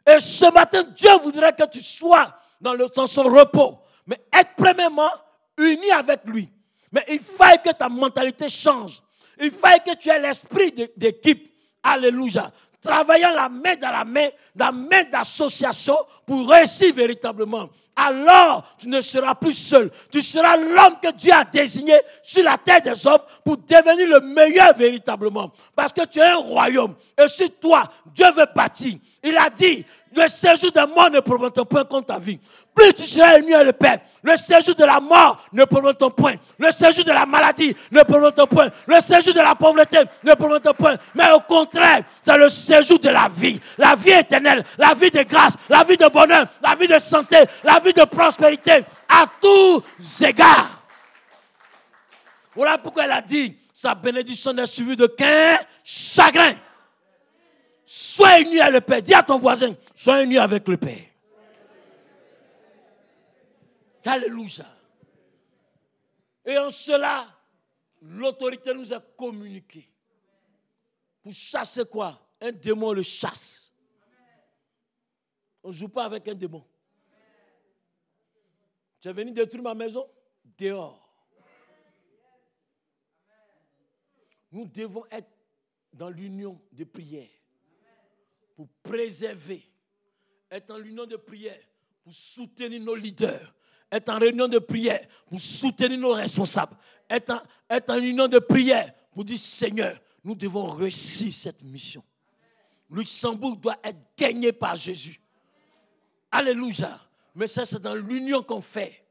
Et 0.04 0.18
ce 0.18 0.50
matin, 0.52 0.82
Dieu 0.82 1.16
voudrait 1.22 1.52
que 1.52 1.66
tu 1.68 1.82
sois 1.82 2.34
dans, 2.60 2.74
le, 2.74 2.88
dans 2.88 3.06
son 3.06 3.24
repos, 3.24 3.78
mais 4.06 4.18
être 4.32 4.50
premièrement 4.56 5.10
uni 5.56 5.90
avec 5.90 6.24
lui. 6.24 6.50
Mais 6.90 7.04
il 7.08 7.20
faut 7.20 7.44
que 7.62 7.72
ta 7.72 7.88
mentalité 7.88 8.48
change. 8.48 9.00
Il 9.40 9.50
faut 9.50 9.66
que 9.84 9.96
tu 9.96 10.08
aies 10.08 10.18
l'esprit 10.18 10.72
d'équipe. 10.96 11.52
Alléluia. 11.82 12.50
Travaillant 12.80 13.34
la 13.34 13.48
main 13.48 13.74
dans 13.76 13.90
la 13.90 14.04
main, 14.04 14.28
la 14.54 14.70
main 14.70 15.02
d'association 15.10 15.96
pour 16.26 16.48
réussir 16.48 16.94
véritablement. 16.94 17.68
Alors, 17.96 18.76
tu 18.78 18.88
ne 18.88 19.00
seras 19.00 19.34
plus 19.34 19.54
seul. 19.54 19.90
Tu 20.12 20.22
seras 20.22 20.56
l'homme 20.56 20.96
que 21.02 21.10
Dieu 21.12 21.32
a 21.32 21.44
désigné 21.44 21.94
sur 22.22 22.44
la 22.44 22.56
terre 22.56 22.80
des 22.80 23.06
hommes 23.06 23.22
pour 23.44 23.56
devenir 23.56 24.08
le 24.08 24.20
meilleur 24.20 24.72
véritablement. 24.74 25.50
Parce 25.74 25.92
que 25.92 26.04
tu 26.06 26.20
es 26.20 26.22
un 26.22 26.36
royaume. 26.36 26.94
Et 27.20 27.26
sur 27.26 27.50
toi, 27.58 27.90
Dieu 28.14 28.30
veut 28.30 28.46
bâtir. 28.54 28.94
Il 29.24 29.36
a 29.36 29.50
dit, 29.50 29.84
le 30.14 30.28
séjour 30.28 30.70
de 30.70 30.94
mort 30.94 31.10
ne 31.10 31.18
prend 31.18 31.64
point 31.64 31.84
contre 31.84 32.06
ta 32.06 32.18
vie 32.20 32.38
plus 32.78 32.94
tu 32.94 33.04
seras 33.06 33.30
à 33.30 33.64
le 33.64 33.72
Père. 33.72 34.00
Le 34.28 34.36
séjour 34.36 34.74
de 34.74 34.84
la 34.84 35.00
mort 35.00 35.42
ne 35.54 35.64
ton 35.64 36.10
point. 36.10 36.34
Le 36.58 36.70
séjour 36.70 37.02
de 37.02 37.12
la 37.12 37.24
maladie 37.24 37.74
ne 37.90 38.02
ton 38.30 38.46
point. 38.46 38.68
Le 38.86 39.00
séjour 39.00 39.32
de 39.32 39.40
la 39.40 39.54
pauvreté 39.54 40.00
ne 40.22 40.34
ton 40.58 40.74
point. 40.74 40.96
Mais 41.14 41.32
au 41.32 41.40
contraire, 41.40 42.02
c'est 42.22 42.36
le 42.36 42.50
séjour 42.50 42.98
de 42.98 43.08
la 43.08 43.28
vie. 43.34 43.58
La 43.78 43.94
vie 43.94 44.10
éternelle, 44.10 44.62
la 44.76 44.92
vie 44.92 45.10
de 45.10 45.22
grâce, 45.22 45.54
la 45.70 45.82
vie 45.82 45.96
de 45.96 46.06
bonheur, 46.08 46.46
la 46.62 46.74
vie 46.74 46.86
de 46.86 46.98
santé, 46.98 47.38
la 47.64 47.80
vie 47.80 47.94
de 47.94 48.04
prospérité 48.04 48.84
à 49.08 49.24
tous 49.40 49.82
égards. 50.20 50.82
Voilà 52.54 52.76
pourquoi 52.76 53.04
elle 53.04 53.12
a 53.12 53.22
dit, 53.22 53.56
sa 53.72 53.94
bénédiction 53.94 54.52
n'est 54.52 54.66
suivie 54.66 54.96
de 54.96 55.06
qu'un 55.06 55.58
chagrin. 55.82 56.52
Sois 57.86 58.40
uni 58.40 58.60
à 58.60 58.68
le 58.68 58.82
Père. 58.82 59.00
Dis 59.00 59.14
à 59.14 59.22
ton 59.22 59.38
voisin, 59.38 59.74
sois 59.96 60.22
uni 60.22 60.36
avec 60.36 60.68
le 60.68 60.76
Père. 60.76 61.07
Alléluia. 64.04 64.66
Et 66.44 66.56
en 66.56 66.70
cela, 66.70 67.28
l'autorité 68.00 68.72
nous 68.72 68.92
a 68.92 69.00
communiqué. 69.00 69.90
Pour 71.22 71.32
chasser 71.32 71.84
quoi? 71.84 72.18
Un 72.40 72.52
démon 72.52 72.92
le 72.92 73.02
chasse. 73.02 73.74
On 75.62 75.68
ne 75.68 75.72
joue 75.72 75.88
pas 75.88 76.04
avec 76.04 76.26
un 76.28 76.34
démon. 76.34 76.64
Tu 79.00 79.08
es 79.08 79.12
venu 79.12 79.32
détruire 79.32 79.62
ma 79.62 79.74
maison? 79.74 80.08
Dehors. 80.56 81.04
Nous 84.50 84.66
devons 84.66 85.04
être 85.10 85.28
dans 85.92 86.08
l'union 86.08 86.60
de 86.72 86.84
prière 86.84 87.28
pour 88.56 88.68
préserver, 88.82 89.70
être 90.50 90.66
dans 90.66 90.78
l'union 90.78 91.04
de 91.04 91.16
prière 91.16 91.60
pour 92.02 92.14
soutenir 92.14 92.80
nos 92.80 92.94
leaders, 92.94 93.54
être 93.90 94.08
en 94.10 94.18
réunion 94.18 94.48
de 94.48 94.58
prière 94.58 95.06
pour 95.26 95.40
soutenir 95.40 95.98
nos 95.98 96.12
responsables, 96.12 96.76
être 97.08 97.30
en, 97.30 97.40
être 97.70 97.90
en 97.90 97.98
union 97.98 98.28
de 98.28 98.38
prière 98.38 98.92
pour 99.12 99.24
dire 99.24 99.38
Seigneur, 99.38 100.00
nous 100.24 100.34
devons 100.34 100.66
réussir 100.68 101.32
cette 101.32 101.62
mission. 101.62 102.02
Luxembourg 102.90 103.56
doit 103.56 103.78
être 103.84 103.98
gagné 104.16 104.52
par 104.52 104.76
Jésus. 104.76 105.20
Alléluia. 106.30 107.00
Mais 107.34 107.46
ça, 107.46 107.64
c'est 107.64 107.80
dans 107.80 107.94
l'union 107.94 108.42
qu'on 108.42 108.60
fait. 108.60 109.04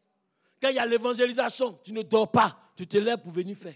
Quand 0.62 0.70
il 0.70 0.76
y 0.76 0.80
a 0.80 0.86
l'évangélisation, 0.86 1.80
tu 1.84 1.94
ne 1.94 2.02
dors 2.02 2.32
pas, 2.32 2.58
tu 2.76 2.88
te 2.88 2.98
lèves 2.98 3.20
pour 3.20 3.32
venir 3.32 3.56
faire. 3.56 3.76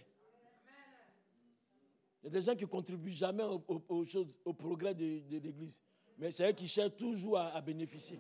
Il 2.24 2.26
y 2.26 2.28
a 2.28 2.30
des 2.30 2.42
gens 2.42 2.56
qui 2.56 2.64
ne 2.64 2.70
contribuent 2.70 3.12
jamais 3.12 3.44
au, 3.44 3.64
au, 4.46 4.54
progrès 4.54 4.94
de, 4.94 5.22
l'Église. 5.30 5.80
Mais 6.18 6.32
c'est 6.32 6.48
eux 6.48 6.54
qui 6.54 6.68
cherchent 6.68 6.96
toujours 6.98 7.38
à, 7.38 7.56
à 7.56 7.62
bénéficier. 7.62 8.20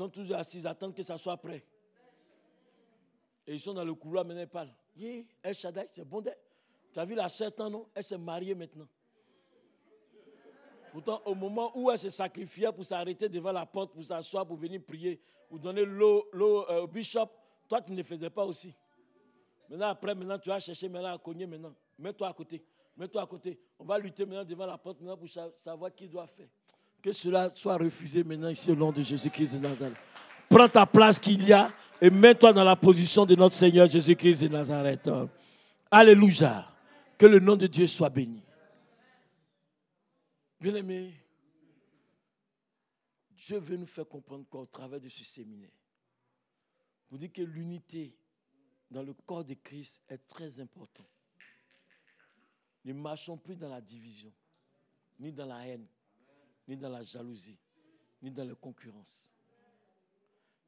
Sont 0.00 0.08
toujours 0.08 0.36
assis, 0.36 0.58
ils 0.58 0.66
attendent 0.66 0.94
que 0.94 1.02
ça 1.02 1.18
soit 1.18 1.36
prêt. 1.36 1.62
Et 3.46 3.54
ils 3.54 3.60
sont 3.60 3.74
dans 3.74 3.84
le 3.84 3.94
couloir, 3.94 4.24
maintenant 4.24 4.42
ils 4.42 4.48
parlent. 4.48 4.74
El 5.42 5.54
Shaddai, 5.54 5.86
c'est 5.90 6.04
bon. 6.04 6.22
Tu 6.92 6.98
as 6.98 7.04
vu 7.04 7.14
la 7.14 7.28
sœur, 7.28 7.52
non 7.70 7.86
Elle 7.94 8.04
s'est 8.04 8.18
mariée 8.18 8.54
maintenant. 8.54 8.88
Pourtant, 10.92 11.22
au 11.24 11.34
moment 11.34 11.70
où 11.76 11.90
elle 11.90 11.98
se 11.98 12.10
sacrifiait 12.10 12.72
pour 12.72 12.84
s'arrêter 12.84 13.28
devant 13.28 13.52
la 13.52 13.64
porte, 13.64 13.92
pour 13.92 14.02
s'asseoir, 14.02 14.46
pour 14.46 14.56
venir 14.56 14.82
prier, 14.82 15.20
pour 15.48 15.58
donner 15.58 15.84
l'eau 15.84 16.26
euh, 16.34 16.82
au 16.82 16.86
bishop, 16.86 17.28
toi, 17.68 17.80
tu 17.80 17.92
ne 17.92 18.02
faisais 18.02 18.30
pas 18.30 18.44
aussi. 18.44 18.74
Maintenant, 19.68 19.88
après, 19.88 20.14
maintenant, 20.14 20.38
tu 20.38 20.48
vas 20.48 20.58
chercher 20.58 20.88
maintenant 20.88 21.14
à 21.14 21.18
cogner 21.18 21.46
maintenant. 21.46 21.74
Mets-toi 21.98 22.26
à 22.26 22.32
côté. 22.32 22.64
Mets-toi 22.96 23.22
à 23.22 23.26
côté. 23.26 23.60
On 23.78 23.84
va 23.84 23.98
lutter 23.98 24.26
maintenant 24.26 24.44
devant 24.44 24.66
la 24.66 24.78
porte 24.78 25.00
maintenant 25.00 25.16
pour 25.16 25.28
savoir 25.28 25.94
qui 25.94 26.08
doit 26.08 26.26
faire. 26.26 26.48
Que 27.02 27.12
cela 27.12 27.50
soit 27.54 27.78
refusé 27.78 28.22
maintenant 28.22 28.50
ici 28.50 28.70
au 28.70 28.76
nom 28.76 28.92
de 28.92 29.02
Jésus-Christ 29.02 29.54
de 29.54 29.58
Nazareth. 29.58 29.96
Prends 30.48 30.68
ta 30.68 30.84
place 30.84 31.18
qu'il 31.18 31.42
y 31.46 31.52
a 31.52 31.72
et 32.00 32.10
mets-toi 32.10 32.52
dans 32.52 32.64
la 32.64 32.76
position 32.76 33.24
de 33.24 33.34
notre 33.34 33.54
Seigneur 33.54 33.86
Jésus-Christ 33.86 34.42
de 34.42 34.48
Nazareth. 34.48 35.08
Alléluia. 35.90 36.66
Que 37.16 37.26
le 37.26 37.38
nom 37.38 37.56
de 37.56 37.66
Dieu 37.66 37.86
soit 37.86 38.10
béni. 38.10 38.42
Bien-aimés, 40.60 41.14
Dieu 43.30 43.58
veut 43.58 43.76
nous 43.76 43.86
faire 43.86 44.06
comprendre 44.06 44.44
qu'au 44.48 44.66
travers 44.66 45.00
de 45.00 45.08
ce 45.08 45.24
séminaire, 45.24 45.70
vous 47.10 47.18
dites 47.18 47.32
que 47.32 47.42
l'unité 47.42 48.14
dans 48.90 49.02
le 49.02 49.14
corps 49.14 49.44
de 49.44 49.54
Christ 49.54 50.02
est 50.08 50.28
très 50.28 50.60
importante. 50.60 51.10
Ne 52.84 52.92
marchons 52.92 53.36
plus 53.36 53.56
dans 53.56 53.68
la 53.68 53.80
division, 53.80 54.32
ni 55.18 55.32
dans 55.32 55.46
la 55.46 55.66
haine, 55.66 55.86
ni 56.70 56.76
dans 56.76 56.88
la 56.88 57.02
jalousie, 57.02 57.58
ni 58.22 58.30
dans 58.30 58.46
la 58.46 58.54
concurrence. 58.54 59.34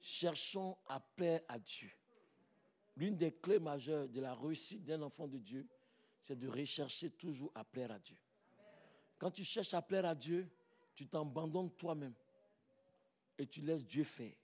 Cherchons 0.01 0.77
à 0.89 0.99
plaire 0.99 1.41
à 1.47 1.61
Dieu. 1.61 1.93
L'une 2.97 3.17
des 3.17 3.31
clés 3.31 3.61
majeures 3.61 4.09
de 4.09 4.21
la 4.21 4.35
réussite 4.35 4.85
d'un 4.85 5.01
enfant 5.03 5.29
de 5.29 5.39
Dieu, 5.39 5.65
c'est 6.21 6.37
de 6.37 6.49
rechercher 6.49 7.09
toujours 7.11 7.53
à 7.55 7.63
plaire 7.63 7.93
à 7.93 8.01
Dieu. 8.01 8.17
Quand 9.17 9.31
tu 9.31 9.45
cherches 9.45 9.75
à 9.75 9.81
plaire 9.81 10.05
à 10.05 10.17
Dieu, 10.17 10.51
tu 10.97 11.07
t'abandonnes 11.07 11.71
toi-même 11.71 12.15
et 13.39 13.47
tu 13.47 13.61
laisses 13.61 13.85
Dieu 13.85 14.03
faire. 14.03 14.35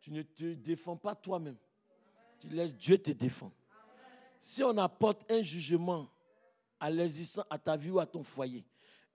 Tu 0.00 0.10
ne 0.10 0.22
te 0.22 0.54
défends 0.54 0.96
pas 0.96 1.14
toi-même. 1.14 1.58
Tu 2.38 2.48
laisses 2.48 2.74
Dieu 2.74 2.96
te 2.96 3.10
défendre. 3.10 3.54
Si 4.38 4.62
on 4.62 4.78
apporte 4.78 5.30
un 5.30 5.42
jugement 5.42 6.08
à 6.80 6.88
à 7.50 7.58
ta 7.58 7.76
vie 7.76 7.90
ou 7.90 7.98
à 7.98 8.06
ton 8.06 8.22
foyer, 8.22 8.64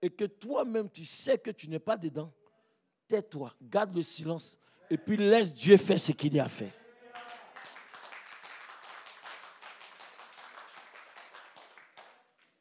et 0.04 0.10
que 0.10 0.26
toi-même 0.26 0.90
tu 0.90 1.06
sais 1.06 1.38
que 1.38 1.50
tu 1.50 1.66
n'es 1.66 1.78
pas 1.78 1.96
dedans, 1.96 2.30
tais-toi, 3.08 3.54
garde 3.62 3.94
le 3.94 4.02
silence 4.02 4.58
et 4.90 4.98
puis 4.98 5.16
laisse 5.16 5.54
Dieu 5.54 5.78
faire 5.78 5.98
ce 5.98 6.12
qu'il 6.12 6.38
a 6.38 6.46
fait. 6.46 6.70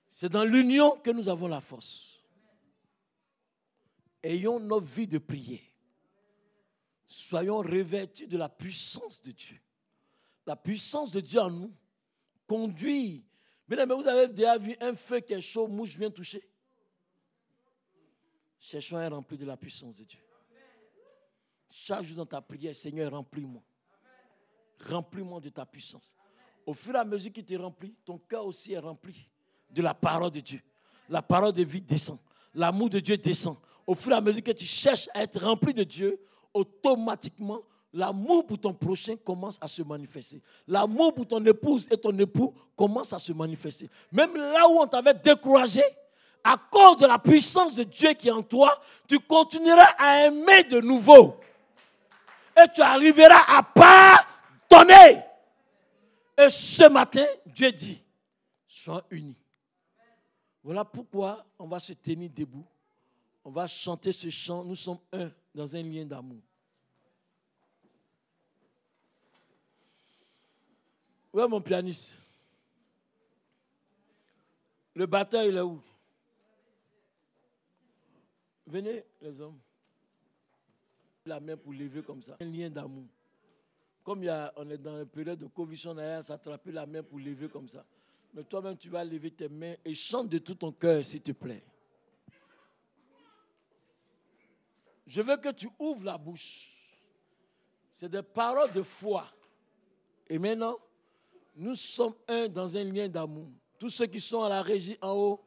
C'est 0.10 0.30
dans 0.30 0.46
l'union 0.46 0.92
que 0.92 1.12
nous 1.12 1.28
avons 1.28 1.50
la 1.50 1.60
force. 1.60 2.24
Ayons 4.24 4.62
nos 4.62 4.80
vies 4.80 5.08
de 5.08 5.18
prière. 5.18 5.60
Soyons 7.06 7.58
revêtus 7.58 8.26
de 8.26 8.38
la 8.38 8.48
puissance 8.48 9.22
de 9.22 9.34
Dieu. 9.34 9.60
La 10.46 10.56
puissance 10.56 11.12
de 11.12 11.20
Dieu 11.20 11.42
en 11.42 11.52
nous 11.52 11.74
conduit. 12.48 13.26
Mais 13.68 13.86
vous 13.86 14.08
avez 14.08 14.30
déjà 14.30 14.58
vu 14.58 14.78
un 14.80 14.96
feu 14.96 15.20
qui 15.20 15.34
est 15.34 15.42
chaud, 15.42 15.68
mouche 15.68 15.98
vient 15.98 16.10
toucher. 16.10 16.42
Cherchons 18.66 18.96
à 18.96 19.04
être 19.04 19.36
de 19.36 19.46
la 19.46 19.58
puissance 19.58 19.98
de 19.98 20.06
Dieu. 20.06 20.20
Chaque 21.70 22.04
jour 22.04 22.16
dans 22.16 22.26
ta 22.26 22.40
prière, 22.40 22.74
Seigneur, 22.74 23.12
remplis-moi. 23.12 23.62
Remplis-moi 24.88 25.42
de 25.42 25.50
ta 25.50 25.66
puissance. 25.66 26.16
Au 26.66 26.74
fur 26.74 26.96
et 26.96 26.98
à 26.98 27.04
mesure 27.04 27.34
qu'il 27.34 27.44
te 27.44 27.56
remplit, 27.56 27.94
ton 28.06 28.18
cœur 28.18 28.46
aussi 28.46 28.72
est 28.72 28.80
rempli 28.80 29.28
de 29.70 29.82
la 29.82 29.94
parole 29.94 30.32
de 30.32 30.40
Dieu. 30.40 30.62
La 31.10 31.22
parole 31.22 31.52
de 31.52 31.62
vie 31.62 31.82
descend. 31.82 32.18
L'amour 32.56 32.90
de 32.90 33.02
Dieu 33.02 33.18
descend. 33.18 33.58
Au 33.86 33.96
fur 33.96 34.14
et 34.14 34.16
à 34.16 34.22
mesure 34.22 34.42
que 34.42 34.52
tu 34.52 34.64
cherches 34.64 35.10
à 35.14 35.24
être 35.24 35.44
rempli 35.44 35.74
de 35.74 35.84
Dieu, 35.84 36.18
automatiquement, 36.54 37.60
l'amour 37.92 38.48
pour 38.48 38.62
ton 38.62 38.74
prochain 38.74 39.18
commence 39.18 39.58
à 39.60 39.68
se 39.68 39.82
manifester. 39.82 40.42
L'amour 40.66 41.14
pour 41.14 41.28
ton 41.28 41.46
épouse 41.46 41.86
et 41.92 41.98
ton 41.98 42.18
époux 42.18 42.54
commence 42.78 43.12
à 43.12 43.20
se 43.20 43.34
manifester. 43.34 43.90
Même 44.10 44.34
là 44.38 44.70
où 44.70 44.80
on 44.80 44.88
t'avait 44.88 45.16
découragé, 45.16 45.84
à 46.44 46.58
cause 46.58 46.98
de 46.98 47.06
la 47.08 47.20
puissance 47.20 47.74
de 47.74 47.84
Dieu 47.84 48.14
qui 48.14 48.28
est 48.28 48.32
en 48.32 48.44
toi, 48.44 48.82
tu 49.08 49.20
continueras 49.20 49.94
à 49.98 50.26
aimer 50.26 50.64
de 50.64 50.82
nouveau. 50.82 51.40
Et 52.58 52.70
tu 52.74 52.82
arriveras 52.82 53.44
à 53.48 53.64
pardonner. 53.64 55.22
Et 56.38 56.50
ce 56.50 56.90
matin, 56.90 57.26
Dieu 57.46 57.72
dit, 57.72 58.02
sois 58.68 59.04
unis. 59.10 59.38
Voilà 60.64 60.86
pourquoi 60.86 61.46
on 61.60 61.68
va 61.68 61.80
se 61.80 61.94
tenir 61.94 62.30
debout. 62.30 62.66
On 63.44 63.52
va 63.52 63.68
chanter 63.68 64.12
ce 64.12 64.30
chant. 64.30 64.64
Nous 64.64 64.76
sommes 64.76 65.00
un 65.12 65.30
dans 65.54 65.76
un 65.76 65.82
lien 65.82 66.06
d'amour. 66.06 66.42
Où 71.34 71.40
est 71.40 71.48
mon 71.48 71.62
pianiste 71.62 72.16
Le 74.96 75.06
batteur, 75.06 75.44
il 75.44 75.58
est 75.58 75.62
où? 75.62 75.82
Venez, 78.66 79.04
les 79.22 79.42
hommes. 79.42 79.60
La 81.26 81.40
main 81.40 81.58
pour 81.58 81.74
lever 81.74 82.02
comme 82.04 82.22
ça. 82.22 82.38
Un 82.40 82.46
lien 82.46 82.70
d'amour. 82.70 83.06
Comme 84.04 84.20
on 84.58 84.70
est 84.70 84.78
dans 84.78 85.00
une 85.00 85.08
période 85.08 85.40
de 85.40 85.48
Covid, 85.48 85.82
on 85.88 85.98
a 85.98 86.22
s'attraper 86.22 86.72
la 86.72 86.86
main 86.86 87.04
pour 87.04 87.20
lever 87.20 87.48
comme 87.48 87.70
ça. 87.70 87.86
Mais 88.34 88.44
toi-même, 88.44 88.78
tu 88.78 88.90
vas 88.90 89.04
lever 89.04 89.32
tes 89.32 89.48
mains 89.48 89.76
et 89.86 89.94
chante 89.94 90.28
de 90.28 90.40
tout 90.40 90.56
ton 90.56 90.72
cœur, 90.72 91.06
s'il 91.06 91.22
te 91.22 91.32
plaît. 91.32 91.64
Je 95.06 95.22
veux 95.22 95.38
que 95.38 95.52
tu 95.52 95.70
ouvres 95.80 96.06
la 96.06 96.18
bouche. 96.18 96.98
C'est 97.90 98.10
des 98.10 98.24
paroles 98.24 98.72
de 98.72 98.82
foi. 98.82 99.28
Et 100.28 100.40
maintenant, 100.40 100.78
nous 101.56 101.76
sommes 101.76 102.16
un 102.28 102.48
dans 102.48 102.76
un 102.76 102.84
lien 102.84 103.08
d'amour. 103.08 103.50
Tous 103.78 103.90
ceux 103.90 104.08
qui 104.08 104.20
sont 104.20 104.42
à 104.42 104.50
la 104.50 104.62
régie 104.62 104.98
en 105.02 105.12
haut, 105.12 105.46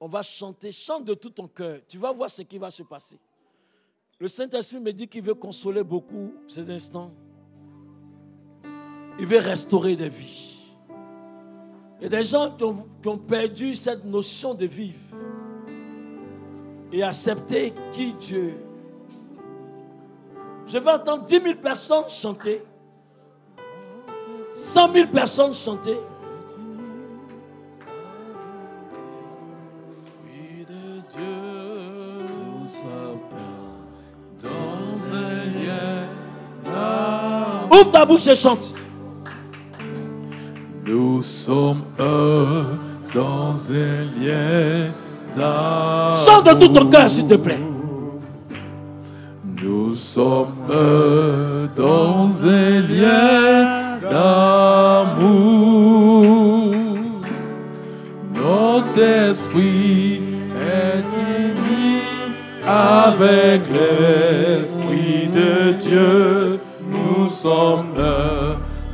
on 0.00 0.08
va 0.08 0.22
chanter. 0.22 0.72
Chante 0.72 1.04
de 1.04 1.14
tout 1.14 1.30
ton 1.30 1.48
cœur. 1.48 1.80
Tu 1.88 1.98
vas 1.98 2.12
voir 2.12 2.30
ce 2.30 2.42
qui 2.42 2.58
va 2.58 2.70
se 2.70 2.82
passer. 2.82 3.18
Le 4.18 4.28
Saint-Esprit 4.28 4.80
me 4.80 4.92
dit 4.92 5.06
qu'il 5.06 5.22
veut 5.22 5.34
consoler 5.34 5.82
beaucoup 5.82 6.32
ces 6.48 6.70
instants. 6.70 7.10
Il 9.18 9.26
veut 9.26 9.38
restaurer 9.38 9.96
des 9.96 10.08
vies. 10.08 10.56
Il 11.98 12.04
y 12.04 12.06
a 12.06 12.18
des 12.18 12.24
gens 12.24 12.50
qui 12.50 12.64
ont, 12.64 13.18
perdu 13.18 13.74
cette 13.74 14.04
notion 14.04 14.54
de 14.54 14.66
vivre 14.66 14.98
et 16.92 17.02
accepter 17.02 17.72
qui 17.92 18.12
Dieu. 18.12 18.54
Je 20.66 20.78
vais 20.78 20.90
entendre 20.90 21.24
10 21.24 21.40
000 21.40 21.54
personnes 21.56 22.08
chanter, 22.08 22.62
100 24.44 24.92
000 24.92 25.08
personnes 25.08 25.54
chanter. 25.54 25.96
Ouvre 37.76 37.90
ta 37.90 38.06
bouche 38.06 38.26
et 38.28 38.36
chante. 38.36 38.72
Nous 40.86 41.20
sommes 41.20 41.82
un 41.98 42.64
dans 43.14 43.54
un 43.70 44.04
lien 44.18 44.94
d'amour. 45.36 46.16
Chante 46.24 46.46
de 46.46 46.52
tout 46.52 46.68
ton 46.68 46.86
cœur, 46.86 47.10
s'il 47.10 47.26
te 47.26 47.34
plaît. 47.34 47.58
Nous 49.62 49.94
sommes 49.94 50.54
un 50.70 51.68
dans 51.76 52.30
un 52.46 52.80
lien 52.80 53.98
d'amour. 54.10 55.54
Notre 58.34 59.02
esprit 59.02 60.22
est 60.56 61.04
uni 61.44 62.00
avec 62.66 63.62
l'esprit 63.70 65.28
de 65.28 65.72
Dieu. 65.72 66.35
Nous 67.46 67.52
sommes 67.52 67.94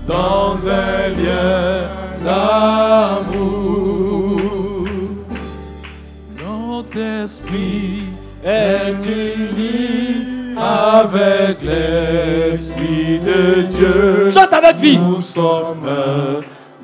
dans 0.07 0.69
un 0.69 1.09
lien 1.09 1.89
d'amour. 2.23 3.31
Notre 6.39 6.99
esprit 7.25 8.03
est 8.45 9.07
uni 9.07 10.53
avec 10.55 11.63
l'Esprit 11.63 13.21
de 13.21 13.63
Dieu. 13.63 14.31
Chante 14.35 14.53
avec 14.53 14.77
vie. 14.77 14.99
Nous 14.99 15.23
sommes 15.23 15.89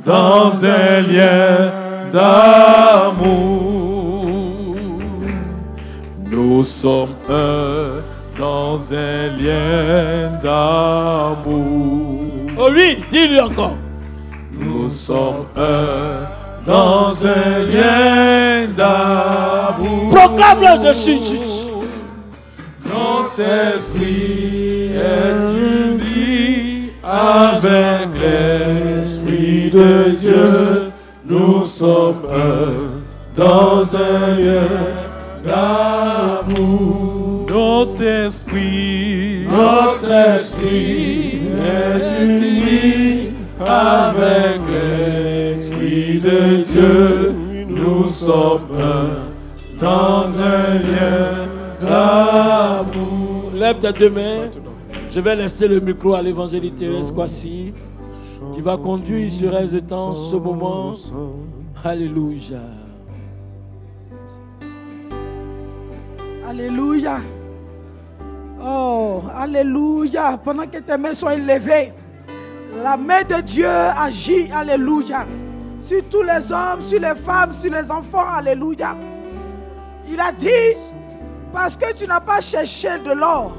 dans 0.07 0.65
un 0.65 1.03
lien 1.03 1.71
d'amour. 2.11 3.59
Nous 6.31 6.65
sommes 6.65 7.17
un 7.29 7.68
dans 8.69 8.93
un 8.93 9.29
lien 9.41 10.31
d'amour. 10.43 12.21
Oh 12.59 12.69
oui, 12.71 12.99
dis-lui 13.11 13.41
encore. 13.41 13.77
Nous 14.53 14.91
sommes 14.91 15.47
un 15.57 16.27
dans 16.67 17.15
un 17.25 17.65
lien 17.65 18.67
d'amour. 18.77 20.11
Proclame-le, 20.11 20.87
je 20.87 20.93
suis. 20.93 21.71
Notre 22.85 23.75
esprit 23.75 24.91
est 24.95 25.43
uni 25.57 26.91
avec 27.03 28.09
l'esprit 28.21 29.71
de 29.71 30.11
Dieu. 30.11 30.93
Nous 31.25 31.65
sommes 31.65 32.27
un 32.31 33.01
dans 33.35 33.97
un 33.97 34.35
lien 34.37 34.69
d'amour. 35.43 37.08
Notre 37.49 38.03
esprit, 38.03 39.47
notre 39.51 40.11
esprit 40.11 41.41
est 41.59 42.23
uni 42.23 43.31
avec 43.59 44.61
l'esprit 44.71 46.19
de 46.21 46.63
Dieu. 46.63 47.35
Nous 47.69 48.07
sommes 48.07 48.69
un 48.79 49.29
dans 49.81 50.27
un 50.39 50.75
lien 50.75 51.49
d'amour. 51.81 53.53
Lève 53.55 53.79
tes 53.79 53.93
deux 53.93 54.11
mains. 54.11 54.51
Je 55.11 55.21
vais 55.21 55.37
laisser 55.37 55.69
le 55.69 55.81
micro 55.81 56.13
à 56.13 56.21
l'évangéliste 56.21 56.75
Thérèse 56.77 57.13
Kwasi 57.13 57.73
qui 58.55 58.61
va 58.61 58.77
conduire 58.77 59.31
sur 59.31 59.57
elle 59.57 59.81
temps 59.83 60.15
ce 60.15 60.37
moment. 60.37 60.93
Alléluia. 61.83 62.61
Alléluia. 66.47 67.21
Oh, 68.61 69.23
Alléluia. 69.35 70.39
Pendant 70.43 70.67
que 70.67 70.79
tes 70.79 70.97
mains 70.97 71.15
sont 71.15 71.31
élevées, 71.31 71.93
la 72.83 72.97
main 72.97 73.23
de 73.23 73.41
Dieu 73.43 73.69
agit. 73.69 74.51
Alléluia. 74.53 75.27
Sur 75.81 76.03
tous 76.09 76.23
les 76.23 76.53
hommes, 76.53 76.83
sur 76.83 77.01
les 77.01 77.15
femmes, 77.15 77.55
sur 77.55 77.73
les 77.73 77.91
enfants. 77.91 78.29
Alléluia. 78.37 78.97
Il 80.11 80.19
a 80.21 80.33
dit, 80.33 80.49
parce 81.53 81.77
que 81.77 81.93
tu 81.93 82.07
n'as 82.07 82.21
pas 82.21 82.41
cherché 82.41 82.89
de 82.99 83.13
l'or, 83.13 83.57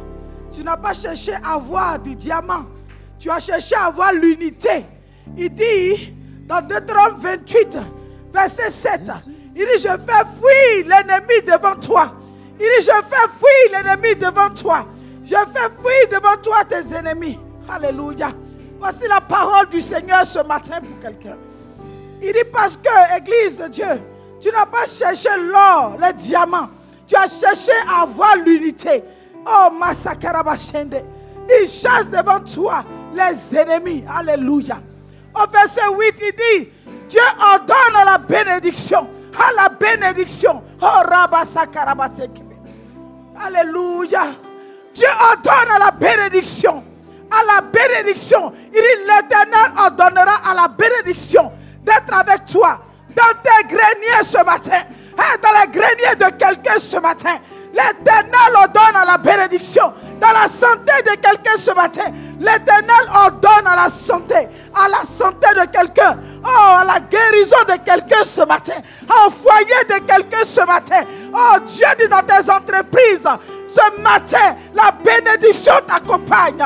tu 0.51 0.63
n'as 0.63 0.77
pas 0.77 0.93
cherché 0.93 1.33
à 1.43 1.55
avoir 1.55 1.99
du 1.99 2.15
diamant, 2.15 2.65
tu 3.19 3.29
as 3.29 3.39
cherché 3.39 3.75
à 3.75 3.85
avoir 3.85 4.11
l'unité. 4.13 4.85
Il 5.37 5.53
dit 5.53 6.13
dans 6.47 6.61
Deutéronome 6.61 7.19
28, 7.19 7.77
verset 8.33 8.71
7, 8.71 9.11
il 9.55 9.61
dit, 9.61 9.67
je 9.75 9.89
fais 9.89 10.25
fuir 10.39 10.87
l'ennemi 10.87 11.41
devant 11.45 11.75
toi. 11.75 12.13
Il 12.59 12.65
dit, 12.65 12.81
je 12.81 12.91
fais 12.91 13.27
fuir 13.39 13.83
l'ennemi 13.83 14.15
devant 14.15 14.49
toi. 14.49 14.85
Je 15.23 15.35
fais 15.35 15.69
fuir 15.81 16.19
devant 16.19 16.35
toi 16.41 16.63
tes 16.67 16.93
ennemis. 16.95 17.39
Alléluia. 17.69 18.31
Voici 18.79 19.07
la 19.07 19.21
parole 19.21 19.69
du 19.69 19.81
Seigneur 19.81 20.25
ce 20.25 20.39
matin 20.39 20.79
pour 20.81 20.99
quelqu'un. 20.99 21.37
Il 22.21 22.33
dit 22.33 22.39
parce 22.51 22.77
que, 22.77 23.17
Église 23.17 23.57
de 23.57 23.67
Dieu, 23.67 24.01
tu 24.41 24.49
n'as 24.51 24.65
pas 24.65 24.85
cherché 24.85 25.29
l'or, 25.37 25.95
les 26.01 26.13
diamants. 26.13 26.69
Tu 27.07 27.15
as 27.15 27.27
cherché 27.27 27.71
à 27.87 28.03
avoir 28.03 28.35
l'unité. 28.37 29.03
Oh, 29.45 29.69
Masakarabashende. 29.71 31.03
Il 31.49 31.67
chasse 31.67 32.09
devant 32.09 32.39
toi 32.41 32.83
les 33.13 33.57
ennemis. 33.57 34.03
Alléluia. 34.07 34.81
Au 35.33 35.49
verset 35.49 35.81
8, 35.97 36.15
il 36.21 36.31
dit, 36.35 36.69
Dieu 37.07 37.21
ordonne 37.39 38.05
la 38.05 38.17
bénédiction. 38.17 39.07
À 39.37 39.53
la 39.55 39.69
bénédiction. 39.69 40.61
Oh, 40.81 40.85
Rabasakarabasekebe. 41.09 42.48
Alléluia. 43.45 44.27
Dieu 44.93 45.07
ordonne 45.19 45.75
à 45.75 45.79
la 45.79 45.91
bénédiction. 45.91 46.83
À 47.31 47.55
la 47.55 47.61
bénédiction. 47.61 48.51
Il 48.67 48.71
dit, 48.73 49.03
l'Éternel 49.05 49.71
ordonnera 49.77 50.41
à 50.49 50.53
la 50.53 50.67
bénédiction 50.67 51.51
d'être 51.83 52.13
avec 52.13 52.45
toi 52.45 52.79
dans 53.15 53.41
tes 53.43 53.67
greniers 53.67 54.23
ce 54.23 54.43
matin. 54.43 54.81
Hein, 55.17 55.37
dans 55.41 55.49
les 55.59 55.67
greniers 55.79 56.15
de 56.15 56.37
quelqu'un 56.37 56.79
ce 56.79 56.97
matin. 56.97 57.35
L'Éternel 57.73 58.55
ordonne 58.55 58.95
à 58.95 59.05
la 59.05 59.17
bénédiction. 59.17 59.93
Dans 60.19 60.31
la 60.31 60.47
santé 60.47 60.93
de 61.05 61.15
quelqu'un 61.15 61.57
ce 61.57 61.71
matin. 61.71 62.11
L'Éternel 62.39 63.09
ordonne 63.13 63.67
à 63.67 63.75
la 63.75 63.89
santé. 63.89 64.47
À 64.75 64.87
la 64.89 65.03
santé 65.05 65.47
de 65.55 65.65
quelqu'un. 65.65 66.17
Oh, 66.43 66.75
à 66.79 66.83
la 66.83 66.99
guérison 66.99 67.63
de 67.67 67.77
quelqu'un 67.83 68.23
ce 68.25 68.41
matin. 68.41 68.81
Au 69.07 69.29
foyer 69.29 69.83
de 69.87 70.05
quelqu'un 70.05 70.43
ce 70.43 70.65
matin. 70.65 71.03
Oh, 71.33 71.59
Dieu 71.65 71.85
dit 71.99 72.07
dans 72.07 72.21
tes 72.21 72.49
entreprises. 72.49 73.27
Ce 73.69 74.01
matin, 74.01 74.55
la 74.73 74.91
bénédiction 74.91 75.73
t'accompagne. 75.87 76.63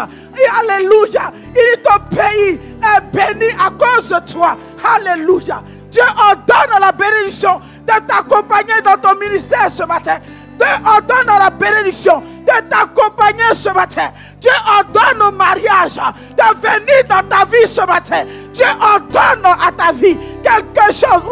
Alléluia. 0.59 1.31
Il 1.47 1.53
dit 1.53 1.83
ton 1.83 2.15
pays 2.15 2.59
est 2.81 3.01
béni 3.11 3.51
à 3.59 3.69
cause 3.69 4.09
de 4.09 4.31
toi. 4.31 4.57
Alléluia. 4.95 5.61
Dieu 5.91 6.01
ordonne 6.17 6.79
la 6.79 6.91
bénédiction 6.91 7.61
de 7.85 8.07
t'accompagner 8.07 8.81
dans 8.83 8.97
ton 8.97 9.15
ministère 9.19 9.69
ce 9.69 9.83
matin. 9.83 10.17
Dieu 10.57 10.67
ordonne 10.85 11.29
à 11.29 11.39
la 11.39 11.49
bénédiction 11.49 12.19
de 12.19 12.69
t'accompagner 12.69 13.53
ce 13.53 13.69
matin. 13.73 14.11
Dieu 14.39 14.51
ordonne 14.77 15.21
au 15.21 15.31
mariage 15.31 15.95
de 15.95 16.43
venir 16.61 17.03
dans 17.09 17.27
ta 17.27 17.45
vie 17.45 17.67
ce 17.67 17.85
matin. 17.85 18.25
Dieu 18.53 18.65
ordonne 18.81 19.45
à 19.45 19.71
ta 19.71 19.91
vie 19.93 20.17
quelque 20.43 20.93
chose. 20.93 21.23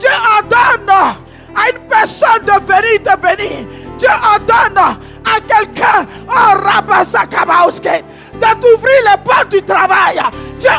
Dieu 0.00 0.10
ordonne 0.36 0.90
à 1.54 1.70
une 1.70 1.88
personne 1.88 2.44
de 2.44 2.52
venir 2.66 3.02
te 3.02 3.16
bénir. 3.18 3.66
Dieu 3.98 4.08
ordonne 4.34 4.78
à 5.24 5.40
quelqu'un, 5.46 6.06
oh 6.28 6.58
Rabasakabaoske, 6.64 8.04
de 8.34 8.60
t'ouvrir 8.60 9.00
les 9.10 9.18
portes 9.22 9.48
du 9.50 9.62
travail. 9.62 10.20
Dieu. 10.58 10.70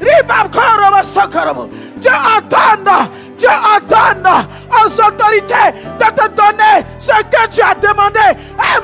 Ribabkorobosokorobo. 0.00 1.68
Dieu 1.96 2.10
ordonne, 2.10 3.08
Dieu 3.38 3.48
ordonne 3.50 4.46
aux 4.70 5.00
autorités 5.00 5.72
de 5.98 6.04
te 6.04 6.28
donner 6.28 6.84
ce 6.98 7.12
que 7.24 7.48
tu 7.50 7.60
as 7.60 7.74
demandé. 7.74 8.18
Eh, 8.30 8.80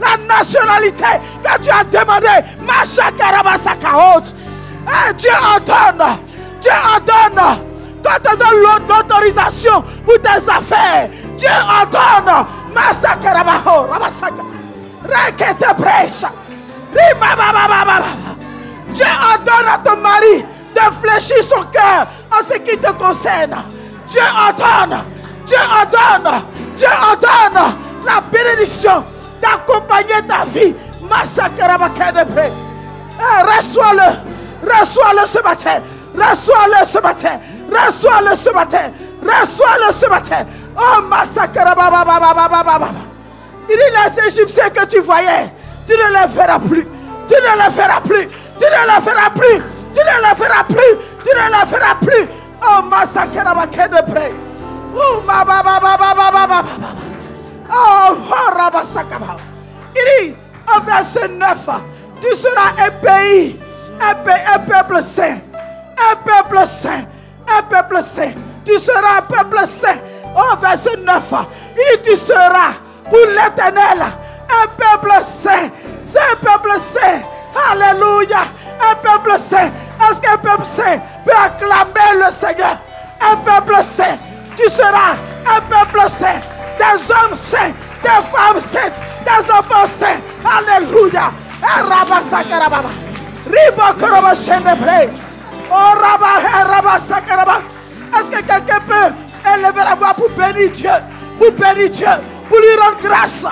la 0.00 0.16
nationalité 0.26 1.04
que 1.42 1.58
tu 1.60 1.70
as 1.70 1.84
demandé. 1.84 2.28
Eh, 4.88 5.14
Dieu 5.14 5.30
ordonne, 5.54 6.18
Dieu 6.60 6.72
ordonne. 6.94 7.66
Quand 8.02 8.22
te 8.22 8.34
donne 8.34 8.62
l'autorisation 8.88 9.84
pour 10.06 10.18
tes 10.22 10.50
affaires, 10.50 11.10
Dieu 11.40 11.48
ordonne. 11.80 12.46
Masakarabaho, 12.74 13.86
Rabasaka. 13.90 14.44
Rekete 15.12 15.74
brecha. 15.78 16.30
Rimabababababa. 16.94 18.10
Dieu 18.94 19.06
ordonne 19.32 19.68
à 19.74 19.78
ton 19.78 19.96
mari 19.96 20.44
de 20.74 20.80
fléchir 21.00 21.42
son 21.42 21.62
cœur 21.72 22.06
en 22.30 22.42
ce 22.44 22.58
qui 22.58 22.76
te 22.78 22.92
concerne. 22.92 23.56
Dieu 24.06 24.20
ordonne, 24.46 25.02
Dieu 25.46 25.56
ordonne, 25.80 26.42
Dieu 26.76 26.88
ordonne 27.10 27.74
la 28.04 28.20
bénédiction 28.20 29.04
d'accompagner 29.40 30.20
ta 30.28 30.44
vie. 30.44 30.74
Eh, 33.18 33.42
Reçois-le, 33.42 34.08
reçois-le 34.62 35.26
ce 35.26 35.42
matin, 35.42 35.80
reçois-le 36.14 36.86
ce 36.86 36.98
matin, 37.00 37.38
reçois-le 37.70 38.36
ce 38.36 38.50
matin, 38.50 38.90
reçois-le 39.22 39.92
ce 39.92 40.06
matin. 40.08 40.44
Oh, 40.76 41.02
massacre, 41.08 41.60
Il 43.68 43.76
dit, 43.76 43.82
les 43.82 44.28
Égyptiens 44.28 44.70
que 44.70 44.86
tu 44.86 45.00
voyais, 45.00 45.52
tu 45.86 45.92
ne 45.94 46.08
les 46.12 46.34
verras 46.34 46.58
plus. 46.58 46.86
Tu 47.28 47.34
ne 47.34 47.62
les 47.62 47.70
verras 47.70 48.00
plus. 48.00 48.28
Tu 48.58 48.64
ne 48.64 48.80
les 48.86 49.00
verras 49.04 49.30
plus. 49.30 49.62
Tu 49.94 50.00
ne 50.00 50.28
les 50.28 50.34
verras 50.36 50.64
plus. 50.64 50.92
Tu 51.24 51.30
ne 51.30 51.44
les 51.46 51.66
verras 51.70 51.94
plus. 52.00 52.28
Oh, 52.62 52.82
massacre, 52.82 53.32
de 53.32 54.12
près. 54.12 54.32
Oh, 54.94 55.22
ma, 55.26 55.44
oh, 57.72 58.16
Il 59.94 60.26
dit, 60.28 60.34
au 60.76 60.80
verset 60.82 61.28
9, 61.28 61.68
tu 62.20 62.36
seras 62.36 62.72
un 62.86 62.90
pays, 63.02 63.60
un, 64.00 64.14
pays, 64.16 64.42
un 64.54 64.58
peuple 64.58 65.02
saint, 65.02 65.38
un 65.96 66.16
peuple 66.16 66.66
saint, 66.66 67.04
un 67.48 67.62
peuple 67.62 68.02
saint. 68.02 68.32
Tu 68.64 68.78
seras 68.78 69.18
un 69.18 69.22
peuple 69.22 69.66
saint. 69.66 69.96
Au 70.34 70.56
verset 70.56 70.96
9, 70.96 71.22
il 71.76 72.02
tu 72.02 72.16
seras 72.16 72.74
pour 73.04 73.18
l'éternel 73.26 74.02
un 74.02 74.66
peuple 74.76 75.12
saint. 75.26 75.70
C'est 76.04 76.18
un 76.18 76.36
peuple 76.36 76.72
saint. 76.78 77.20
Alléluia. 77.70 78.44
Un 78.80 78.94
peuple 78.96 79.38
saint. 79.38 79.70
Est-ce 80.08 80.22
qu'un 80.22 80.36
peuple 80.38 80.64
saint 80.64 80.98
peut 81.24 81.32
acclamer 81.44 82.24
le 82.24 82.32
Seigneur? 82.32 82.78
Un 83.20 83.36
peuple 83.36 83.82
saint. 83.82 84.16
Tu 84.56 84.68
seras 84.68 85.14
un 85.46 85.60
peuple 85.62 86.08
saint. 86.10 86.40
Des 86.78 87.10
hommes 87.12 87.34
saints. 87.34 87.72
Des 88.02 88.08
femmes 88.08 88.60
saintes. 88.60 89.00
Des 89.24 89.50
enfants 89.50 89.86
saints. 89.86 90.20
Alléluia. 90.44 91.30
Oh, 91.62 91.76
Est-ce 98.18 98.30
que 98.30 98.36
quelqu'un 98.42 98.80
peut 98.88 99.14
élever 99.54 99.84
la 99.84 99.94
voix 99.94 100.14
pour 100.14 100.30
bénir 100.30 100.70
Dieu 100.70 100.90
Pour 101.38 101.52
bénir 101.52 101.90
Dieu 101.90 102.06
Pour 102.48 102.58
lui 102.58 102.74
rendre 102.80 102.98
grâce 103.02 103.44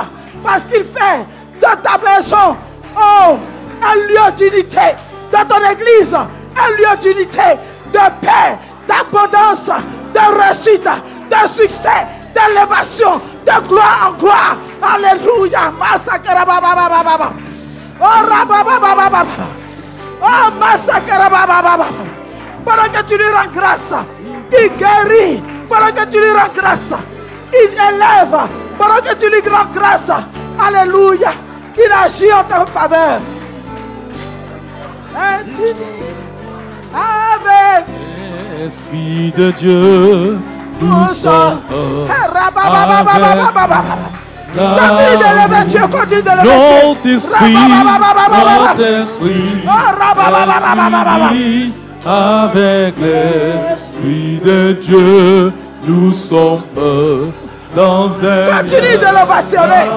Parce 0.44 0.64
qu'il 0.64 0.82
fait 0.82 1.26
de 1.56 1.82
ta 1.82 1.98
maison 1.98 2.56
oh, 2.96 3.36
un 3.82 3.94
lieu 3.94 4.32
d'unité. 4.36 4.94
De 5.32 5.48
ton 5.48 5.70
église 5.70 6.16
un 6.58 6.70
lieu 6.76 6.96
d'unité, 7.00 7.58
de 7.92 7.98
paix, 8.20 8.58
d'abondance, 8.86 9.70
de 10.14 10.42
réussite, 10.42 10.88
de 11.30 11.48
succès, 11.48 12.06
d'élévation, 12.34 13.20
de 13.46 13.68
gloire 13.68 14.08
en 14.08 14.18
gloire. 14.18 14.56
Alléluia. 14.82 15.72
Oh, 18.00 18.06
Oh, 20.20 20.50
Pendant 22.64 22.82
que 22.82 23.02
tu 23.06 23.16
lui 23.16 23.28
rends 23.28 23.52
grâce, 23.52 23.94
il 24.52 24.70
guérit. 24.76 25.42
Pendant 25.68 25.92
que 25.92 26.04
tu 26.10 26.18
lui 26.20 26.30
rends 26.30 26.52
grâce, 26.56 26.94
il 27.52 27.72
élève. 27.72 28.38
Pendant 28.78 28.96
que 28.96 29.14
tu 29.16 29.30
lui 29.30 29.40
rends 29.48 29.70
grâce, 29.72 30.10
Alléluia. 30.58 31.32
Il 31.76 31.92
agit 31.92 32.32
en 32.32 32.42
ta 32.44 32.66
faveur. 32.66 33.20
Avec 36.94 37.86
Esprit 38.66 39.32
de 39.36 39.50
Dieu, 39.52 40.38
nous 40.80 41.06
sommes 41.14 41.60
Continue 44.56 45.16
de 45.18 45.28
lever 45.36 45.64
Dieu, 45.66 45.80
continue 45.82 46.22
de 46.22 46.30
lever 46.30 46.42
notre 46.42 47.02
Dieu. 47.02 47.14
esprit, 47.14 47.54
notre 47.54 48.80
esprit, 49.02 49.64
avec 52.04 52.94
l'Esprit 52.98 54.40
de 54.44 54.72
Dieu, 54.80 55.52
nous 55.86 56.12
sommes 56.12 56.62
dans 57.74 58.06
un 58.06 58.62
Continue 58.62 58.98
de 58.98 59.18
l'ovationner. 59.18 59.88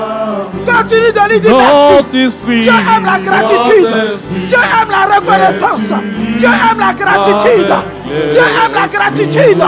Continue 0.66 1.12
de 1.12 1.30
lui 1.30 1.39
dire 1.39 1.56
merci. 1.56 2.28
Dieu 2.45 2.72
aime 2.72 3.06
la 3.06 3.20
gratitude. 3.20 3.88
Dieu 4.47 4.58
aime 4.58 4.91
la 4.91 5.16
reconnaissance. 5.16 5.93
Dieu 6.38 6.49
aime 6.49 6.80
la 6.80 6.93
gratitude. 6.93 7.74
Dieu 8.32 8.41
aime 8.41 8.74
la 8.74 8.88
gratitude. 8.88 9.64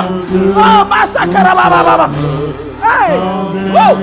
Oh, 0.55 0.86
Massacre. 0.89 1.38
Hey! 2.84 3.15
Oh! 3.73 3.97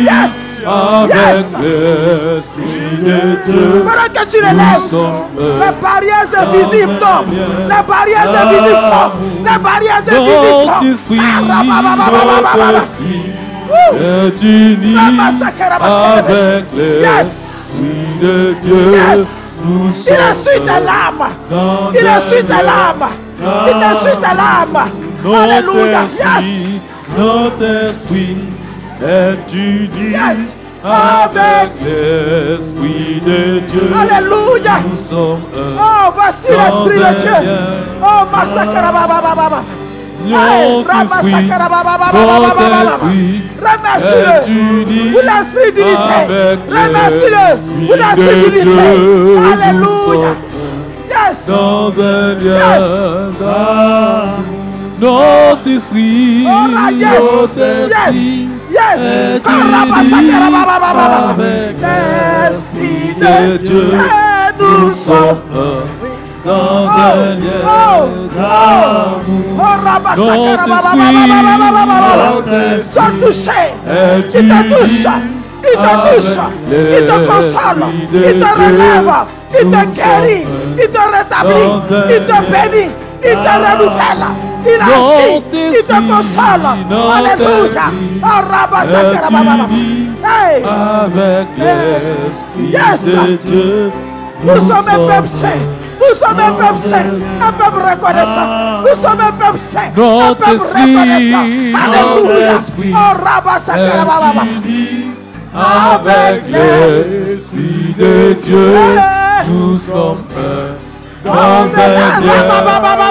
Yes. 0.04 0.36
Yes. 1.08 1.56
Pendant 3.88 4.10
que 4.14 4.24
tu 4.30 4.38
les 4.41 4.54
les 5.60 5.72
barrières 5.82 6.32
invisibles 6.41 6.99
tombent. 6.99 7.34
Les 7.70 7.84
barrières 7.88 8.30
invisibles 8.41 8.89
tombent. 8.91 9.20
Les 9.45 9.60
barrières 9.60 10.04
invisibles 10.08 10.66
tombent. 10.68 10.84
Et 13.72 13.88
avec 16.20 16.66
de 18.22 18.56
Dieu. 18.62 18.91
Yes. 18.91 19.60
Il 20.08 20.14
a 20.14 20.34
su 20.34 20.60
ta 20.66 20.80
larmes. 20.80 21.30
Il 21.99 22.08
a 22.08 22.20
su 22.20 22.43
ta 22.43 22.62
larmes. 22.62 23.10
Il 23.42 23.80
t'insulte 23.80 24.24
à 24.24 24.34
l'âme. 24.34 24.80
Alléluia. 25.26 26.02
Yes. 26.04 26.80
Notre 27.18 27.89
esprit 27.89 28.38
est 29.02 29.54
uni 29.54 30.12
yes. 30.12 30.56
avec 30.84 31.72
l'esprit 31.84 33.22
de 33.26 33.60
Dieu. 33.60 33.92
Alléluia. 34.00 34.76
Nous 34.89 34.98
sommes. 34.98 35.42
Oh, 35.56 36.12
voici 36.16 36.48
l'esprit 36.50 37.00
de 37.00 37.22
Dieu. 37.22 37.38
Oh, 38.02 38.26
massacre. 38.32 38.72
Baba, 38.74 39.64
Remercie-le 43.62 44.36
pour 45.12 45.22
l'esprit 45.22 45.72
d'unité. 45.72 46.20
Remercie-le 46.70 47.46
pour 47.88 47.96
l'esprit 47.96 48.52
d'unité. 48.52 48.89
Alléluia. 49.52 50.32
Yes. 51.28 51.48
Dans 51.48 51.92
un 52.00 52.34
lien 52.36 52.58
yes. 52.58 52.84
d'amour, 53.40 54.62
notre 55.00 55.70
esprit, 55.70 56.46
oh 56.48 56.68
notre 56.68 57.60
esprit 57.60 58.50
yes. 58.72 59.02
est 59.02 59.42
avec 61.30 61.76
l'esprit 61.82 63.16
de 63.20 63.58
Dieu. 63.58 63.90
Et 63.94 64.62
nous 64.62 64.92
sommes 64.92 65.38
dans 66.46 66.90
un 66.90 67.36
d'amour. 68.36 69.60
Notre 70.18 70.44
esprit, 70.74 71.20
notre 72.32 72.54
esprit, 73.30 73.72
qui 74.30 74.38
te 74.38 74.60
touche. 74.70 75.08
Il 75.72 75.78
te 75.78 75.92
touche. 76.08 76.38
Il 76.70 77.06
te 77.08 77.18
console. 77.28 77.86
Il 78.14 78.40
te 78.40 78.46
relève. 78.46 79.14
Il 79.60 79.70
te 79.70 79.82
guérit. 79.96 80.46
Il 80.78 80.90
te 80.90 81.00
rétablit. 81.16 81.72
Il 82.10 82.26
te 82.26 82.38
bénit. 82.52 82.92
Il 83.24 83.36
te 83.36 83.54
renouvelle. 83.64 84.26
Il 84.66 84.82
agit. 84.82 85.44
Il 85.54 85.86
te 85.86 85.94
console. 85.94 86.68
Alléluia. 87.16 87.86
Oh, 88.24 88.28
Hey. 90.24 90.64
avec 90.64 91.48
l'Esprit 91.58 92.72
Yes. 92.72 93.06
de 93.06 93.38
Dieu. 93.46 93.92
Nous 94.44 94.62
sommes 94.62 94.88
un 94.88 95.08
peuple 95.08 95.28
saint. 95.28 95.62
Nous 96.00 96.16
sommes 96.16 96.40
un 96.40 96.52
peuple 96.54 96.78
saint. 96.78 97.12
Un 97.48 97.52
peuple 97.52 97.80
reconnaissant. 97.92 98.82
Nous 98.82 99.02
sommes 99.02 99.20
un 99.20 99.32
peuple 99.32 99.60
saint. 99.60 99.92
Un 99.98 100.34
peuple 100.34 100.62
reconnaissant. 100.62 101.46
Alléluia. 101.84 102.58
Oh, 102.94 103.24
Rabasakarabababa. 103.24 104.44
est 104.44 104.70
uni 104.70 105.01
avec 105.54 106.43
l'Esprit 106.49 107.95
de 107.97 108.34
Dieu. 108.34 108.74
Nous 109.49 109.78
sommes 109.78 110.24
un 110.38 110.82
dans 111.24 111.32
un 111.32 112.22
lien 112.22 112.41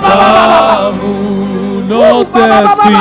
d'amour. 0.03 1.21
Notre 1.89 2.39
esprit, 2.39 2.93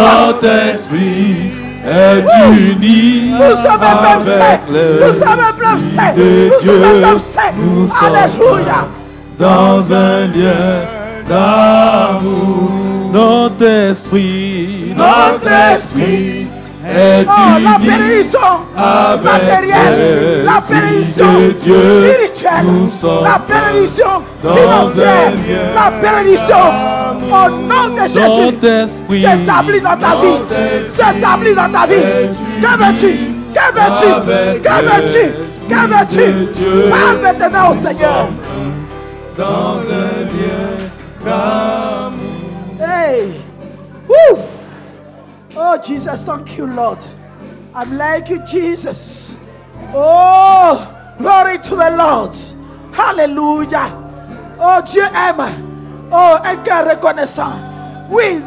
notre 0.00 0.48
esprit 0.48 1.52
est 1.86 2.24
uni 2.48 3.30
Nous 3.32 3.56
sommes 3.56 3.82
un 3.82 3.96
peuple 3.96 4.24
saint. 4.24 4.60
Nous 4.70 5.12
sommes 5.12 5.40
un 5.40 5.52
peuple 5.52 5.82
saint. 5.82 6.12
Nous 6.16 6.60
sommes 6.60 6.84
un 6.84 7.00
peuple 7.00 7.20
saint. 7.20 7.54
Alléluia. 8.06 8.80
dans 9.38 9.92
un 9.92 10.26
lien 10.26 10.80
d'amour. 11.28 12.70
Notre 13.12 13.64
esprit, 13.64 14.94
notre 14.96 15.50
esprit 15.74 16.46
Oh, 16.92 17.58
la 17.62 17.78
bénédiction 17.78 18.40
matérielle, 19.22 20.44
la 20.44 20.60
bénédiction 20.68 21.30
spirituelle, 21.60 22.66
la 23.22 23.38
bénédiction 23.48 24.12
financière, 24.42 25.32
la 25.74 25.90
bénédiction 26.00 26.64
au 27.30 27.50
nom 27.50 27.94
de 27.94 28.02
Jésus. 28.08 29.22
S'établit 29.22 29.80
dans 29.80 29.96
ta 29.96 30.16
vie. 30.16 30.40
S'établit 30.90 31.54
dans 31.54 31.70
ta 31.70 31.86
vie. 31.86 32.02
Que 32.60 32.72
veux-tu? 32.78 33.12
Que 33.54 33.66
veux-tu? 33.74 34.10
Que 34.60 34.76
veux-tu? 34.82 35.24
Que 35.68 35.80
veux-tu? 35.86 36.90
Parle 36.90 37.18
maintenant 37.22 37.70
au 37.70 37.74
Seigneur. 37.74 38.28
dans 39.36 39.80
un 39.80 40.10
lien 40.30 40.70
d'amour. 41.24 42.80
Hey. 42.80 43.40
Woo. 44.08 44.36
Oh, 45.62 45.76
Jesus, 45.76 46.24
thank 46.24 46.56
you, 46.56 46.64
Lord. 46.64 47.04
I'm 47.74 47.98
like 47.98 48.30
you, 48.30 48.38
Jesus. 48.46 49.36
Oh, 49.92 51.14
glory 51.18 51.58
to 51.58 51.76
the 51.76 51.90
Lord. 51.90 52.34
Hallelujah. 52.94 53.92
Oh, 54.58 54.80
Dieu 54.80 55.04
aime. 55.04 56.08
Oh, 56.10 56.38
un 56.42 56.56
cœur 56.64 56.88
reconnaissant. 56.88 57.52
Oui, 58.08 58.40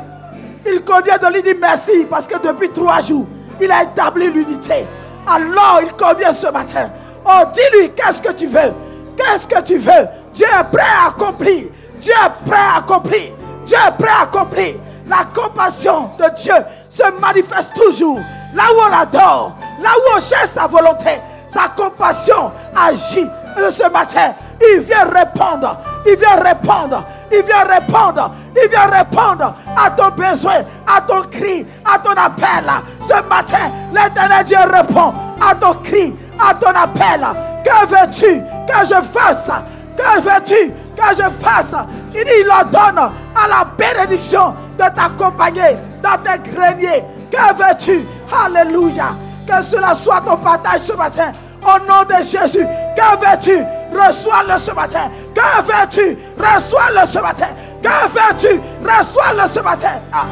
il 0.65 0.81
convient 0.81 1.19
de 1.19 1.27
lui 1.31 1.43
dire 1.43 1.55
merci 1.61 2.05
parce 2.09 2.25
que 2.25 2.39
depuis 2.39 2.69
trois 2.69 3.01
jours, 3.01 3.27
il 3.61 3.71
a 3.71 3.83
établi 3.83 4.31
l'unité. 4.31 4.87
Alors, 5.27 5.81
il 5.83 5.93
convient 5.93 6.33
ce 6.33 6.47
matin. 6.47 6.89
Oh, 7.23 7.43
dis-lui, 7.53 7.91
qu'est-ce 7.91 8.23
que 8.23 8.33
tu 8.33 8.47
veux? 8.47 8.73
Qu'est-ce 9.15 9.47
que 9.47 9.61
tu 9.61 9.77
veux? 9.77 10.07
Dieu 10.33 10.47
est 10.47 10.75
prêt 10.75 10.81
à 10.81 11.09
accomplir. 11.09 11.65
Dieu 12.01 12.13
est 12.13 12.49
prêt 12.49 12.59
à 12.59 12.77
accomplir. 12.79 13.33
Dieu 13.65 13.77
est 13.77 14.01
prêt 14.01 14.11
à 14.11 14.23
accomplir. 14.23 14.75
La 15.07 15.25
compassion 15.33 16.11
de 16.17 16.29
Dieu 16.35 16.55
se 16.89 17.03
manifeste 17.19 17.73
toujours. 17.75 18.19
Là 18.53 18.63
où 18.71 18.79
on 18.85 18.89
l'adore, 18.89 19.55
là 19.81 19.89
où 19.89 20.17
on 20.17 20.19
cherche 20.19 20.49
sa 20.49 20.67
volonté, 20.67 21.19
sa 21.49 21.69
compassion 21.69 22.51
agit. 22.75 23.27
Et 23.55 23.71
ce 23.71 23.87
matin, 23.89 24.33
il 24.59 24.81
vient 24.81 25.03
répondre, 25.03 25.77
il 26.07 26.15
vient 26.17 26.35
répondre, 26.35 27.05
il 27.31 27.43
vient 27.43 27.63
répondre, 27.63 28.31
il 28.55 28.69
vient 28.69 28.87
répondre 28.87 29.53
à 29.77 29.91
ton 29.91 30.09
besoin, 30.09 30.61
à 30.87 31.01
ton 31.01 31.21
cri, 31.29 31.65
à 31.85 31.99
ton 31.99 32.11
appel. 32.11 32.65
Ce 33.03 33.21
matin, 33.29 33.71
l'éternel 33.93 34.43
Dieu 34.45 34.57
répond 34.57 35.13
à 35.39 35.53
ton 35.53 35.75
cri, 35.75 36.15
à 36.39 36.55
ton 36.55 36.69
appel. 36.69 37.25
Que 37.63 37.85
veux-tu 37.87 38.41
que 38.41 38.85
je 38.85 39.01
fasse? 39.17 39.51
Que 39.95 40.21
veux-tu 40.21 40.71
que 40.95 41.15
je 41.15 41.29
fasse? 41.43 41.75
Il 42.15 42.23
dit, 42.23 42.31
il 42.41 42.49
ordonne 42.49 43.11
à 43.43 43.47
la 43.47 43.65
bénédiction 43.65 44.53
de 44.77 44.83
t'accompagner 44.83 45.77
dans 46.01 46.17
tes 46.23 46.39
greniers. 46.51 47.03
Que 47.31 47.55
veux-tu? 47.55 48.05
Alléluia. 48.31 49.15
Que 49.47 49.61
cela 49.61 49.93
soit 49.93 50.21
ton 50.21 50.37
partage 50.37 50.81
ce 50.81 50.93
matin. 50.93 51.31
Au 51.61 51.79
nom 51.87 52.03
de 52.03 52.23
Jésus, 52.23 52.65
que 52.95 53.19
veux-tu? 53.19 53.57
Reçois-le 53.93 54.59
ce 54.59 54.71
matin. 54.73 55.09
Que 55.33 55.63
veux-tu? 55.63 56.17
Reçois-le 56.37 57.07
ce 57.07 57.19
matin. 57.19 57.47
Que 57.81 58.07
veux-tu? 58.09 58.61
Reçois-le 58.81 59.47
ce 59.47 59.59
matin. 59.61 59.93
Ah, 60.11 60.25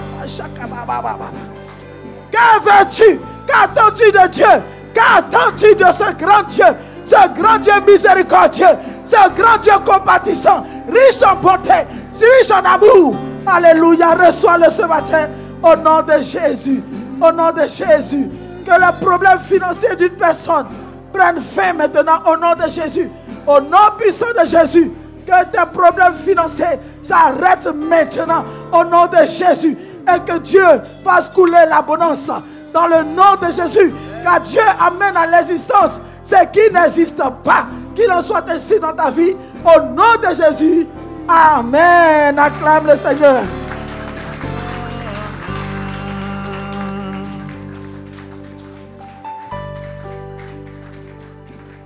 que 2.31 2.63
veux-tu? 2.63 3.19
Qu'attends-tu 3.47 4.11
de 4.11 4.27
Dieu? 4.27 4.45
Qu'attends-tu 4.93 5.75
de 5.75 5.85
ce 5.91 6.13
grand 6.15 6.43
Dieu? 6.47 6.65
Ce 7.05 7.27
grand 7.33 7.57
Dieu 7.57 7.73
miséricordieux, 7.85 8.67
ce 9.05 9.15
grand 9.35 9.57
Dieu 9.61 9.73
compatissant, 9.85 10.63
riche 10.87 11.23
en 11.23 11.35
bonté, 11.35 11.87
riche 12.13 12.51
en 12.51 12.63
amour. 12.63 13.15
Alléluia, 13.45 14.11
reçois-le 14.15 14.69
ce 14.69 14.83
matin 14.83 15.27
au 15.63 15.75
nom 15.75 16.01
de 16.01 16.21
Jésus. 16.21 16.83
Au 17.21 17.31
nom 17.31 17.51
de 17.51 17.61
Jésus. 17.61 18.29
Que 18.65 18.71
le 18.71 19.05
problème 19.05 19.39
financier 19.39 19.95
d'une 19.95 20.09
personne 20.11 20.65
prenne 21.13 21.41
fin 21.41 21.73
maintenant 21.73 22.21
au 22.25 22.37
nom 22.37 22.53
de 22.53 22.69
Jésus. 22.69 23.09
Au 23.47 23.59
nom 23.59 23.77
puissant 23.97 24.27
de 24.39 24.47
Jésus. 24.47 24.91
Que 25.25 25.45
tes 25.45 25.65
problèmes 25.73 26.13
financiers 26.13 26.79
s'arrêtent 27.01 27.69
maintenant 27.73 28.43
au 28.71 28.83
nom 28.83 29.07
de 29.07 29.25
Jésus. 29.25 29.77
Et 30.07 30.19
que 30.19 30.37
Dieu 30.39 30.65
fasse 31.03 31.29
couler 31.29 31.65
l'abondance 31.69 32.31
dans 32.73 32.87
le 32.87 33.03
nom 33.03 33.35
de 33.41 33.51
Jésus. 33.51 33.93
Que 34.23 34.41
Dieu 34.43 34.61
amène 34.79 35.17
à 35.17 35.25
l'existence 35.27 35.99
ce 36.23 36.35
qui 36.51 36.71
n'existe 36.73 37.21
pas. 37.43 37.65
Qu'il 37.95 38.11
en 38.11 38.21
soit 38.21 38.49
ainsi 38.49 38.79
dans 38.79 38.93
ta 38.93 39.11
vie. 39.11 39.35
Au 39.65 39.81
nom 39.81 40.15
de 40.21 40.35
Jésus. 40.35 40.87
Amen. 41.27 42.37
Acclame 42.37 42.87
le 42.87 42.95
Seigneur. 42.95 43.43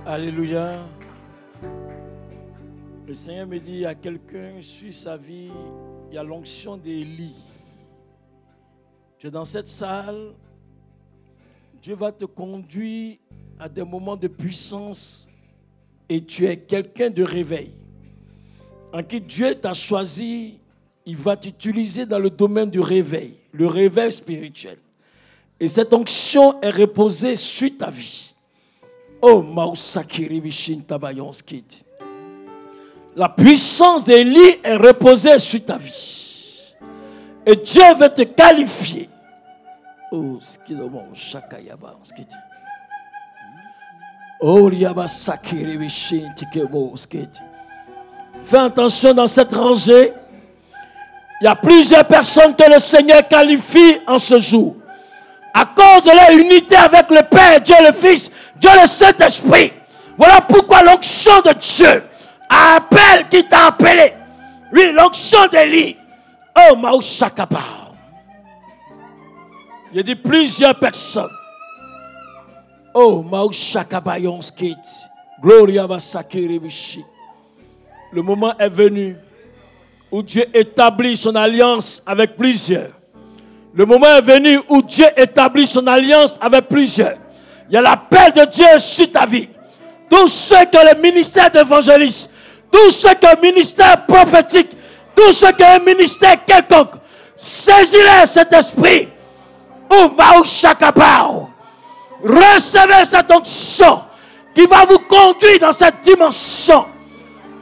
Alléluia. 0.04 0.86
Le 3.06 3.14
Seigneur 3.14 3.46
me 3.46 3.58
dit 3.58 3.84
à 3.84 3.94
quelqu'un, 3.94 4.60
sur 4.60 4.92
sa 4.94 5.16
vie, 5.16 5.50
il 6.08 6.14
y 6.14 6.18
a 6.18 6.22
l'onction 6.22 6.76
d'Élie. 6.76 7.36
Tu 9.18 9.26
es 9.26 9.30
dans 9.30 9.44
cette 9.44 9.68
salle, 9.68 10.32
Dieu 11.82 11.94
va 11.94 12.12
te 12.12 12.24
conduire 12.24 13.18
à 13.58 13.68
des 13.68 13.84
moments 13.84 14.16
de 14.16 14.28
puissance 14.28 15.28
et 16.08 16.24
tu 16.24 16.46
es 16.46 16.56
quelqu'un 16.56 17.10
de 17.10 17.22
réveil. 17.22 17.70
En 18.92 19.02
qui 19.02 19.20
Dieu 19.20 19.54
t'a 19.54 19.74
choisi, 19.74 20.58
il 21.04 21.16
va 21.16 21.36
t'utiliser 21.36 22.06
dans 22.06 22.18
le 22.18 22.30
domaine 22.30 22.70
du 22.70 22.80
réveil, 22.80 23.34
le 23.52 23.66
réveil 23.66 24.12
spirituel. 24.12 24.78
Et 25.58 25.68
cette 25.68 25.92
onction 25.92 26.60
est 26.60 26.70
reposée 26.70 27.36
sur 27.36 27.70
ta 27.78 27.90
vie. 27.90 28.34
Oh. 29.22 29.44
La 33.16 33.28
puissance 33.30 34.04
d'Élie 34.04 34.58
est 34.62 34.76
reposée 34.76 35.38
sur 35.38 35.64
ta 35.64 35.78
vie. 35.78 36.74
Et 37.46 37.56
Dieu 37.56 37.94
veut 37.98 38.12
te 38.12 38.22
qualifier. 38.22 39.08
Oh, 40.12 40.38
skidomo 40.40 41.02
shakayaba 41.14 41.96
skit. 42.02 42.28
Oh, 42.32 42.45
Fais 48.44 48.58
attention 48.58 49.14
dans 49.14 49.26
cette 49.26 49.54
rangée. 49.54 50.12
Il 51.40 51.44
y 51.44 51.46
a 51.46 51.56
plusieurs 51.56 52.04
personnes 52.06 52.54
que 52.54 52.70
le 52.70 52.78
Seigneur 52.78 53.26
qualifie 53.26 53.98
en 54.06 54.18
ce 54.18 54.38
jour. 54.38 54.76
À 55.54 55.64
cause 55.64 56.04
de 56.04 56.10
leur 56.10 56.30
unité 56.38 56.76
avec 56.76 57.10
le 57.10 57.22
Père, 57.22 57.60
Dieu 57.60 57.76
le 57.80 57.92
Fils, 57.92 58.30
Dieu 58.56 58.70
le 58.80 58.86
Saint-Esprit. 58.86 59.72
Voilà 60.18 60.40
pourquoi 60.42 60.82
l'onction 60.82 61.40
de 61.40 61.52
Dieu 61.52 62.04
appelle 62.48 63.28
qui 63.28 63.44
t'a 63.44 63.66
appelé. 63.66 64.12
Oui, 64.72 64.92
l'onction 64.92 65.46
d'Élie. 65.50 65.96
Oh, 66.56 66.76
Maouchakaba. 66.76 67.60
Il 69.92 69.96
y 69.96 70.00
a 70.00 70.02
dit 70.02 70.16
plusieurs 70.16 70.78
personnes. 70.78 71.35
Oh, 72.98 73.22
Maouchakaba 73.22 74.18
Yonskit. 74.18 74.80
Gloria 75.42 75.86
Basakiribishi. 75.86 77.04
Le 78.10 78.22
moment 78.22 78.56
est 78.58 78.70
venu 78.70 79.16
où 80.10 80.22
Dieu 80.22 80.46
établit 80.54 81.14
son 81.14 81.34
alliance 81.34 82.02
avec 82.06 82.38
plusieurs. 82.38 82.92
Le 83.74 83.84
moment 83.84 84.06
est 84.06 84.22
venu 84.22 84.60
où 84.70 84.80
Dieu 84.80 85.04
établit 85.14 85.66
son 85.66 85.86
alliance 85.86 86.38
avec 86.40 86.68
plusieurs. 86.68 87.18
Il 87.68 87.74
y 87.74 87.76
a 87.76 87.82
l'appel 87.82 88.32
de 88.32 88.46
Dieu 88.46 88.78
sur 88.78 89.12
ta 89.12 89.26
vie. 89.26 89.50
Tout 90.08 90.26
ce 90.26 90.64
que 90.64 90.94
le 90.94 91.02
ministère 91.02 91.50
d'évangéliste, 91.50 92.30
tout 92.72 92.90
ce 92.90 93.08
que 93.08 93.36
le 93.36 93.42
ministère 93.42 94.06
prophétique, 94.06 94.70
tout 95.14 95.32
ce 95.32 95.52
que 95.52 95.78
le 95.78 95.84
ministère 95.84 96.42
quelconque, 96.46 96.94
saisis-le 97.36 98.24
cet 98.24 98.54
esprit. 98.54 99.08
Ou 99.90 100.08
Recevez 102.26 103.04
cette 103.04 103.30
onction 103.30 104.02
qui 104.52 104.66
va 104.66 104.84
vous 104.84 104.98
conduire 104.98 105.60
dans 105.60 105.72
cette 105.72 106.00
dimension. 106.02 106.86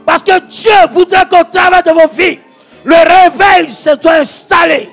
Parce 0.05 0.23
que 0.23 0.39
Dieu 0.39 0.71
voudrait 0.91 1.27
qu'au 1.29 1.43
travers 1.43 1.83
de 1.83 1.91
vos 1.91 2.07
vies, 2.07 2.39
le 2.83 2.95
réveil 2.95 3.71
soit 3.71 4.07
installé. 4.07 4.89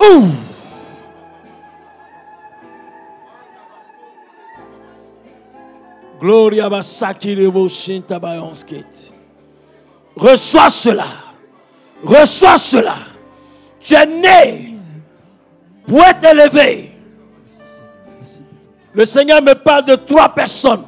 Ouh. 0.00 0.28
Gloria 6.20 6.68
Basaki 6.68 7.36
Reçois 10.16 10.70
cela. 10.70 11.06
Reçois 12.04 12.58
cela. 12.58 12.96
Tu 13.80 13.94
es 13.94 14.06
né 14.06 14.74
pour 15.86 16.00
être 16.00 16.24
élevé. 16.24 16.97
Le 18.98 19.04
Seigneur 19.04 19.40
me 19.40 19.54
parle 19.54 19.84
de 19.84 19.94
trois 19.94 20.28
personnes 20.28 20.82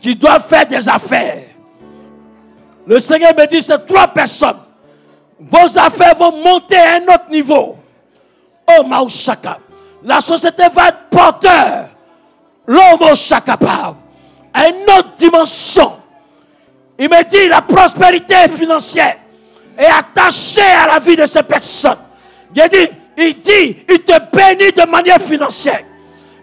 qui 0.00 0.14
doivent 0.14 0.46
faire 0.46 0.64
des 0.64 0.88
affaires. 0.88 1.42
Le 2.86 3.00
Seigneur 3.00 3.34
me 3.36 3.48
dit, 3.48 3.60
c'est 3.60 3.84
trois 3.84 4.06
personnes. 4.06 4.58
Vos 5.40 5.76
affaires 5.76 6.14
vont 6.16 6.30
monter 6.30 6.76
à 6.76 6.94
un 6.94 7.02
autre 7.02 7.30
niveau. 7.30 7.76
Oh 8.68 8.84
Maouchaka. 8.84 9.58
La 10.04 10.20
société 10.20 10.62
va 10.72 10.90
être 10.90 11.08
porteur. 11.10 11.88
L'homme 12.64 13.16
Shakapa. 13.16 13.96
À 14.52 14.68
une 14.68 14.84
autre 14.96 15.16
dimension. 15.16 15.94
Il 16.96 17.08
me 17.08 17.24
dit 17.24 17.48
la 17.48 17.62
prospérité 17.62 18.36
financière 18.56 19.16
est 19.76 19.86
attachée 19.86 20.60
à 20.60 20.86
la 20.86 21.00
vie 21.00 21.16
de 21.16 21.26
ces 21.26 21.42
personnes. 21.42 21.98
Il 22.54 22.62
dit, 22.68 22.88
il 23.18 23.40
dit, 23.40 23.78
il 23.90 23.98
te 24.04 24.12
bénit 24.32 24.70
de 24.70 24.88
manière 24.88 25.20
financière. 25.20 25.82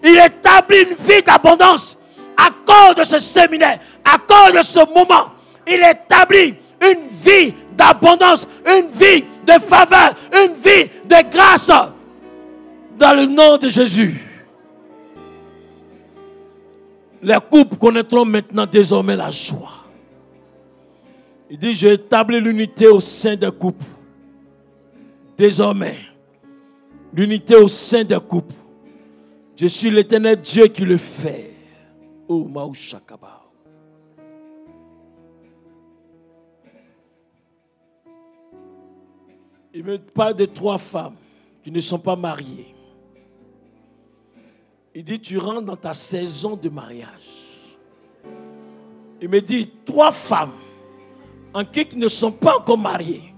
Il 0.04 0.18
établit 0.18 0.84
une 0.89 0.95
vie 0.95 1.22
d'abondance 1.24 1.97
à 2.38 2.49
cause 2.66 2.95
de 2.95 3.04
ce 3.04 3.20
séminaire, 3.20 3.80
à 4.04 4.18
cause 4.18 4.58
de 4.58 4.64
ce 4.64 4.80
moment. 4.93 5.32
Il 5.68 5.82
établit 5.84 6.56
une 6.82 7.08
vie 7.08 7.54
d'abondance, 7.78 8.47
une 8.66 8.89
vie 8.91 9.24
de 9.45 9.54
faveur, 9.60 10.14
une 10.34 10.56
vie 10.56 10.89
de 11.06 11.30
grâce. 11.32 11.72
Dans 12.97 13.14
le 13.14 13.26
nom 13.26 13.58
de 13.58 13.70
Jésus. 13.70 14.28
Les 17.24 17.38
couples 17.49 17.76
connaîtront 17.76 18.26
maintenant 18.26 18.66
désormais 18.66 19.16
la 19.16 19.30
joie. 19.30 19.82
Il 21.49 21.58
dit, 21.58 21.74
je 21.74 21.88
établis 21.88 22.39
l'unité 22.39 22.88
au 22.88 22.99
sein 22.99 23.36
des 23.36 23.52
couples. 23.52 23.86
Désormais, 25.38 25.97
l'unité 27.14 27.56
au 27.56 27.68
sein 27.68 28.04
des 28.04 28.20
couples. 28.20 28.56
Je 29.62 29.68
suis 29.68 29.91
l'éternel 29.91 30.39
Dieu 30.39 30.66
qui 30.66 30.84
le 30.84 30.97
fait. 30.97 31.53
Oh, 32.28 32.45
Maouchakaba. 32.45 33.43
Il 39.72 39.84
me 39.84 39.99
parle 39.99 40.34
de 40.34 40.45
trois 40.45 40.80
femmes. 40.80 41.14
qui 41.64 41.70
ne 41.70 41.80
sont 41.80 41.99
pas 41.99 42.16
mariés. 42.16 42.74
Il 44.95 45.03
dit, 45.03 45.20
tu 45.20 45.38
rentres 45.38 45.62
dans 45.62 45.76
ta 45.76 45.93
saison 45.93 46.55
de 46.55 46.68
mariage. 46.68 47.78
Il 49.22 49.30
me 49.30 49.41
dit, 49.41 49.70
trois 49.86 50.12
femmes 50.12 50.57
en 51.53 51.64
qui 51.64 51.97
ne 51.97 52.07
sont 52.07 52.32
pas 52.32 52.57
encore 52.57 52.80
mariées. 52.80 53.36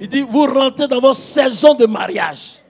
Il 0.00 0.08
dit, 0.08 0.22
vous 0.22 0.46
rentrez 0.46 0.88
dans 0.88 0.98
votre 1.00 1.20
saison 1.20 1.72
de 1.74 1.86
mariage. 1.86 2.64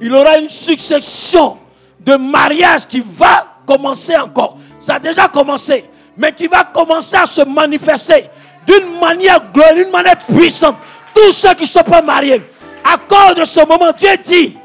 Il 0.00 0.14
aura 0.14 0.38
une 0.38 0.48
succession 0.48 1.58
de 2.00 2.16
mariages 2.16 2.86
qui 2.86 3.00
va 3.00 3.46
commencer 3.66 4.16
encore. 4.16 4.58
Ça 4.78 4.94
a 4.94 4.98
déjà 4.98 5.28
commencé, 5.28 5.84
mais 6.16 6.32
qui 6.32 6.46
va 6.46 6.64
commencer 6.64 7.16
à 7.16 7.26
se 7.26 7.42
manifester 7.42 8.28
d'une 8.66 8.98
manière 9.00 9.52
glorieuse, 9.52 9.84
d'une 9.84 9.92
manière 9.92 10.18
puissante. 10.26 10.76
Tous 11.14 11.32
ceux 11.32 11.54
qui 11.54 11.62
ne 11.62 11.68
sont 11.68 11.82
pas 11.82 12.02
mariés, 12.02 12.42
à 12.84 12.96
cause 12.96 13.36
de 13.36 13.44
ce 13.44 13.60
moment, 13.66 13.92
Dieu 13.96 14.16
dit, 14.24 14.56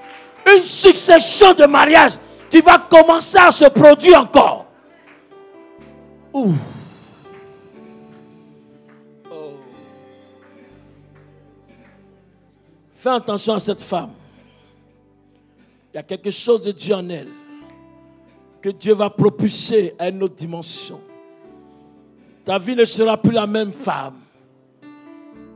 une 0.46 0.64
succession 0.64 1.54
de 1.54 1.66
mariages 1.66 2.14
qui 2.50 2.62
va 2.62 2.78
commencer 2.78 3.38
à 3.38 3.52
se 3.52 3.66
produire 3.66 4.22
encore. 4.22 4.66
Oh. 6.32 6.52
Fais 12.96 13.10
attention 13.10 13.54
à 13.54 13.60
cette 13.60 13.82
femme. 13.82 14.10
Il 15.96 16.00
y 16.00 16.02
a 16.02 16.04
quelque 16.04 16.30
chose 16.30 16.60
de 16.60 16.74
Dieu 16.74 16.93
en 16.93 17.08
elle 17.08 17.30
que 18.62 18.68
Dieu 18.68 18.93
va 18.93 19.10
propulser 19.10 19.96
à 19.98 20.10
une 20.10 20.22
autre 20.24 20.36
dimension. 20.36 21.00
Ta 22.43 22.60
vie 22.60 22.76
ne 22.76 22.84
sera 22.84 23.16
plus 23.16 23.32
la 23.32 23.48
même 23.48 23.72
femme. 23.72 24.16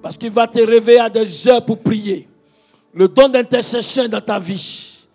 Parce 0.02 0.16
qu'il 0.16 0.32
va 0.32 0.48
te 0.48 0.60
réveiller 0.60 1.02
à 1.02 1.10
des 1.10 1.46
heures 1.46 1.66
pour 1.66 1.80
prier. 1.80 2.26
Le 2.94 3.10
don 3.10 3.28
d'intercession 3.28 4.08
dans 4.08 4.22
ta 4.22 4.40
vie. 4.40 5.06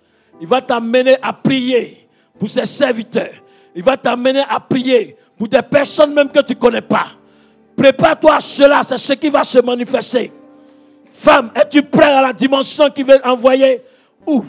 Il 0.43 0.47
va 0.47 0.61
t'amener 0.61 1.17
à 1.23 1.33
prier 1.33 2.07
pour 2.39 2.51
ses 2.51 2.67
serviteurs. 2.67 3.33
Il 3.75 3.83
va 3.83 3.97
t'amener 3.97 4.43
à 4.47 4.61
prier 4.61 5.17
pour 5.39 5.49
des 5.49 5.63
personnes 5.63 6.13
même 6.13 6.29
que 6.29 6.41
tu 6.41 6.53
ne 6.53 6.59
connais 6.59 6.83
pas. 6.83 7.07
Prépare-toi 7.75 8.35
à 8.35 8.41
cela, 8.41 8.83
c'est 8.83 8.99
ce 8.99 9.15
qui 9.15 9.31
va 9.31 9.43
se 9.43 9.59
manifester. 9.61 10.31
Femme, 11.15 11.51
es-tu 11.55 11.83
prêt 11.83 12.13
à 12.13 12.21
la 12.21 12.35
dimension 12.35 12.91
qui 12.91 13.03
veut 13.03 13.27
envoyer? 13.27 13.81
Ouf. 14.27 14.45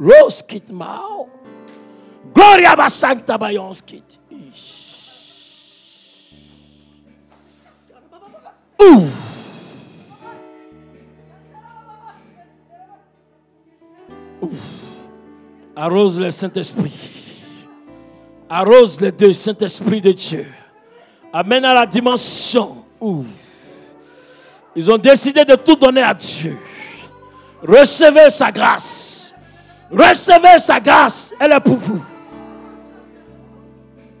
Rose 0.00 0.42
kit 0.42 0.70
mao. 0.70 1.28
Gloria 2.32 2.74
basanta 2.76 3.36
bayons 3.38 3.82
kit. 3.82 4.18
Ouf. 8.80 9.10
Ouf. 14.40 14.50
Arrose 15.76 16.18
le 16.18 16.30
Saint-Esprit. 16.30 16.92
Arrose 18.48 19.00
les 19.00 19.12
deux 19.12 19.34
Saint-Esprit 19.34 20.00
de 20.00 20.12
Dieu. 20.12 20.46
Amène 21.32 21.64
à 21.64 21.74
la 21.74 21.86
dimension 21.86 22.84
où 23.00 23.24
ils 24.74 24.90
ont 24.90 24.98
décidé 24.98 25.44
de 25.44 25.54
tout 25.56 25.76
donner 25.76 26.02
à 26.02 26.14
Dieu. 26.14 26.58
Recevez 27.62 28.30
sa 28.30 28.50
grâce. 28.50 29.29
Recevez 29.90 30.58
sa 30.58 30.80
grâce. 30.80 31.34
Elle 31.40 31.52
est 31.52 31.60
pour 31.60 31.76
vous. 31.76 32.04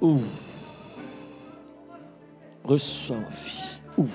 Ouh. 0.00 0.20
Reçois 2.64 3.16
ma 3.16 3.30
fille. 3.30 3.80
Ouh. 3.96 4.08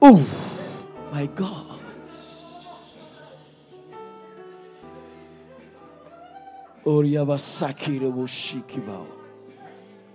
Ouh. 0.00 0.20
My 1.12 1.28
God. 1.28 1.68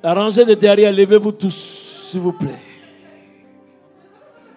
La 0.01 0.13
rangée 0.13 0.43
de 0.43 0.53
derrière, 0.55 0.91
levez-vous 0.91 1.31
tous, 1.33 2.07
s'il 2.09 2.21
vous 2.21 2.31
plaît. 2.31 2.59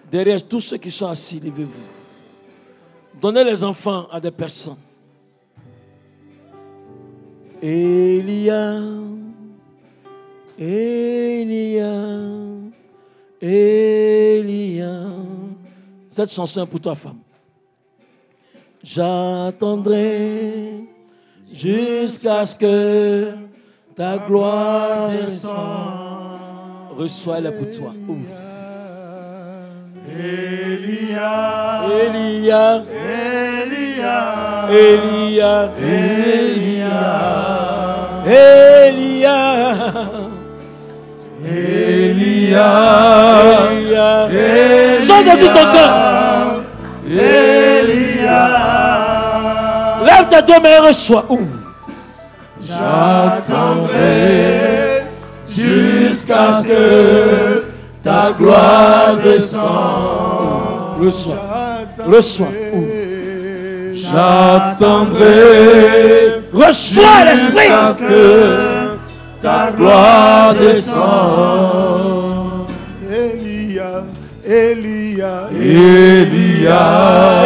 Derrière 0.09 0.43
tous 0.47 0.61
ceux 0.61 0.77
qui 0.77 0.89
sont 0.89 1.07
assis, 1.07 1.39
levez-vous. 1.39 1.71
Donnez 3.21 3.43
les 3.43 3.63
enfants 3.63 4.07
à 4.11 4.19
des 4.19 4.31
personnes. 4.31 4.77
Elia, 7.69 8.79
Elia, 10.57 11.95
Elia. 13.41 14.93
Cette 16.07 16.31
chanson 16.31 16.63
est 16.63 16.65
pour 16.65 16.79
toi, 16.79 16.95
femme. 16.95 17.19
J'attendrai 18.81 20.05
jusqu'à 21.51 22.45
ce 22.45 22.55
que 22.55 23.33
ta 23.93 24.17
gloire 24.17 25.09
descende. 25.09 26.39
Reçois-la 26.97 27.51
pour 27.51 27.69
toi. 27.71 27.91
Elia, 30.09 31.83
Elia, 32.05 32.85
Elia, 33.67 34.67
Elia, 34.71 35.71
Elia, 35.81 37.46
Elia, 38.27 39.71
Elia, 41.45 42.69
Elia. 43.71 44.27
Chante 45.07 45.25
de 45.25 45.35
tout 45.39 45.47
ton 45.47 45.65
cœur. 45.71 45.91
Elia. 47.09 48.43
Lève 50.05 50.27
tes 50.29 50.41
deux 50.41 50.59
mains 50.61 50.75
et 50.75 50.87
reçois. 50.87 51.25
J'attendrai 52.61 53.95
jusqu'à 55.47 56.53
ce 56.53 56.63
que 56.63 57.65
ta 58.03 58.33
gloire 58.37 59.15
descende. 59.23 60.99
Reçois. 60.99 61.39
Reçois. 62.05 62.47
Ouh. 62.73 62.96
J'attendrai 64.11 65.27
Reçois 66.53 67.23
l'esprit. 67.25 67.63
jusqu'à 67.63 67.93
ce 67.97 68.03
que 68.03 68.97
ta 69.41 69.71
gloire 69.75 70.53
descende. 70.55 72.07
Elia, 73.09 74.03
Elia, 74.45 75.49
Elia, 75.51 76.85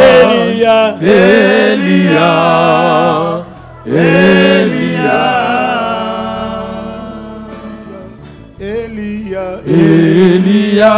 Elia, 0.00 0.96
Elia, 1.02 2.32
Elia, 3.86 5.22
Elia, 8.60 9.46
Elia, 9.66 10.96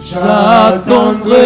J'attendrai 0.00 1.36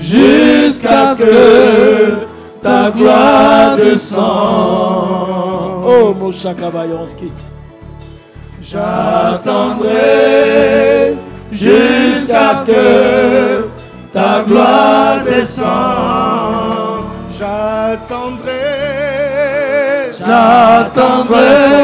jusqu'à 0.00 1.14
ce 1.14 1.18
que 1.18 2.26
ta 2.60 2.90
gloire 2.90 3.76
descende. 3.76 4.24
Oh, 5.86 6.12
mon 6.18 6.32
chakabayonskit. 6.32 7.38
J'attendrai 8.60 9.94
jusqu'à 11.52 12.52
ce 12.52 12.66
que 12.66 13.68
ta 14.12 14.42
gloire 14.44 15.22
descende. 15.22 17.04
j'attendrai, 17.38 18.50
J'attendrai 20.18 21.76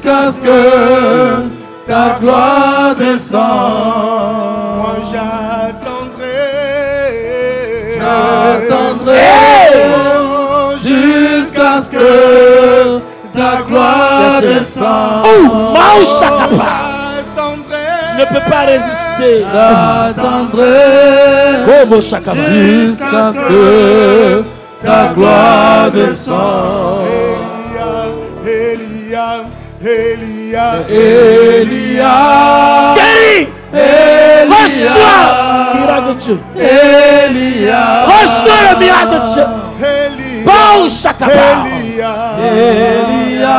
jusqu'à 0.00 0.32
ce 0.32 0.40
que 0.40 1.48
ta 1.86 2.16
gloire 2.20 2.94
descende. 2.96 3.40
moi 4.78 4.96
j'attendrai, 5.12 6.24
J'attendrai 7.98 9.18
jusqu'à 10.82 11.82
ce 11.82 11.90
que 11.90 13.00
ta 13.34 13.62
gloire 13.68 14.40
descende. 14.40 15.26
Oh, 15.26 15.76
Ne 18.18 18.24
peux 18.24 18.50
pas 18.50 18.64
résister. 18.66 19.44
J'attendrai 19.52 20.64
Oh, 21.66 22.00
jusqu'à 22.00 23.32
ce 23.34 23.40
que 23.48 24.44
ta 24.82 25.12
gloire 25.14 25.90
descende. 25.92 27.09
Elia, 29.82 30.82
Elia, 30.90 32.14
guéri, 32.94 33.48
reçois! 34.46 35.72
Le 35.72 35.80
miracle 35.80 36.08
de 36.08 36.14
Dieu, 36.20 36.38
Elia, 36.54 38.04
reçois 38.04 38.60
le 38.72 38.78
miracle 38.78 39.14
de 39.14 39.20
Dieu, 39.32 39.44
Pausha 40.44 41.12
Kabah, 41.14 41.64
Elia, 42.44 43.52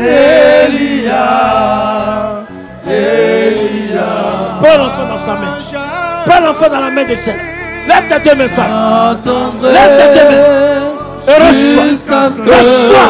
Elia, 0.00 1.26
Elia, 2.88 4.08
prends 4.60 4.78
l'enfant 4.78 5.06
dans 5.08 5.16
sa 5.16 5.32
main, 5.34 5.54
prends 6.26 6.40
l'enfant 6.40 6.68
dans 6.68 6.80
la 6.80 6.90
main 6.90 7.04
de 7.04 7.14
celle, 7.14 7.40
lève 7.86 8.08
tes 8.08 8.18
deux 8.28 8.36
mains, 8.36 8.48
femme, 8.48 9.18
lève 9.62 9.92
tes 9.96 10.08
deux 10.18 10.26
mains, 10.28 11.28
et 11.28 11.38
reçois, 11.46 11.84
reçois, 12.44 13.08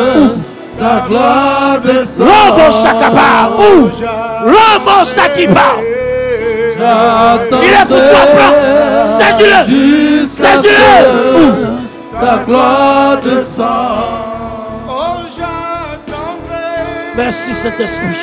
ta 0.78 1.04
gloire 1.06 1.80
descende. 1.82 2.28
L'homme 2.28 2.70
Shakaba. 2.82 3.50
Où? 3.58 3.90
L'homme 4.44 5.04
Sakiba. 5.04 5.68
J'attendrai 6.78 7.66
Il 7.66 7.72
est 7.72 7.86
pour 7.86 7.96
toi, 7.96 8.22
prends. 8.36 9.06
Saisis-le. 9.06 10.26
Saisis-le. 10.26 11.66
ta 12.20 12.38
gloire 12.46 13.18
descende. 13.22 13.68
Oh, 14.88 14.92
j'attendrai. 15.36 17.16
Merci 17.16 17.54
Saint-Esprit. 17.54 18.16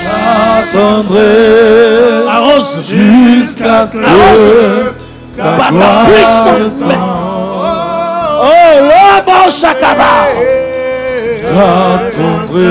J'attendrai 0.73 2.27
Arrose. 2.29 2.79
jusqu'à 2.87 3.87
ce 3.87 3.97
que 3.97 4.93
ta 5.37 5.69
gloire 5.71 6.05
main. 6.81 6.95
Oh, 8.45 8.79
l'homme 8.79 9.51
Shakaba. 9.51 10.62
J'attendrai 11.53 12.63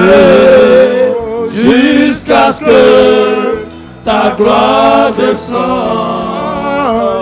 jusqu'à 1.54 2.52
ce 2.52 2.60
que 2.64 2.82
ta 4.04 4.34
gloire 4.36 5.12
descende. 5.12 5.62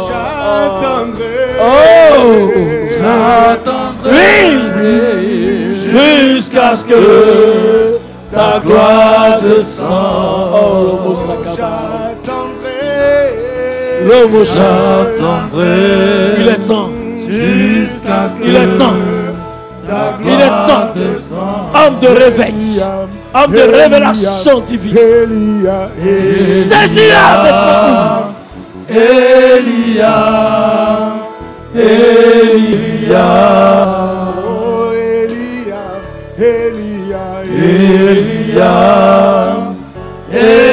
J'attendrai. 0.08 1.36
Oh. 1.61 2.50
J'attendrai 2.98 4.32
jusqu'à 5.92 6.76
ce 6.76 6.84
que 6.84 7.98
ta 8.32 8.61
gloire 8.64 9.40
descende. 9.42 10.54
Oh. 10.54 11.14
J'attendrai. 11.56 12.80
L'homme 14.08 14.44
Shakaba. 14.46 15.62
Il 16.38 16.46
J'attendrai 16.46 16.48
est 16.48 16.66
temps. 16.66 16.90
jusqu'à 17.28 18.28
ce 18.28 18.40
que 18.40 18.46
Il 18.46 18.56
est 18.56 18.78
temps. 18.78 19.20
Il 20.22 20.41
est 20.41 20.47
temps. 20.47 20.93
Homme 21.74 21.99
de 22.01 22.07
réveil. 22.09 22.82
Homme 23.34 23.53
de 23.53 23.61
révélation 23.61 24.61
divine. 24.61 24.97
Saisis-la 26.38 27.43
maintenant. 27.43 28.32
Elia, 28.88 30.16
Elia, 31.76 33.24
Oh, 34.45 34.91
Elia, 34.93 35.82
Elia, 36.36 37.24
Elia, 37.47 38.74
Elia, 40.32 40.70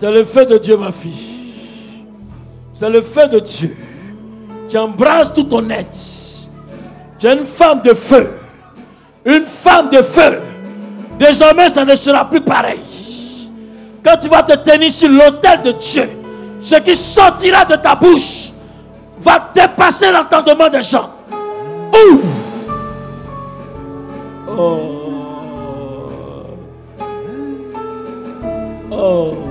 C'est 0.00 0.12
le 0.12 0.22
feu 0.22 0.46
de 0.46 0.58
Dieu, 0.58 0.76
ma 0.76 0.92
fille. 0.92 1.56
C'est 2.72 2.88
le 2.88 3.02
feu 3.02 3.26
de 3.26 3.40
Dieu 3.40 3.76
qui 4.68 4.78
embrasse 4.78 5.34
tout 5.34 5.42
ton 5.42 5.68
être. 5.70 5.98
Tu 7.18 7.26
es 7.26 7.32
une 7.32 7.44
femme 7.44 7.80
de 7.80 7.92
feu. 7.94 8.30
Une 9.24 9.44
femme 9.44 9.88
de 9.88 10.00
feu. 10.02 10.38
Désormais, 11.18 11.68
ça 11.68 11.84
ne 11.84 11.96
sera 11.96 12.30
plus 12.30 12.40
pareil. 12.40 12.78
Quand 14.04 14.16
tu 14.18 14.28
vas 14.28 14.44
te 14.44 14.54
tenir 14.58 14.88
sur 14.88 15.08
l'autel 15.08 15.62
de 15.64 15.72
Dieu, 15.72 16.08
ce 16.60 16.76
qui 16.76 16.94
sortira 16.94 17.64
de 17.64 17.74
ta 17.74 17.96
bouche 17.96 18.50
va 19.20 19.50
dépasser 19.52 20.12
l'entendement 20.12 20.68
des 20.68 20.82
gens. 20.82 21.10
Ouh! 21.92 22.20
Oh. 24.46 24.80
Oh. 28.92 29.47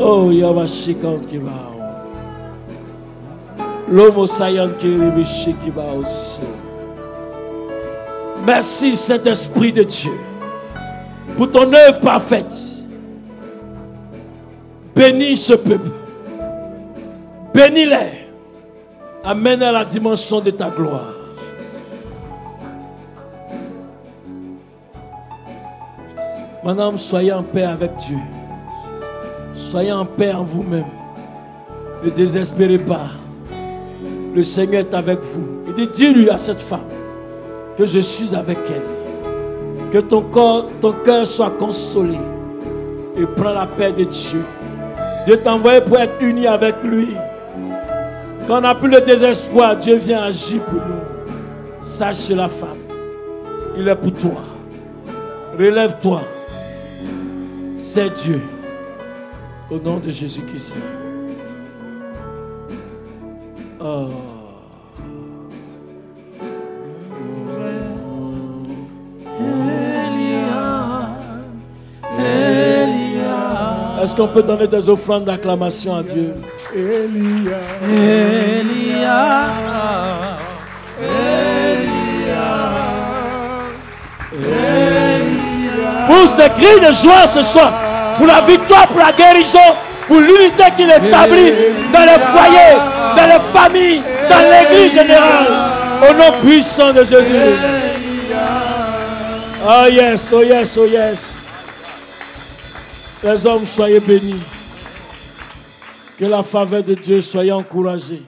Oh, 0.00 0.30
Yabashikan 0.30 1.20
Kibao. 1.26 1.74
L'homme 3.88 4.18
aussi. 4.18 4.42
Merci, 8.46 8.96
Saint-Esprit 8.96 9.72
de 9.72 9.84
Dieu, 9.84 10.12
pour 11.36 11.50
ton 11.50 11.72
œuvre 11.72 12.00
parfaite. 12.00 12.54
Bénis 14.94 15.36
ce 15.36 15.54
peuple. 15.54 15.90
Bénis-les. 17.54 18.24
Amène 19.24 19.62
à 19.62 19.72
la 19.72 19.84
dimension 19.84 20.40
de 20.40 20.50
ta 20.50 20.68
gloire. 20.70 21.14
Madame, 26.62 26.98
soyez 26.98 27.32
en 27.32 27.42
paix 27.42 27.62
avec 27.64 27.96
Dieu. 27.96 28.18
Soyez 29.54 29.92
en 29.92 30.04
paix 30.04 30.32
en 30.32 30.44
vous-même. 30.44 30.84
Ne 32.04 32.10
désespérez 32.10 32.78
pas. 32.78 33.06
Le 34.34 34.42
Seigneur 34.42 34.80
est 34.80 34.94
avec 34.94 35.20
vous. 35.20 35.62
Il 35.68 35.74
dit, 35.74 35.88
dis-lui 35.88 36.28
à 36.28 36.38
cette 36.38 36.60
femme 36.60 36.80
que 37.78 37.86
je 37.86 38.00
suis 38.00 38.34
avec 38.34 38.58
elle. 38.68 38.82
Que 39.92 39.98
ton 39.98 40.22
cœur 40.22 41.26
soit 41.26 41.50
consolé. 41.50 42.18
Et 43.16 43.26
prends 43.26 43.52
la 43.52 43.66
paix 43.66 43.92
de 43.92 44.04
Dieu. 44.04 44.44
Dieu 45.24 45.36
t'a 45.38 45.54
envoyé 45.54 45.80
pour 45.80 45.98
être 45.98 46.20
uni 46.20 46.46
avec 46.46 46.82
lui. 46.82 47.08
Quand 48.46 48.58
on 48.58 48.60
n'a 48.62 48.74
plus 48.74 48.90
le 48.90 49.00
désespoir, 49.00 49.76
Dieu 49.76 49.96
vient 49.96 50.24
agir 50.24 50.62
pour 50.64 50.74
nous. 50.74 51.80
Sache 51.80 52.28
la 52.30 52.48
femme. 52.48 52.76
Il 53.78 53.86
est 53.88 53.94
pour 53.94 54.12
toi. 54.12 54.42
Relève-toi. 55.58 56.22
C'est 57.76 58.12
Dieu. 58.12 58.40
Au 59.70 59.78
nom 59.78 59.98
de 59.98 60.10
Jésus-Christ. 60.10 60.74
Oh. 63.80 64.08
Est-ce 74.02 74.14
qu'on 74.14 74.28
peut 74.28 74.42
donner 74.42 74.66
des 74.66 74.86
offrandes 74.88 75.24
d'acclamation 75.24 75.96
à 75.96 76.02
Dieu? 76.02 76.34
Elia, 76.74 77.56
Elia, 77.88 79.44
Pour 86.06 86.28
ces 86.28 86.48
cris 86.50 86.80
de 86.86 86.92
joie 86.92 87.26
ce 87.26 87.42
soir, 87.42 87.72
pour 88.16 88.26
la 88.26 88.40
victoire, 88.42 88.86
pour 88.88 88.98
la 88.98 89.12
guérison, 89.12 89.58
pour 90.06 90.20
l'unité 90.20 90.64
qu'il 90.76 90.90
établit 90.90 91.52
dans 91.92 92.04
les 92.04 92.18
foyers, 92.18 92.76
dans 93.16 93.26
les 93.26 93.40
familles, 93.52 94.02
dans 94.28 94.38
l'église 94.50 94.94
générale. 94.94 95.46
Au 96.08 96.12
nom 96.14 96.40
puissant 96.42 96.92
de 96.92 97.04
Jésus. 97.04 97.34
Oh 99.66 99.86
yes, 99.88 100.32
oh 100.32 100.42
yes, 100.42 100.76
oh 100.76 100.86
yes. 100.86 101.36
Les 103.22 103.46
hommes, 103.46 103.64
soyez 103.64 104.00
bénis. 104.00 104.42
Que 106.18 106.26
la 106.26 106.42
faveur 106.42 106.82
de 106.82 106.94
Dieu 106.94 107.22
soit 107.22 107.50
encouragée. 107.50 108.22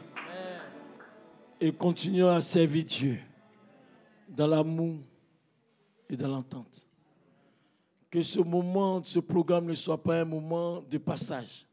Et 1.60 1.72
continuons 1.72 2.34
à 2.34 2.40
servir 2.40 2.84
Dieu 2.84 3.18
dans 4.28 4.46
l'amour 4.46 4.96
et 6.08 6.16
dans 6.16 6.28
l'entente. 6.28 6.85
Que 8.10 8.22
ce 8.22 8.40
moment, 8.40 9.02
ce 9.04 9.18
programme 9.18 9.66
ne 9.66 9.74
soit 9.74 10.02
pas 10.02 10.20
un 10.20 10.24
moment 10.24 10.80
de 10.82 10.98
passage, 10.98 11.66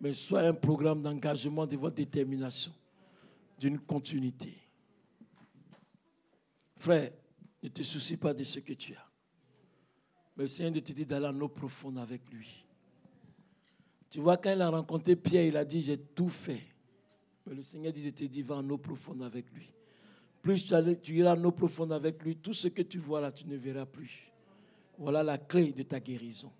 mais 0.00 0.12
soit 0.12 0.40
un 0.40 0.54
programme 0.54 1.00
d'engagement 1.00 1.66
de 1.66 1.76
votre 1.76 1.96
détermination, 1.96 2.72
d'une 3.58 3.78
continuité. 3.78 4.54
Frère, 6.76 7.12
ne 7.62 7.68
te 7.68 7.82
soucie 7.82 8.16
pas 8.16 8.34
de 8.34 8.44
ce 8.44 8.60
que 8.60 8.72
tu 8.74 8.94
as. 8.94 9.06
Mais 10.36 10.44
le 10.44 10.48
Seigneur 10.48 10.82
te 10.82 10.92
dit 10.92 11.06
d'aller 11.06 11.26
en 11.26 11.40
eau 11.40 11.48
profonde 11.48 11.98
avec 11.98 12.22
lui. 12.30 12.64
Tu 14.10 14.20
vois, 14.20 14.36
quand 14.36 14.52
il 14.52 14.60
a 14.60 14.68
rencontré 14.68 15.16
Pierre, 15.16 15.46
il 15.46 15.56
a 15.56 15.64
dit, 15.64 15.80
j'ai 15.80 15.98
tout 15.98 16.28
fait. 16.28 16.62
Mais 17.46 17.54
le 17.54 17.62
Seigneur 17.62 17.92
dit, 17.92 18.12
te 18.12 18.24
dis, 18.24 18.42
va 18.42 18.56
en 18.56 18.68
eau 18.70 18.78
profonde 18.78 19.22
avec 19.22 19.50
lui. 19.52 19.72
Plus 20.42 20.72
tu 21.02 21.14
iras 21.14 21.36
en 21.36 21.44
eau 21.44 21.52
profonde 21.52 21.92
avec 21.92 22.22
lui, 22.22 22.36
tout 22.36 22.52
ce 22.52 22.68
que 22.68 22.82
tu 22.82 22.98
vois 22.98 23.20
là, 23.20 23.32
tu 23.32 23.46
ne 23.46 23.56
verras 23.56 23.86
plus. 23.86 24.30
Voilà 24.98 25.22
la 25.22 25.38
clé 25.38 25.72
de 25.72 25.82
ta 25.82 26.00
guérison. 26.00 26.50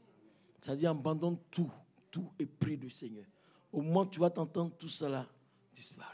C'est-à-dire, 0.61 0.90
abandonne 0.90 1.36
tout, 1.51 1.70
tout 2.11 2.31
et 2.39 2.47
prie 2.47 2.77
le 2.77 2.89
Seigneur. 2.89 3.27
Au 3.73 3.81
moment 3.81 4.02
où 4.02 4.06
tu 4.06 4.20
vas 4.20 4.31
t'entendre, 4.31 4.73
tout 4.78 4.89
cela 4.89 5.27
disparaît. 5.74 6.09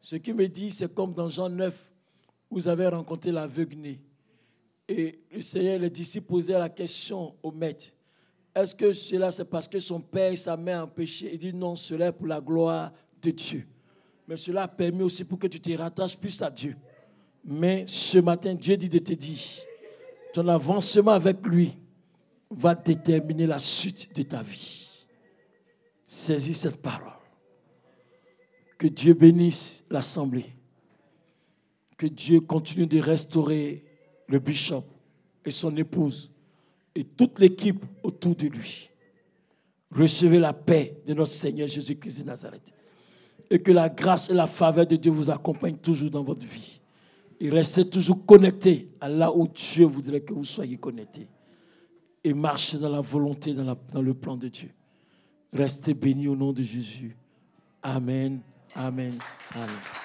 Ce 0.00 0.16
qui 0.16 0.32
me 0.32 0.48
dit, 0.48 0.70
c'est 0.70 0.92
comme 0.94 1.12
dans 1.12 1.28
Jean 1.28 1.48
9, 1.48 1.92
vous 2.50 2.66
avez 2.66 2.86
rencontré 2.86 3.30
l'aveugle. 3.30 3.96
Et 4.88 5.20
le 5.30 5.42
Seigneur, 5.42 5.78
les 5.78 5.90
disciples 5.90 6.26
posaient 6.26 6.58
la 6.58 6.68
question 6.68 7.34
au 7.42 7.52
maître. 7.52 7.86
Est-ce 8.54 8.74
que 8.74 8.92
cela, 8.92 9.30
c'est 9.30 9.44
parce 9.44 9.68
que 9.68 9.78
son 9.78 10.00
père 10.00 10.32
et 10.32 10.36
sa 10.36 10.56
mère 10.56 10.84
ont 10.84 10.88
péché? 10.88 11.30
Il 11.32 11.38
dit 11.38 11.52
non, 11.52 11.76
cela 11.76 12.06
est 12.06 12.12
pour 12.12 12.26
la 12.26 12.40
gloire 12.40 12.92
de 13.22 13.30
Dieu. 13.30 13.66
Mais 14.26 14.36
cela 14.36 14.64
a 14.64 14.68
permis 14.68 15.02
aussi 15.02 15.24
pour 15.24 15.38
que 15.38 15.46
tu 15.46 15.60
te 15.60 15.70
rattaches 15.72 16.16
plus 16.16 16.40
à 16.42 16.50
Dieu. 16.50 16.76
Mais 17.44 17.84
ce 17.86 18.18
matin, 18.18 18.54
Dieu 18.54 18.76
dit 18.76 18.88
de 18.88 18.98
te 18.98 19.12
dire, 19.12 19.38
ton 20.32 20.48
avancement 20.48 21.12
avec 21.12 21.44
lui 21.46 21.76
va 22.50 22.74
déterminer 22.74 23.46
la 23.46 23.58
suite 23.58 24.14
de 24.14 24.22
ta 24.22 24.42
vie. 24.42 24.88
Saisis 26.04 26.54
cette 26.54 26.80
parole. 26.82 27.12
Que 28.78 28.88
Dieu 28.88 29.14
bénisse 29.14 29.84
l'assemblée. 29.90 30.52
Que 31.96 32.06
Dieu 32.06 32.40
continue 32.40 32.86
de 32.86 32.98
restaurer 32.98 33.84
le 34.26 34.38
bishop 34.38 34.84
et 35.44 35.50
son 35.50 35.76
épouse 35.76 36.30
et 36.94 37.04
toute 37.04 37.38
l'équipe 37.38 37.84
autour 38.02 38.34
de 38.34 38.46
lui. 38.46 38.90
Recevez 39.92 40.38
la 40.38 40.52
paix 40.52 41.00
de 41.06 41.14
notre 41.14 41.32
Seigneur 41.32 41.68
Jésus-Christ 41.68 42.20
de 42.20 42.24
Nazareth. 42.24 42.72
Et 43.50 43.60
que 43.60 43.72
la 43.72 43.88
grâce 43.88 44.30
et 44.30 44.34
la 44.34 44.46
faveur 44.46 44.86
de 44.86 44.96
Dieu 44.96 45.10
vous 45.10 45.30
accompagnent 45.30 45.76
toujours 45.76 46.10
dans 46.10 46.22
votre 46.22 46.46
vie. 46.46 46.79
Et 47.40 47.48
restez 47.48 47.88
toujours 47.88 48.24
connectés 48.26 48.90
à 49.00 49.08
là 49.08 49.34
où 49.34 49.48
Dieu 49.48 49.86
voudrait 49.86 50.20
que 50.20 50.34
vous 50.34 50.44
soyez 50.44 50.76
connectés. 50.76 51.26
Et 52.22 52.34
marchez 52.34 52.78
dans 52.78 52.90
la 52.90 53.00
volonté, 53.00 53.54
dans, 53.54 53.76
dans 53.92 54.02
le 54.02 54.14
plan 54.14 54.36
de 54.36 54.48
Dieu. 54.48 54.70
Restez 55.52 55.94
bénis 55.94 56.28
au 56.28 56.36
nom 56.36 56.52
de 56.52 56.62
Jésus. 56.62 57.16
Amen. 57.82 58.40
Amen. 58.74 59.14
Amen. 59.54 59.99